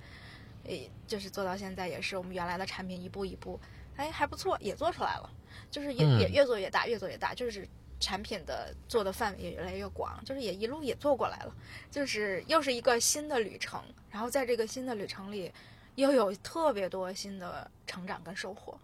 [0.63, 3.59] 诶，就是做到现在也是我们原来的产品一步一步，
[3.95, 5.29] 哎还不错，也做出来了，
[5.71, 7.67] 就是也、也嗯越做越大，越做越大，就是。
[7.99, 11.55] 产品的做的范围也越来越广，就是也一路也做过来了，
[11.89, 15.51] 就是又是一个新的旅程，然后在这个新的旅程里，
[15.95, 18.79] 又有特别多新的成长跟收获。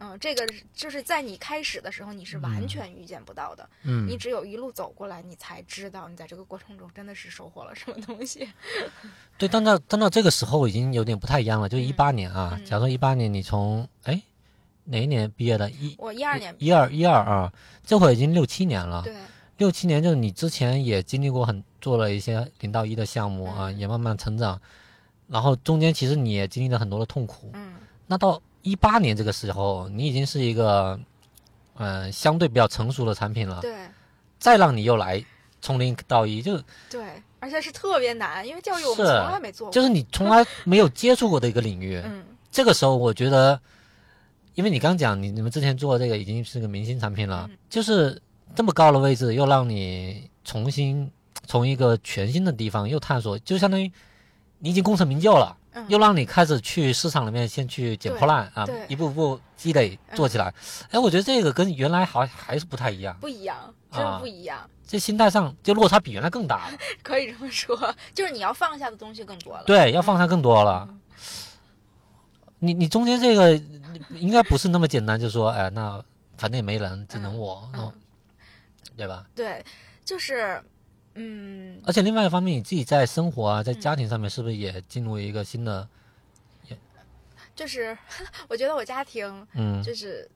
[0.00, 3.68] 嗯，这个就是在你开始的时候，你是完全预见不到的。
[3.82, 8.48] 嗯你只有一路走过来，你才知道你在这个过程中真的是收获了什么东西。
[9.36, 14.22] 对，但到但到这个时候已经有点不太一样了，就嗯一八年啊，嗯假如说一八年你从哎
[14.84, 15.68] 哪一年毕业的？
[15.70, 17.52] 一我一二年，一二一二啊，
[17.84, 19.02] 这会儿已经六七年了。
[19.02, 19.14] 对，
[19.56, 24.60] 六七年就是你之前也经历过很做了一些零到一的项目啊，嗯也慢慢成长，
[25.26, 27.50] 然后中间其实你也经历了很多的痛苦。
[27.54, 27.74] 嗯
[28.06, 30.98] 那到一八年这个时候，你已经是一个
[31.76, 33.74] 嗯、呃相对比较成熟的产品了，对，
[34.38, 35.24] 再让你又来
[35.60, 36.60] 从零到一，就
[36.90, 39.72] 对，而且是特别难，因为教育我们从来没做过。
[39.72, 42.00] 就是你从来没有接触过的一个领域。
[42.04, 43.60] 嗯这个时候，我觉得，
[44.54, 48.20] 因为你刚讲你你们之前做这个已经是个明星产品了，嗯就是
[48.54, 51.10] 这么高的位置，又让你重新
[51.46, 53.92] 从一个全新的地方又探索，就相当于
[54.58, 55.56] 你已经功成名就了。
[55.78, 60.52] 嗯，又让你开始去市场里面先去捡破烂啊，一步步积累做起来。
[60.90, 66.78] 哎，我觉得这个跟原来好还是不太一样，不一样，真啊的不一样，这心态上就落差比原来更大了。
[67.02, 69.64] 可以这么说，就是你要放下的东西更多了。
[69.64, 70.86] 对，要放下更多了。
[70.90, 71.00] 嗯
[72.60, 73.54] 你你中间这个
[74.16, 76.02] 应该不是那么简单，就说哎，那
[76.36, 77.70] 反正也没人，只能我，
[78.96, 79.24] 对吧？
[79.32, 79.64] 对，
[80.04, 80.60] 就是，
[81.18, 83.80] 嗯，而且另外一方面，你自己在生活啊，在嗯。
[83.80, 85.86] 家庭上面，是不是也进入一个新的
[87.54, 87.96] 就是
[88.48, 89.82] 我觉得我家庭嗯。
[89.82, 90.28] 就是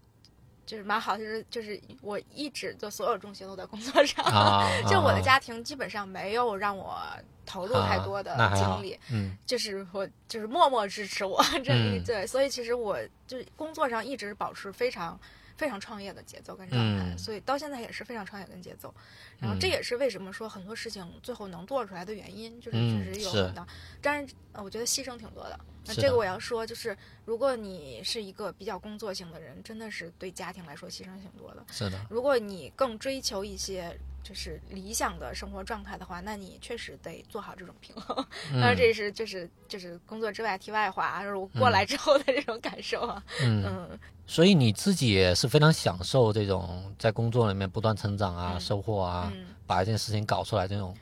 [0.66, 4.68] 就是蛮好，就是就是我一直就所有重心都在工作上，啊？
[4.88, 5.20] 就我的啊。
[5.20, 6.96] 家庭基本上没有让我
[7.44, 9.36] 投入太多的精力，嗯。
[9.46, 12.04] 就是我就是默默支持我这里、嗯。
[12.04, 15.18] 对，所以其实我就是工作上一直保持非常
[15.62, 18.92] 非常创业的节奏跟状态，嗯所以到现在也是非常创业跟节奏。
[19.38, 23.64] 然后嗯这也是为什么说很多事情最后能做出来的原因，就是嗯确实有是很大，
[24.00, 25.60] 但是呃我觉得牺牲挺多的。
[25.86, 31.64] 那这个我要说，就是如果你是一个比较工作性的人，真的是对家庭来说牺牲挺多的。
[31.70, 38.16] 是的，如果你更追求一些就是理想的生活状态的话，那你确实得做好这种平衡。
[38.52, 43.22] 当然，嗯这是就是就是工作之外题外话，就是我过来之后的这种感受啊。
[43.42, 43.64] 嗯。
[43.66, 50.96] 嗯，所以你自己也是非常享受这种在工作里面不断成长啊、嗯收获啊，嗯把一件事情搞出来这种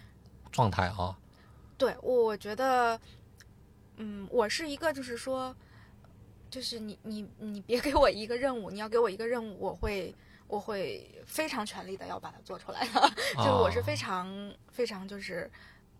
[0.51, 1.17] 状态啊。
[1.77, 2.99] 对，我觉得，
[3.97, 5.55] 嗯，我是一个就是说，
[6.51, 10.15] 就是你你你别给我一个任务，你要给我一个任务，我会
[10.51, 13.11] 我会非常全力的要把它做出来的。
[13.39, 15.49] 就是我是非哦常非常就是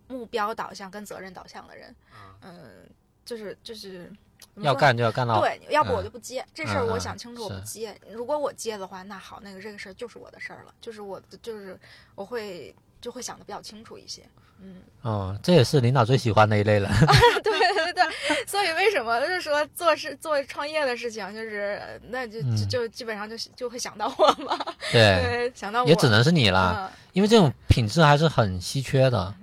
[0.07, 1.95] 目标导向跟责任导向的人。
[2.41, 2.85] 嗯，
[3.23, 4.11] 就是就是
[4.55, 6.85] 要干就要干到对，要不我嗯就不接、这事儿。
[6.85, 7.97] 我想清楚，我不是接。
[8.09, 11.79] 如果我接的话，那好，那个这个事儿就是我的事儿了，就是我的，就是
[12.13, 14.27] 我会就会想的比较清楚一些。
[14.61, 16.89] 嗯，哦，这也是领导最喜欢的一类了。
[17.43, 22.69] 对对对，所以为什么就是说做事做创业的事情，就是那就就嗯。
[22.69, 24.57] 就基本上就就会想到我嘛，
[24.91, 25.89] 对，对，想到我。
[25.89, 26.97] 也只能是你了，嗯。
[27.13, 29.33] 因为这种品质还是很稀缺的。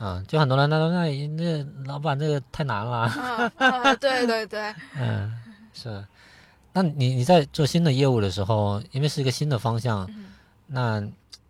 [0.00, 3.08] 嗯，就很多人他说那那老板这个太难了。
[4.00, 5.32] 对对对， 嗯，
[5.72, 6.04] 是。
[6.72, 10.26] 那你你在做新的业务的时候，因为是一个新的方向，嗯。
[10.66, 11.02] 那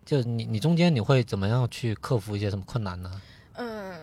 [0.05, 3.21] 就你你中间你会怎么样去克服一些什么困难呢？
[3.53, 3.99] 嗯，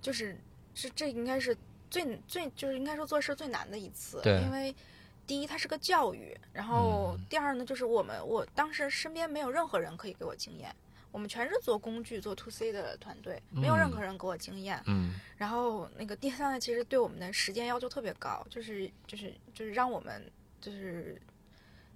[0.00, 0.36] 就是
[0.74, 1.56] 是这应该是
[1.90, 4.74] 最最就是应该说做事最难的一次，对因为
[5.26, 10.74] 第一它是个教育，然后第二呢就是我们我当时身边没有任何人可以给我经验。
[11.10, 14.82] 我们全是做工具、做 to C 的团队，没有任何人给我经验。
[14.86, 20.22] 嗯然后那个第三呢，其实对我们的时间要求特别高，就是就是就是让我们
[20.58, 21.20] 就是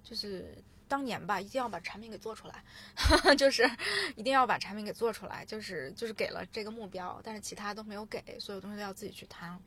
[0.03, 0.55] 就是
[0.87, 2.63] 当年吧，一定要把产品给做出来，
[3.35, 3.69] 就是
[4.15, 9.59] 一定要把产品给做出来，就是就是给了这个目标，但是其他都没有给，所有东西都要自己去摊。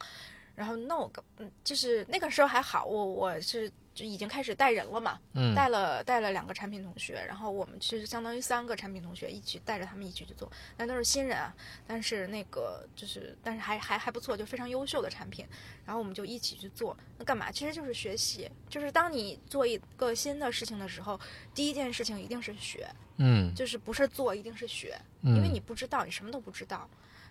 [0.55, 11.55] 然后那我嗯，就是那个时候还好，我我是就已经开始带人了嘛，嗯带了带了两个产品同学，然后我们是相当于三个产品同学一起带着他们一起去做，但都是新人啊，
[11.87, 15.47] 但是那个就是但是还还还不错，就非常优秀的产品，
[15.85, 17.51] 然后我们就一起去做，那干嘛？
[17.51, 21.19] 其实就是学习，就是当你做一个新的事情的时候，
[21.55, 26.89] 第一件事情一定是学，嗯就是不是做，一定是学，嗯，因为你不知道，你什么都不知道。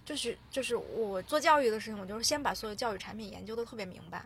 [0.09, 4.25] 就是就是我做教育的事情，我就是先把所有教育产品研究的特别明白，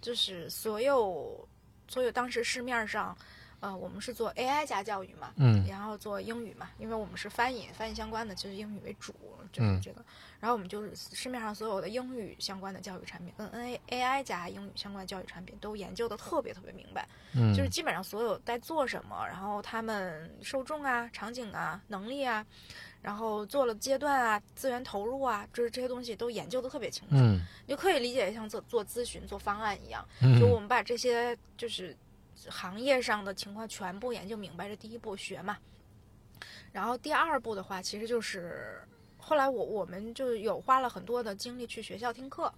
[0.00, 1.46] 就是所有
[1.86, 3.14] 所有当时市面上，
[3.60, 9.12] 呃，我们是做 AI 加教育嘛，嗯然后做英语嘛，因为我们是翻译，翻译相关的就是英语为主，
[9.52, 10.02] 就是嗯这个。
[10.40, 17.06] 然后我们就是市面上所有的英语相关的教育产品，跟 N A A I 加英语相关的教育产品都研究的特别特别明白。
[17.34, 22.46] 嗯就是基本上所有在做什么，然后他们受众啊、场景啊、能力啊，
[23.00, 27.14] 然后做了阶段啊、资源投入啊，就是这些东西都研究的特别清楚。
[27.14, 31.96] 嗯你就可以理解像做做咨询、做方案一样，嗯就我们把这些就是
[32.48, 35.58] 行业上的情况全部研究明白，这第一步学嘛。
[36.72, 38.80] 然后第二步的话，其实就是
[39.18, 42.52] 后来我我们就有花了很多的精力去学校听课。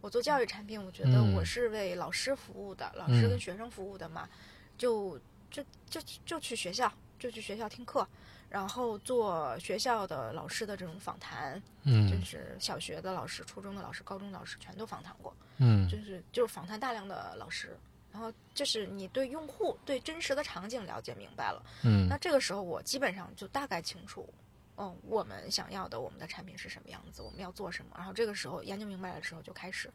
[0.00, 4.28] 我做教育产品，我觉得嗯我是为老师服务的，老师嗯跟学生服务的嘛，
[4.76, 5.18] 就
[5.50, 8.06] 就就就去学校，就去学校听课，
[8.48, 12.10] 然后做学校的老师的这种访谈，嗯。
[12.10, 15.34] 就嗯是小学的老师、初中的老师、高中的老师全都访谈过。
[15.58, 15.88] 嗯。
[15.88, 17.76] 就是就是访谈大量的老师，
[18.12, 22.08] 然后就是你对用户对真实的场景了解明白了，嗯。
[22.08, 24.28] 那这个时候我基本上就大概清楚，
[24.76, 29.90] 嗯，我们想要的我们的产品是什么样子，我们要做什么，然后这个时候研究明白了之后就开始，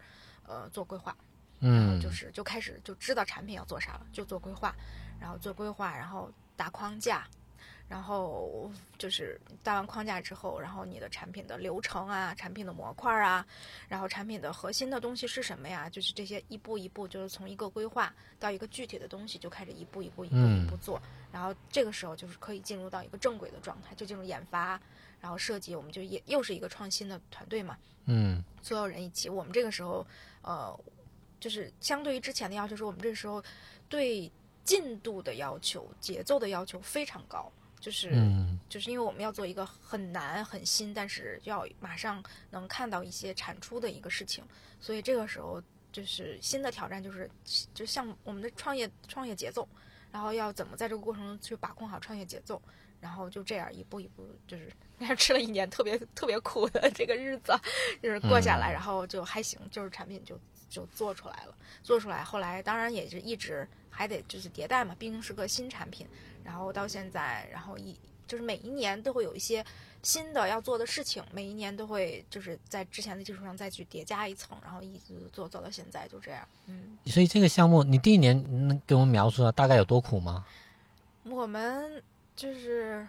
[0.45, 1.15] 呃，做规划，
[1.59, 4.75] 然后嗯就是就开始就知道产品要做啥了，就做规划，
[5.19, 7.27] 然后做规划，然后打框架，
[7.93, 13.45] 然后就是搭完框架之后，然后你的产品的流程啊，产品的模块啊，
[13.87, 15.87] 然后产品的核心的东西是什么呀？
[15.87, 20.99] 就是这些一步一步，就是从一个规划到一个具体的东西，就开始一步一步一步一步做，
[21.31, 24.81] 然后这个时候就是可以进入到一个正轨的状态，就进入研发，
[25.21, 29.29] 然后设计，我们就也又是一个创新的团队嘛，嗯所有人一起。
[29.29, 30.03] 我们这个时候，
[30.41, 30.75] 呃，
[31.39, 33.43] 就是相对于之前的要求，是我们这个时候
[33.87, 34.31] 对
[34.63, 37.51] 进度的要求、节奏的要求非常高，
[37.83, 44.41] 就是、嗯就是因为我们要做一个很难、很新，但是要马上能看到一些产出的一个事情，
[44.79, 45.61] 所以这个时候
[45.91, 47.29] 就是新的挑战，就是
[47.73, 49.67] 就像我们的创业创业节奏，
[50.13, 52.61] 然后要怎么在这个过程中去把控好创业节奏。
[53.01, 54.71] 然后就这样一步一步，就是
[55.17, 57.51] 吃了一年特别特别苦的这个日子，
[58.01, 60.39] 就是过下来，嗯然后就还行，就是产品就
[60.69, 61.53] 就做出来了，
[61.83, 62.23] 做出来。
[62.23, 66.07] 后来当然也是一直还得就是迭代嘛，毕竟是个新产品。
[66.43, 67.95] 然后到现在，然后一
[68.27, 69.63] 就是每一年都会有一些
[70.01, 76.47] 新的要做的事情，每一年都会就是在之前的基础上再去叠加一层，然后一直做做到现在，就这样。
[76.67, 80.45] 嗯，所以这个项目你第一年能给我们描述下大概有多苦吗？
[81.23, 82.01] 我们
[82.35, 83.07] 就是。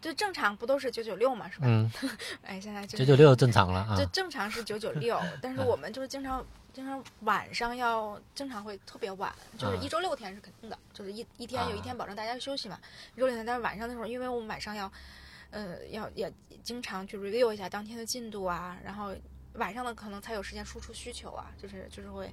[0.00, 1.66] 就正常不都是九九六嘛，是吧？
[1.68, 1.92] 嗯，
[2.42, 4.06] 哎，现在九九六正常了啊就。
[4.06, 6.42] 正常是九九六，但是我们就是经常
[6.72, 12.78] 经常晚上要经常会特别晚，就是啊一周六天是肯定的，就是一一天有一天保证大家休息嘛，
[13.14, 14.90] 一周六天，但是晚上的时候，因为我们晚上要，
[15.50, 16.32] 呃，要也
[16.62, 19.14] 经常去 review 一下当天的进度啊，然后
[19.54, 22.32] 晚上的可能才有时间输出需求啊，就是就是会，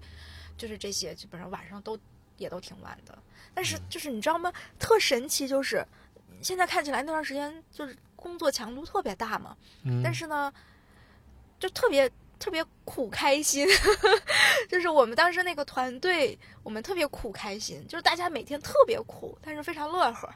[0.57, 1.97] 就是这些基本上晚上都
[2.37, 3.17] 也都挺晚的，
[3.53, 4.51] 但是就是你知道吗？
[4.79, 5.85] 特神奇就是。
[6.39, 10.03] 现在看起来那段时间就是工作强度特别大嘛，嗯。
[10.03, 10.53] 但是呢，
[11.57, 12.07] 就特别
[12.39, 13.67] 特别苦开心，
[14.69, 20.29] 就是我们当时那个团队，我们特别苦开心，就是大家每天特别苦，但是非常乐呵，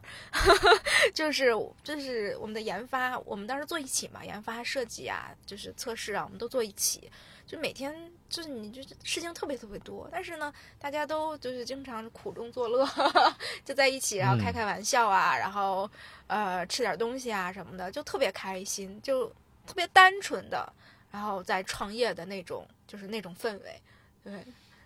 [1.14, 1.54] 就是
[1.84, 7.10] 就是我们的研发，我们当时做一起嘛，研发设计啊，就是测试啊，我们都做一起，
[7.46, 12.88] 就每天就是你就事情特别特别多，但是呢，大家都就是经常苦中作乐，
[13.64, 15.90] 就在一起，然后开开玩笑啊，然后
[16.28, 19.28] 呃吃点东西啊什么的，就特别开心，就
[19.68, 20.72] 特别单纯的，
[21.12, 23.82] 然后在创业的那种就是那种氛围，
[24.24, 24.34] 对。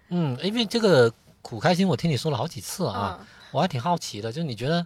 [0.10, 4.86] 嗯，因为这个苦开心，我听你说了好几次啊，嗯我还挺好奇的，就是你觉得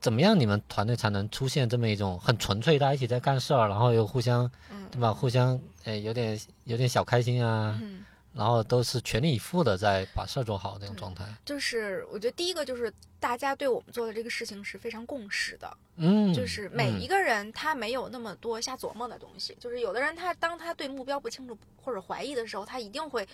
[0.00, 4.88] 怎么样，你们团队才能出现这么一种很纯粹，大家一起在干事儿，然后又互相嗯。
[4.90, 11.24] 对吧，互相诶有点有点小开心啊，嗯，然后都是全力以赴的在把事儿做好那种状态。
[11.44, 23.26] 就是我觉得第一个就是大家对我们做的这个事情是非常共识的，嗯，就是每一个个人他没有那么多瞎琢磨的东西，就是有的人他当他对目标不清楚或者怀疑的时候，他一定会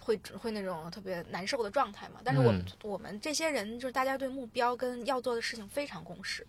[0.00, 2.20] 会会那种特别难受的状态嘛。
[2.22, 6.46] 但是我们、嗯我们这些人就是大家对目标跟要做的事情非常共识，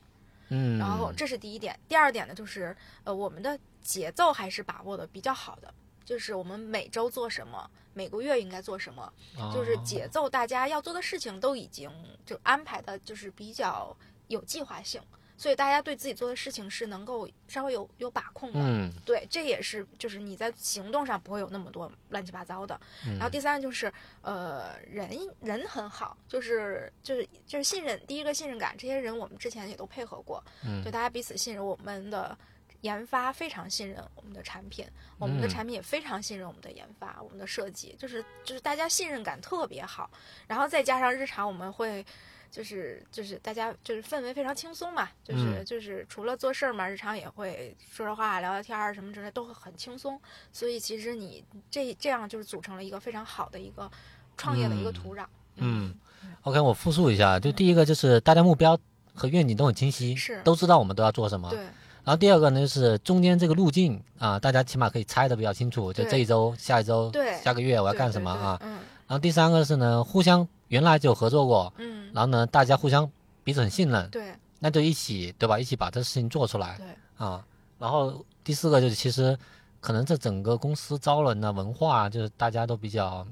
[0.49, 1.79] 嗯，然后这是第一点。
[1.87, 2.75] 第二点呢，就是
[3.05, 5.73] 呃我们的节奏还是把握的比较好的，
[6.11, 9.09] 就是我们每周做什么，每个月应该做什么，
[9.53, 11.89] 就是哦节奏，大家要做的事情都已经
[12.25, 13.95] 就安排的，就是比较
[14.27, 15.01] 有计划性，
[15.37, 18.59] 所以大家对自己做的事情是能够稍微有有把控的。
[18.61, 22.77] 嗯对，这也是就是你在行动上不会有那么多乱七八糟的。
[23.07, 23.89] 嗯然后第三个就是
[24.21, 32.37] 呃人人很好，就是就是就是信任，第一个信任感，这些人我们之前也都配合过，嗯就大家彼此信任，我们的
[32.81, 34.85] 研发非常信任我们的产品，
[35.17, 40.09] 我们的嗯产品也非常信任我们的研发，我们的设计，就是就是大家信任感特别好，
[40.47, 42.05] 然后再加上日常我们会。
[42.51, 50.19] 就是就是大家就是氛围非常轻松嘛，就是、嗯就是除了做事儿嘛，日常也会说说话、聊聊天儿什么之类，都会很轻松。
[50.51, 53.89] 所以其实你这这样就是组成了一个非常好的一个
[54.35, 55.25] 创业的一个土壤。
[55.55, 55.95] 嗯
[56.41, 58.77] ，OK，我复述一下，就第一个就是大家目标
[59.15, 61.49] 和愿景都很清晰，是都知道我们都要做什么。
[61.49, 61.65] 对
[62.03, 67.11] 然后第二个呢，就是中间这个路径啊，大家起码可以猜的比较清楚，就这一周、下一周、
[67.43, 68.59] 下个月我我要干什么啊。
[68.63, 68.71] 嗯。
[69.07, 73.09] 然后第三个是呢，互相原来就合作过，嗯，然后呢，大家互相
[73.43, 74.33] 彼此很信任，对。
[74.59, 75.59] 那就一起对吧？
[75.59, 77.25] 一起把这事情做出来对。
[77.25, 77.43] 啊。
[77.77, 79.37] 然后第四个就是其实
[79.79, 83.25] 可能这整个公司招人的文化就是大家都比较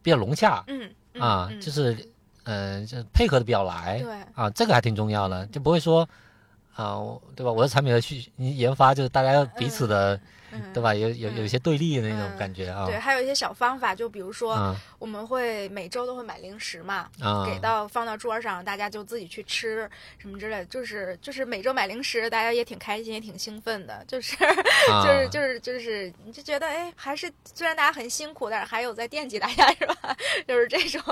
[0.00, 1.92] 比较融洽嗯嗯啊，嗯就是
[2.44, 4.14] 嗯、呃，就配合的比较来对。
[4.34, 6.08] 啊，这个还挺重要的，就不会说
[6.74, 7.52] 啊，我对吧？
[7.52, 10.18] 我的产品的去研发就是大家要彼此的、
[10.72, 10.94] 对吧？
[10.94, 12.86] 有有有一些对立的那种嗯感觉啊。
[12.86, 24.36] 对，还有一些小方法，就比如说啊我们会每周都会买零食嘛，啊，给到放到桌上，大家就自己去吃什么之类的，就是就是每周买零食，大家也挺开心，也挺兴奋的，就是
[24.90, 30.16] 啊就是就是就是，你就觉得哎，还是虽然大家很辛苦，但是还有在惦记大家是吧？
[30.46, 31.02] 就是这种，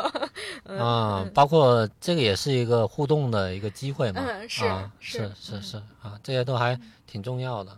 [0.64, 4.22] 嗯包括这个也是一个互动的一个机会嘛。
[4.26, 7.76] 嗯是啊、是是是啊，这些都还挺重要的。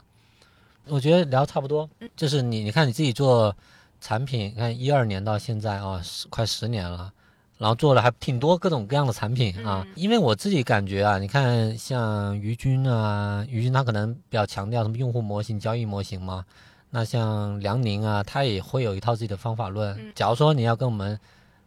[0.86, 3.54] 我觉得聊差不多，嗯就是你你看你自己做
[4.00, 7.12] 产品，你看一二年到现在啊，十快十年了。
[7.56, 16.44] 然后做了还挺多各种各样的产品啊，嗯因为我自己感觉啊，你看像于军啊，于军他可能比较强调什么用户模型、交易模型嘛，
[16.90, 19.96] 那像梁宁啊，他也会有一套自己的方法论。
[19.98, 21.18] 嗯假如说你要跟我们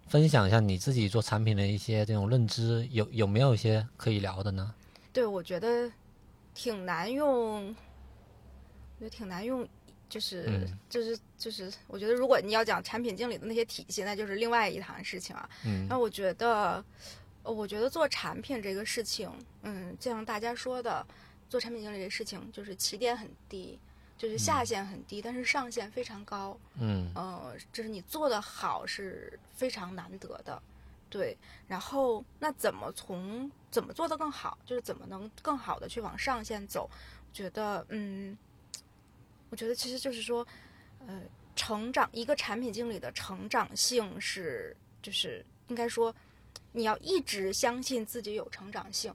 [0.07, 4.73] 分享一下你自己做产品的一些这种认知，有有没有一些可以聊的呢？
[5.13, 5.89] 对，我觉得
[6.53, 7.73] 挺难用，我
[8.99, 9.67] 觉得挺难用，
[10.09, 15.49] 就是、嗯就是就是，我觉得如果你要讲产品经理的那些体系，那就是另外一堂事情啊。
[15.65, 16.83] 嗯那我觉得，
[17.43, 19.29] 呃我觉得做产品这个事情，
[19.61, 21.05] 嗯，就像大家说的，
[21.49, 23.79] 做产品经理这事情就是起点很低，
[24.17, 26.57] 就是下限很低，但是上限非常高。
[26.79, 30.61] 嗯呃，就是你做的好是非常难得的，
[31.09, 31.37] 对。
[31.67, 36.89] 然后那怎么从怎么做得更好，就是怎么能更好的去往上限走？
[37.29, 38.35] 我觉得，嗯，
[39.49, 40.45] 我觉得其实就是说，
[41.05, 41.21] 呃，
[41.55, 46.13] 成长一个产品经理的成长性是，就是应该说，
[46.71, 49.13] 你要一直相信自己有成长性，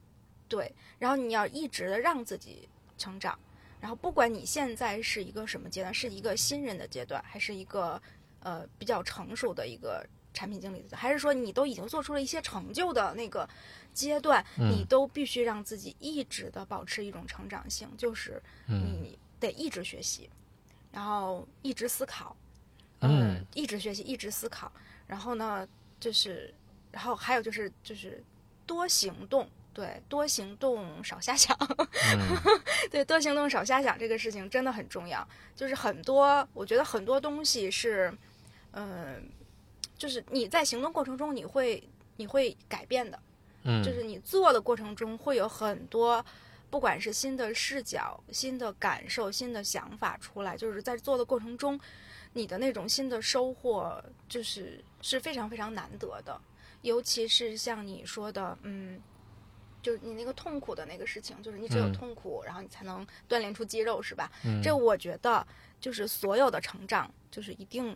[0.49, 2.69] 对，然后你要一直的让自己
[2.99, 3.39] 成长。
[3.81, 8.01] 然后不管你现在是一个什么阶段，是一个新人的阶段，还是一个
[8.41, 13.49] 呃比较成熟的一个产品经理，还是说你都已经做出了一些成就的那个
[13.93, 20.31] 阶段，嗯你都必须让自己一直的保持一种成长性，就是嗯你得一直学习，
[20.91, 22.37] 然后一直思考，
[23.01, 24.73] 嗯呃一直学习，一直思考，
[25.07, 25.67] 然后呢，
[26.01, 26.53] 就是，
[26.91, 28.23] 然后还有就是就是
[28.67, 29.49] 多行动。
[29.75, 31.57] 对，多行动少瞎想。
[32.15, 32.37] 嗯
[32.93, 35.27] 对，多行动少瞎想这个事情真的很重要。
[35.57, 38.13] 就是很多，我觉得很多东西是，
[38.73, 39.27] 嗯、
[39.97, 41.83] 就是你在行动过程中你会
[42.17, 43.19] 你会改变的，
[43.63, 46.23] 嗯，就是你做的过程中会有很多，
[46.73, 51.79] 不管是新的视角、新的感受、新的想法出来，就是在做的过程中，
[52.33, 56.41] 你的那种新的收获，就是是非常非常难得的。
[56.81, 58.99] 尤其是像你说的，嗯，
[59.83, 64.33] 就是你那个痛苦的那个事情，就是你只有嗯痛苦，然后你才能锻炼出肌肉，是吧？
[64.47, 65.47] 嗯这我觉得
[65.79, 67.95] 就是所有的成长，就是一定，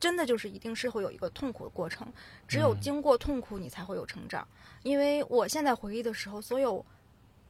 [0.00, 2.12] 真的就是一定是会有一个痛苦的过程。
[2.48, 4.46] 只有嗯经过痛苦，你才会有成长。
[4.82, 6.84] 因为我现在回忆的时候，所有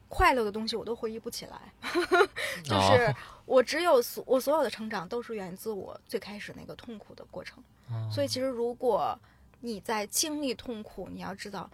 [0.09, 1.73] 快乐的东西我都回忆不起来，
[2.65, 3.15] 就是哦
[3.45, 7.63] 我只有所我所有的成长都是源自我最开始那个痛苦的过程。
[7.91, 9.19] 哦所以其实如果
[9.61, 11.71] 你在经历痛苦，你要知道。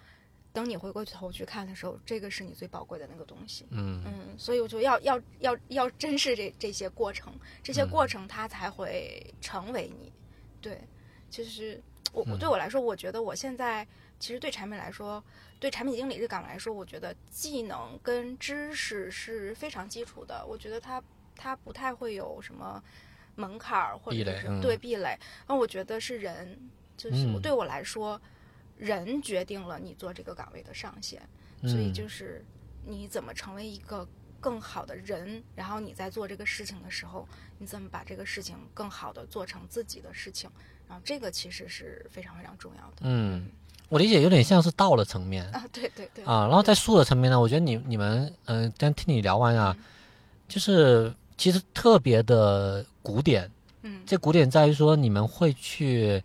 [0.54, 3.66] 等你回过头去看的时候，这个是你最宝贵的那个东西。
[3.70, 7.32] 嗯嗯，所以我就要要要要珍视这这些过程，
[7.62, 10.12] 这些嗯过程它才会成为你。
[10.60, 10.78] 对，
[11.30, 11.82] 其实
[12.12, 13.88] 我我嗯对我来说，我觉得我现在
[14.18, 15.24] 其实对产品来说，
[15.62, 20.44] 对产品经理这岗位来说，我觉得技能跟知识是非常基础的。
[20.44, 21.00] 我觉得它
[21.36, 22.82] 它不太会有什么
[23.36, 24.24] 门槛儿或者
[24.60, 25.16] 对壁垒。
[25.46, 26.58] 那我觉得是人，
[26.96, 28.20] 就是对我来说，
[28.76, 31.22] 人决定了你做这个岗位的上限。
[31.60, 32.44] 所以嗯就是
[32.84, 34.04] 你怎么成为一个
[34.40, 37.24] 更好的人，然后你在做这个事情的时候，
[37.58, 40.50] 你怎么把这个事情更好的做成自己的事情，
[40.88, 42.96] 然后这个其实是非常非常重要的。
[43.02, 43.48] 嗯，
[43.92, 45.44] 我理解有点像是道的层面。
[45.50, 49.84] 啊，对对对，啊，然后在术的层面呢，我觉得你你们嗯，刚、刚听你聊完啊，嗯。
[50.48, 53.50] 就是其实特别的古典，
[53.82, 54.00] 嗯。
[54.06, 56.22] 这古典在于说你们会去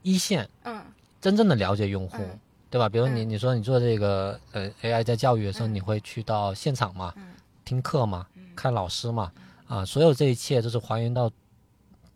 [0.00, 0.82] 一线嗯。
[1.20, 2.40] 真正的了解用户，嗯。
[2.70, 2.88] 对吧？
[2.88, 3.28] 比如你嗯。
[3.28, 5.74] 你说你做这个呃 AI 在教育的时候，嗯。
[5.74, 7.34] 你会去到现场嘛，嗯。
[7.66, 8.44] 听课嘛，嗯。
[8.56, 9.30] 看老师嘛，
[9.66, 11.30] 啊，所有这一切都是还原到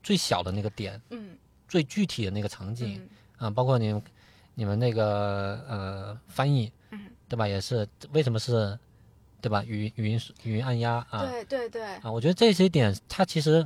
[0.03, 1.37] 最小的那个点，嗯。
[1.69, 2.99] 最具体的那个场景。
[3.39, 3.47] 嗯。
[3.47, 4.03] 啊，包括你们
[4.59, 6.99] 你们那个呃翻译，嗯
[7.29, 7.47] 对吧？
[7.47, 8.77] 也是为什么是，
[9.41, 9.63] 对吧？
[9.63, 13.65] 语语音语音按压啊对对对，啊，我觉得这些点它其实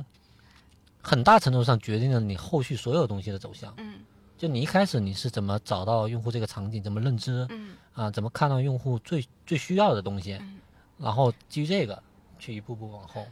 [1.01, 3.73] 很大程度上决定了你后续所有东西的走向。
[3.77, 4.01] 嗯
[4.37, 10.59] 就你一开始你是怎么找到用户这个场景，怎么认知嗯啊，怎么看到用户最最需要的东西，嗯。
[10.99, 12.03] 然后基于这个
[12.37, 13.25] 去一步步往后。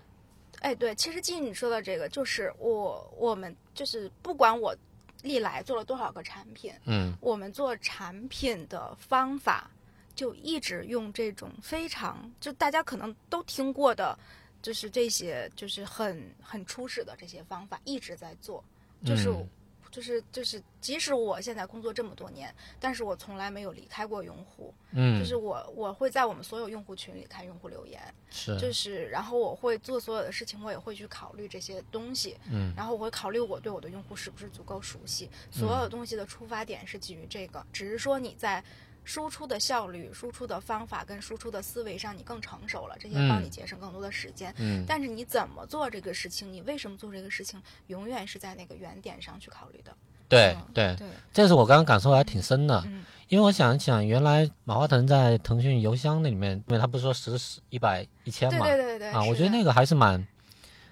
[0.61, 4.75] 哎，对，其实基于你说的这个，就是我我们就是不管我
[5.23, 7.15] 历来做了多少个产品，嗯。
[7.21, 9.69] 我们做产品的方法
[10.15, 14.17] 就一直用这种非常就大家可能都听过的
[14.61, 18.63] 就是这些就是很很初始的这些方法一直在做，
[19.05, 19.47] 就是、嗯
[19.91, 28.57] 就是就是，即使我现在工作这么多年，但是我从来没有离开过用户，嗯，就是我我会在我们所有用户群里看用户留言，是。
[28.57, 32.73] 就是然后我会做所有的事情，我也会去考虑这些东西，嗯。
[32.75, 38.63] 然后我会考虑我对我的用户是不是足够熟悉，所有东西的出发点是基于这个，只是说你在
[39.03, 44.53] 输出的效率、输出的方法跟输出的思维上你更成熟了，这些帮你嗯节省更多的时间。
[44.57, 49.91] 嗯但是你怎么做这个事情，你为什么做这个事情，永远是在那个原点上去考虑的。
[50.29, 60.25] 对嗯对，对，这是我刚刚感受还挺深的，嗯因为我想想，原来马化腾在腾讯邮箱那里面，因为他不是说十、十、一百、一千嘛，对对对，啊，我觉得那个还是蛮，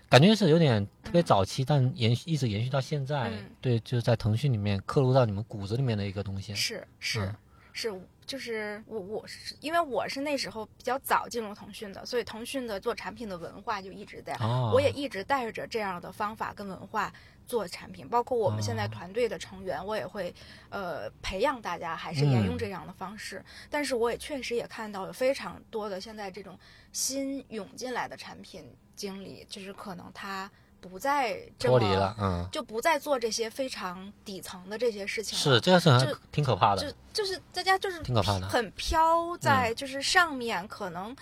[0.09, 6.55] 感觉是有点特别早期，但延续一直延续到现在，嗯对，就是在腾讯里面刻入到你们骨子里面的一个东西。
[6.55, 7.35] 是是、嗯
[7.79, 17.13] 是，就是我我是因为我是那时候比较早进入腾讯的，所以腾讯的做产品的文化就一直在，哦，我也一直带着这样的方法跟文化
[17.47, 18.89] 做产品，包括我们现在哦。
[18.91, 20.35] 团队的成员，我也会
[20.69, 22.57] 呃培养大家还是沿用嗯。
[22.57, 23.41] 这样的方式。
[23.69, 26.59] 但是我也确实也看到有非常多的现在这种
[26.91, 30.51] 新涌进来的产品经理，就是可能他
[30.81, 35.55] 不再这么脱离了，嗯，就不再做这些非常底层的这些事情了。
[35.55, 41.15] 是这个是很就挺可怕的，就就是大家就是挺可怕的嗯很飘在就是上面，可能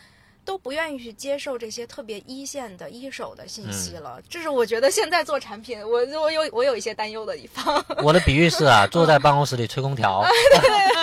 [0.45, 4.21] 都不愿意去接受这些特别一线的一手的信息嗯了。
[4.29, 7.83] 这是我觉得现在做产品，我我有我有一些担忧的地方。
[8.03, 10.23] 我的比喻是啊，坐在办公室里吹空调，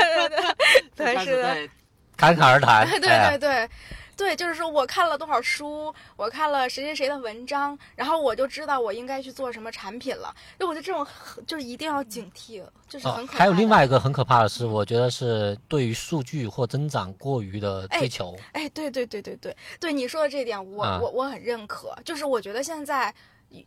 [0.97, 1.69] 对， 是的，，
[2.17, 3.71] 侃侃而谈，对对哎对对。
[4.17, 10.35] 对，就是说我看了多少书，我看了谁谁谁的文章，然后我就知道我应该去做什么产品了。
[10.59, 11.07] 就我觉得这种
[11.47, 18.37] 就是一定要警惕，就是很可怕、哦还有另外一个很可怕的是，我觉得是对于数据或增长过于的追求。
[18.53, 21.95] 哎，对对对对对对，你说的这点我，啊我我很认可。
[22.05, 23.15] 就是我觉得现在，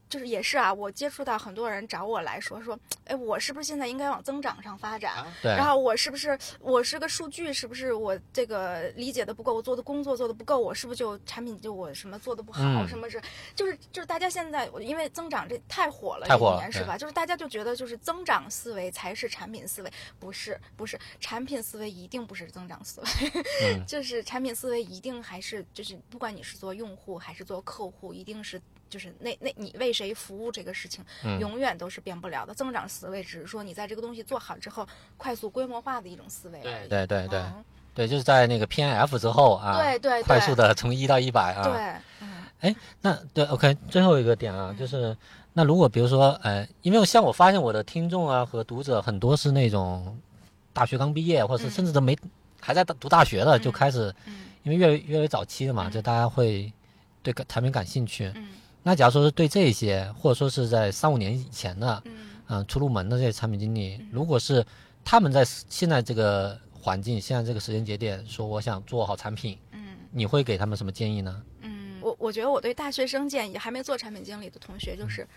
[0.10, 5.26] 就是也是啊，我接触到很多人找我来说说，哎，我是不是现在应该往增长上发展？
[5.42, 13.22] 对，然后我是不是我是个数据，是不是我这个理解的不够，我做的工作做的不够，我是不是就产品就我什么做的不好，嗯什么是
[13.56, 16.98] 就是就是大家现在我因为增长这太火了，太火了这几年是吧？
[16.98, 23.08] 就是大家就觉得就是增长思维才是产品思维，不是不是产品思维一定不是增长思维，
[23.76, 28.62] 嗯就是产品思维一定还是就是不管你是做用户还是做客户，一定是。
[28.90, 31.40] 就是那那你为谁服务这个事情，嗯。
[31.40, 32.54] 永远都是变不了的。
[32.54, 34.88] 增长思维只是说你在这个东西做好之后，
[35.18, 36.88] 快速规模化的一种思维而已。
[36.88, 37.06] 对。
[37.08, 37.64] 对对嗯。
[37.94, 40.24] 对，就是在那个 P N F 之后啊，对对对。
[40.24, 42.28] 快速的从一到一百啊，对，
[42.62, 42.76] 嗯。
[43.02, 45.18] 那对，OK，最后一个点啊，就是
[45.54, 50.16] 那如果比如说，呃，因为像我发现我的听众啊和读者很多是那种
[50.74, 52.16] 大学刚毕业，或者甚至都没、
[52.62, 54.46] 还在读大学的，就嗯开始，嗯。
[54.62, 55.92] 因为越来越来越早期的嘛，嗯。
[55.92, 56.72] 就大家会
[57.24, 58.32] 对个产品感兴趣。
[58.36, 58.50] 嗯
[58.88, 62.14] 那假如说是对这些，或者说是在三五年以前的，嗯
[62.48, 64.66] 嗯、出入门的这些产品经理嗯，如果是
[65.04, 71.44] 他们在现在这个环境、现在这个时间节点，说我想做好产品，嗯你会给他们什么建议呢？
[71.64, 75.28] 嗯，我我觉得我对大学生建议，还没做产品经理的同学就是。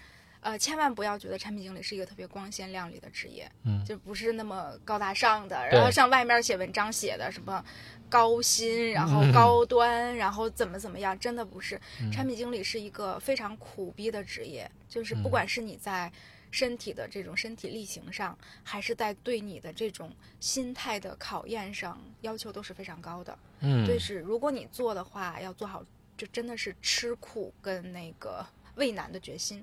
[0.40, 7.62] 呃，千万不要觉得产品经理是一个特别光鲜亮丽的职业，嗯就不是那么高大上的，然后像外面写文章写的什么
[8.08, 11.78] 高薪，然后嗯高端，然后怎么怎么样，真的不是。
[12.00, 16.10] 嗯产品经理是一个非常苦逼的职业，就是不嗯管是你在
[16.50, 20.10] 身体的这种身体力行上，还是在对你的这种
[20.40, 23.38] 心态的考验上，要求都是非常高的。
[23.60, 25.84] 嗯，对，是如果你做的话，要做好，
[26.16, 28.44] 就真的是吃苦跟那个
[28.76, 29.62] 畏难的决心。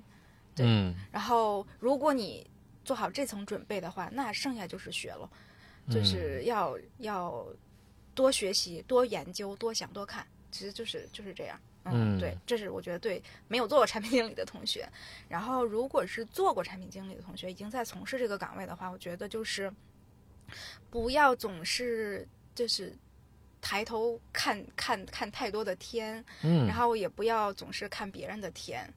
[0.58, 0.94] 对嗯。
[1.10, 2.46] 然后，如果你
[2.84, 5.30] 做好这层准备的话，那剩下就是学了，
[5.90, 7.46] 就是要、要
[8.14, 11.58] 多学习、多研究、多想、多看，其实就是就是这样。
[11.90, 14.86] 嗯对，这是我觉得对没有做过产品经理的同学，
[15.26, 19.72] 然后如果是做过产品经理的同学，已经在从事这个岗位的话，我觉得就是
[20.90, 22.94] 不要总是就是
[23.62, 28.92] 抬头看看看太多的天，嗯，然后也不要总是看别人的天，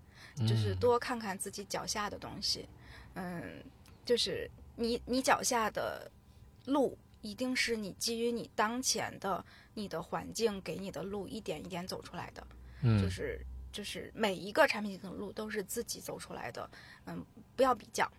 [0.48, 2.68] 就是嗯多看看自己脚下的东西。
[3.16, 3.64] 嗯，
[4.06, 6.10] 就是你你脚下的
[6.66, 9.44] 路，一定是你基于你当前的
[9.74, 12.46] 你的环境给你的路，一点一点走出来的。
[12.82, 13.40] 嗯就是
[13.72, 16.70] 就是每一个产品经理的路都是自己走出来的。
[17.06, 18.10] 嗯，不要比较。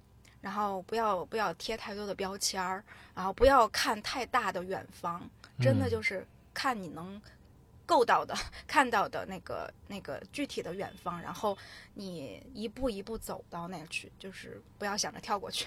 [0.41, 2.83] 然后不要不要贴太多的标签儿，
[3.15, 5.23] 然后不要看太大的远方，
[5.61, 7.23] 真的嗯就是看你能
[7.87, 8.35] 够到的、
[8.67, 11.57] 看到的那个那个具体的远方，然后
[11.95, 15.67] 你一步一步走到那去，就是不要想着跳过去。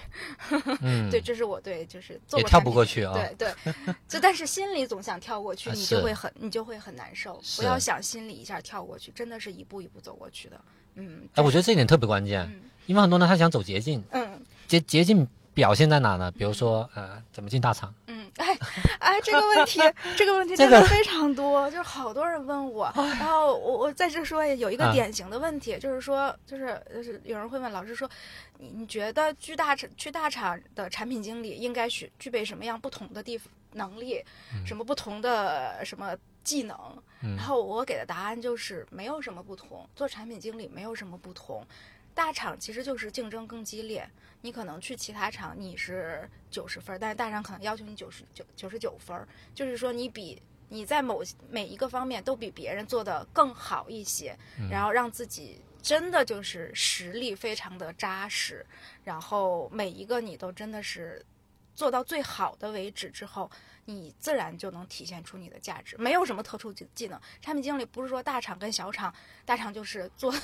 [0.80, 3.74] 嗯， 对，这是我对就是做也跳不过去啊对对，
[4.08, 7.40] 就但是心里总想跳过去， 啊你就会很你就会很难受。
[7.56, 10.60] 不要想心里一下跳过去，真的是一步一步走过去的。
[10.94, 15.26] 嗯，哎，我觉得这一点特别关键，嗯因为很多人他想走捷径，嗯捷捷径
[15.56, 16.30] 表现在哪呢？
[16.32, 17.92] 比如说呃，怎么进大厂？
[18.08, 18.54] 嗯，哎
[19.00, 19.80] 哎，这个问题，
[20.14, 28.06] 这个问题真的非常多，就是好多人问我，然后我我在这说有一个啊典型的问题，就是说，就是就是有人会问老师说，
[28.58, 34.22] 你你觉得去大厂去大厂的产品经理应该具具备什么样不同的地方能力，
[34.66, 36.14] 什么不同的什么
[36.44, 36.78] 技能？
[37.22, 41.66] 嗯然后我给的答案就是没有什么不同，做产品经理没有什么不同。
[42.14, 44.08] 大厂其实就是竞争更激烈，
[44.46, 51.20] 你可能去其他厂你是九十分儿，但是大厂可能要求你九十九九十九分儿，就是说你比你在某
[51.50, 54.38] 每一个方面都比别人做的更好一些，
[54.70, 58.64] 然后让自己真的就是实力非常的扎实，
[59.02, 61.20] 然后每一个你都真的是
[61.74, 63.50] 做到最好的为止之后，
[63.86, 65.96] 你自然就能体现出你的价值。
[65.98, 69.12] 没有什么特殊技技能，产品经理不是说大厂跟小厂，
[69.44, 70.38] 大厂就是做的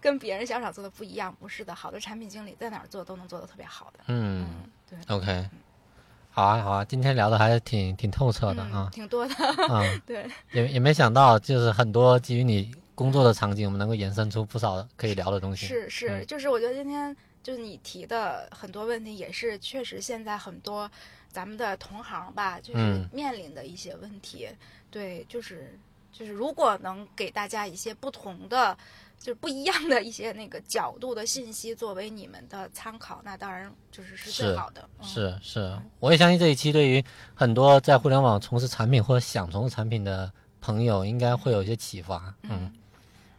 [0.00, 1.74] 跟别人小厂做的不一样，不是的。
[1.74, 4.00] 好的产品经理在哪儿做都能做的特别好的。
[4.08, 5.16] 嗯嗯，对。
[5.16, 5.48] ，OK，
[6.30, 9.34] 好啊好啊，今天聊的还是挺挺透彻的嗯啊，挺多的，
[9.68, 15.66] 啊， 对，也也没想到就是很多基于你工作的场景，我们能够延伸出不少可以聊的东西。
[15.66, 20.90] 是是，嗯就是我觉得今天就是你提的很多问题，也是确实现在很多
[21.30, 24.48] 咱们的同行吧，就是嗯面临的一些问题。
[24.90, 25.78] 对，就是
[26.12, 28.76] 就是如果能给大家一些不同的。
[29.18, 34.88] 就是不一样的一些那个角度的信息作为你们的参考，那当然就是是最好的。
[35.00, 42.32] 嗯、是是，我也相信这一期对于很多在互联网从事产品或者想从事产品的朋友，应该会有一些启发。
[42.42, 42.72] 嗯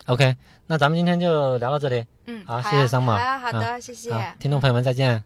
[0.07, 0.35] ，OK，
[0.67, 2.05] 那咱们今天就聊到这里。
[2.25, 4.11] 嗯，好呀谢谢桑马好的，谢谢。
[4.37, 5.23] 听众朋友们再见。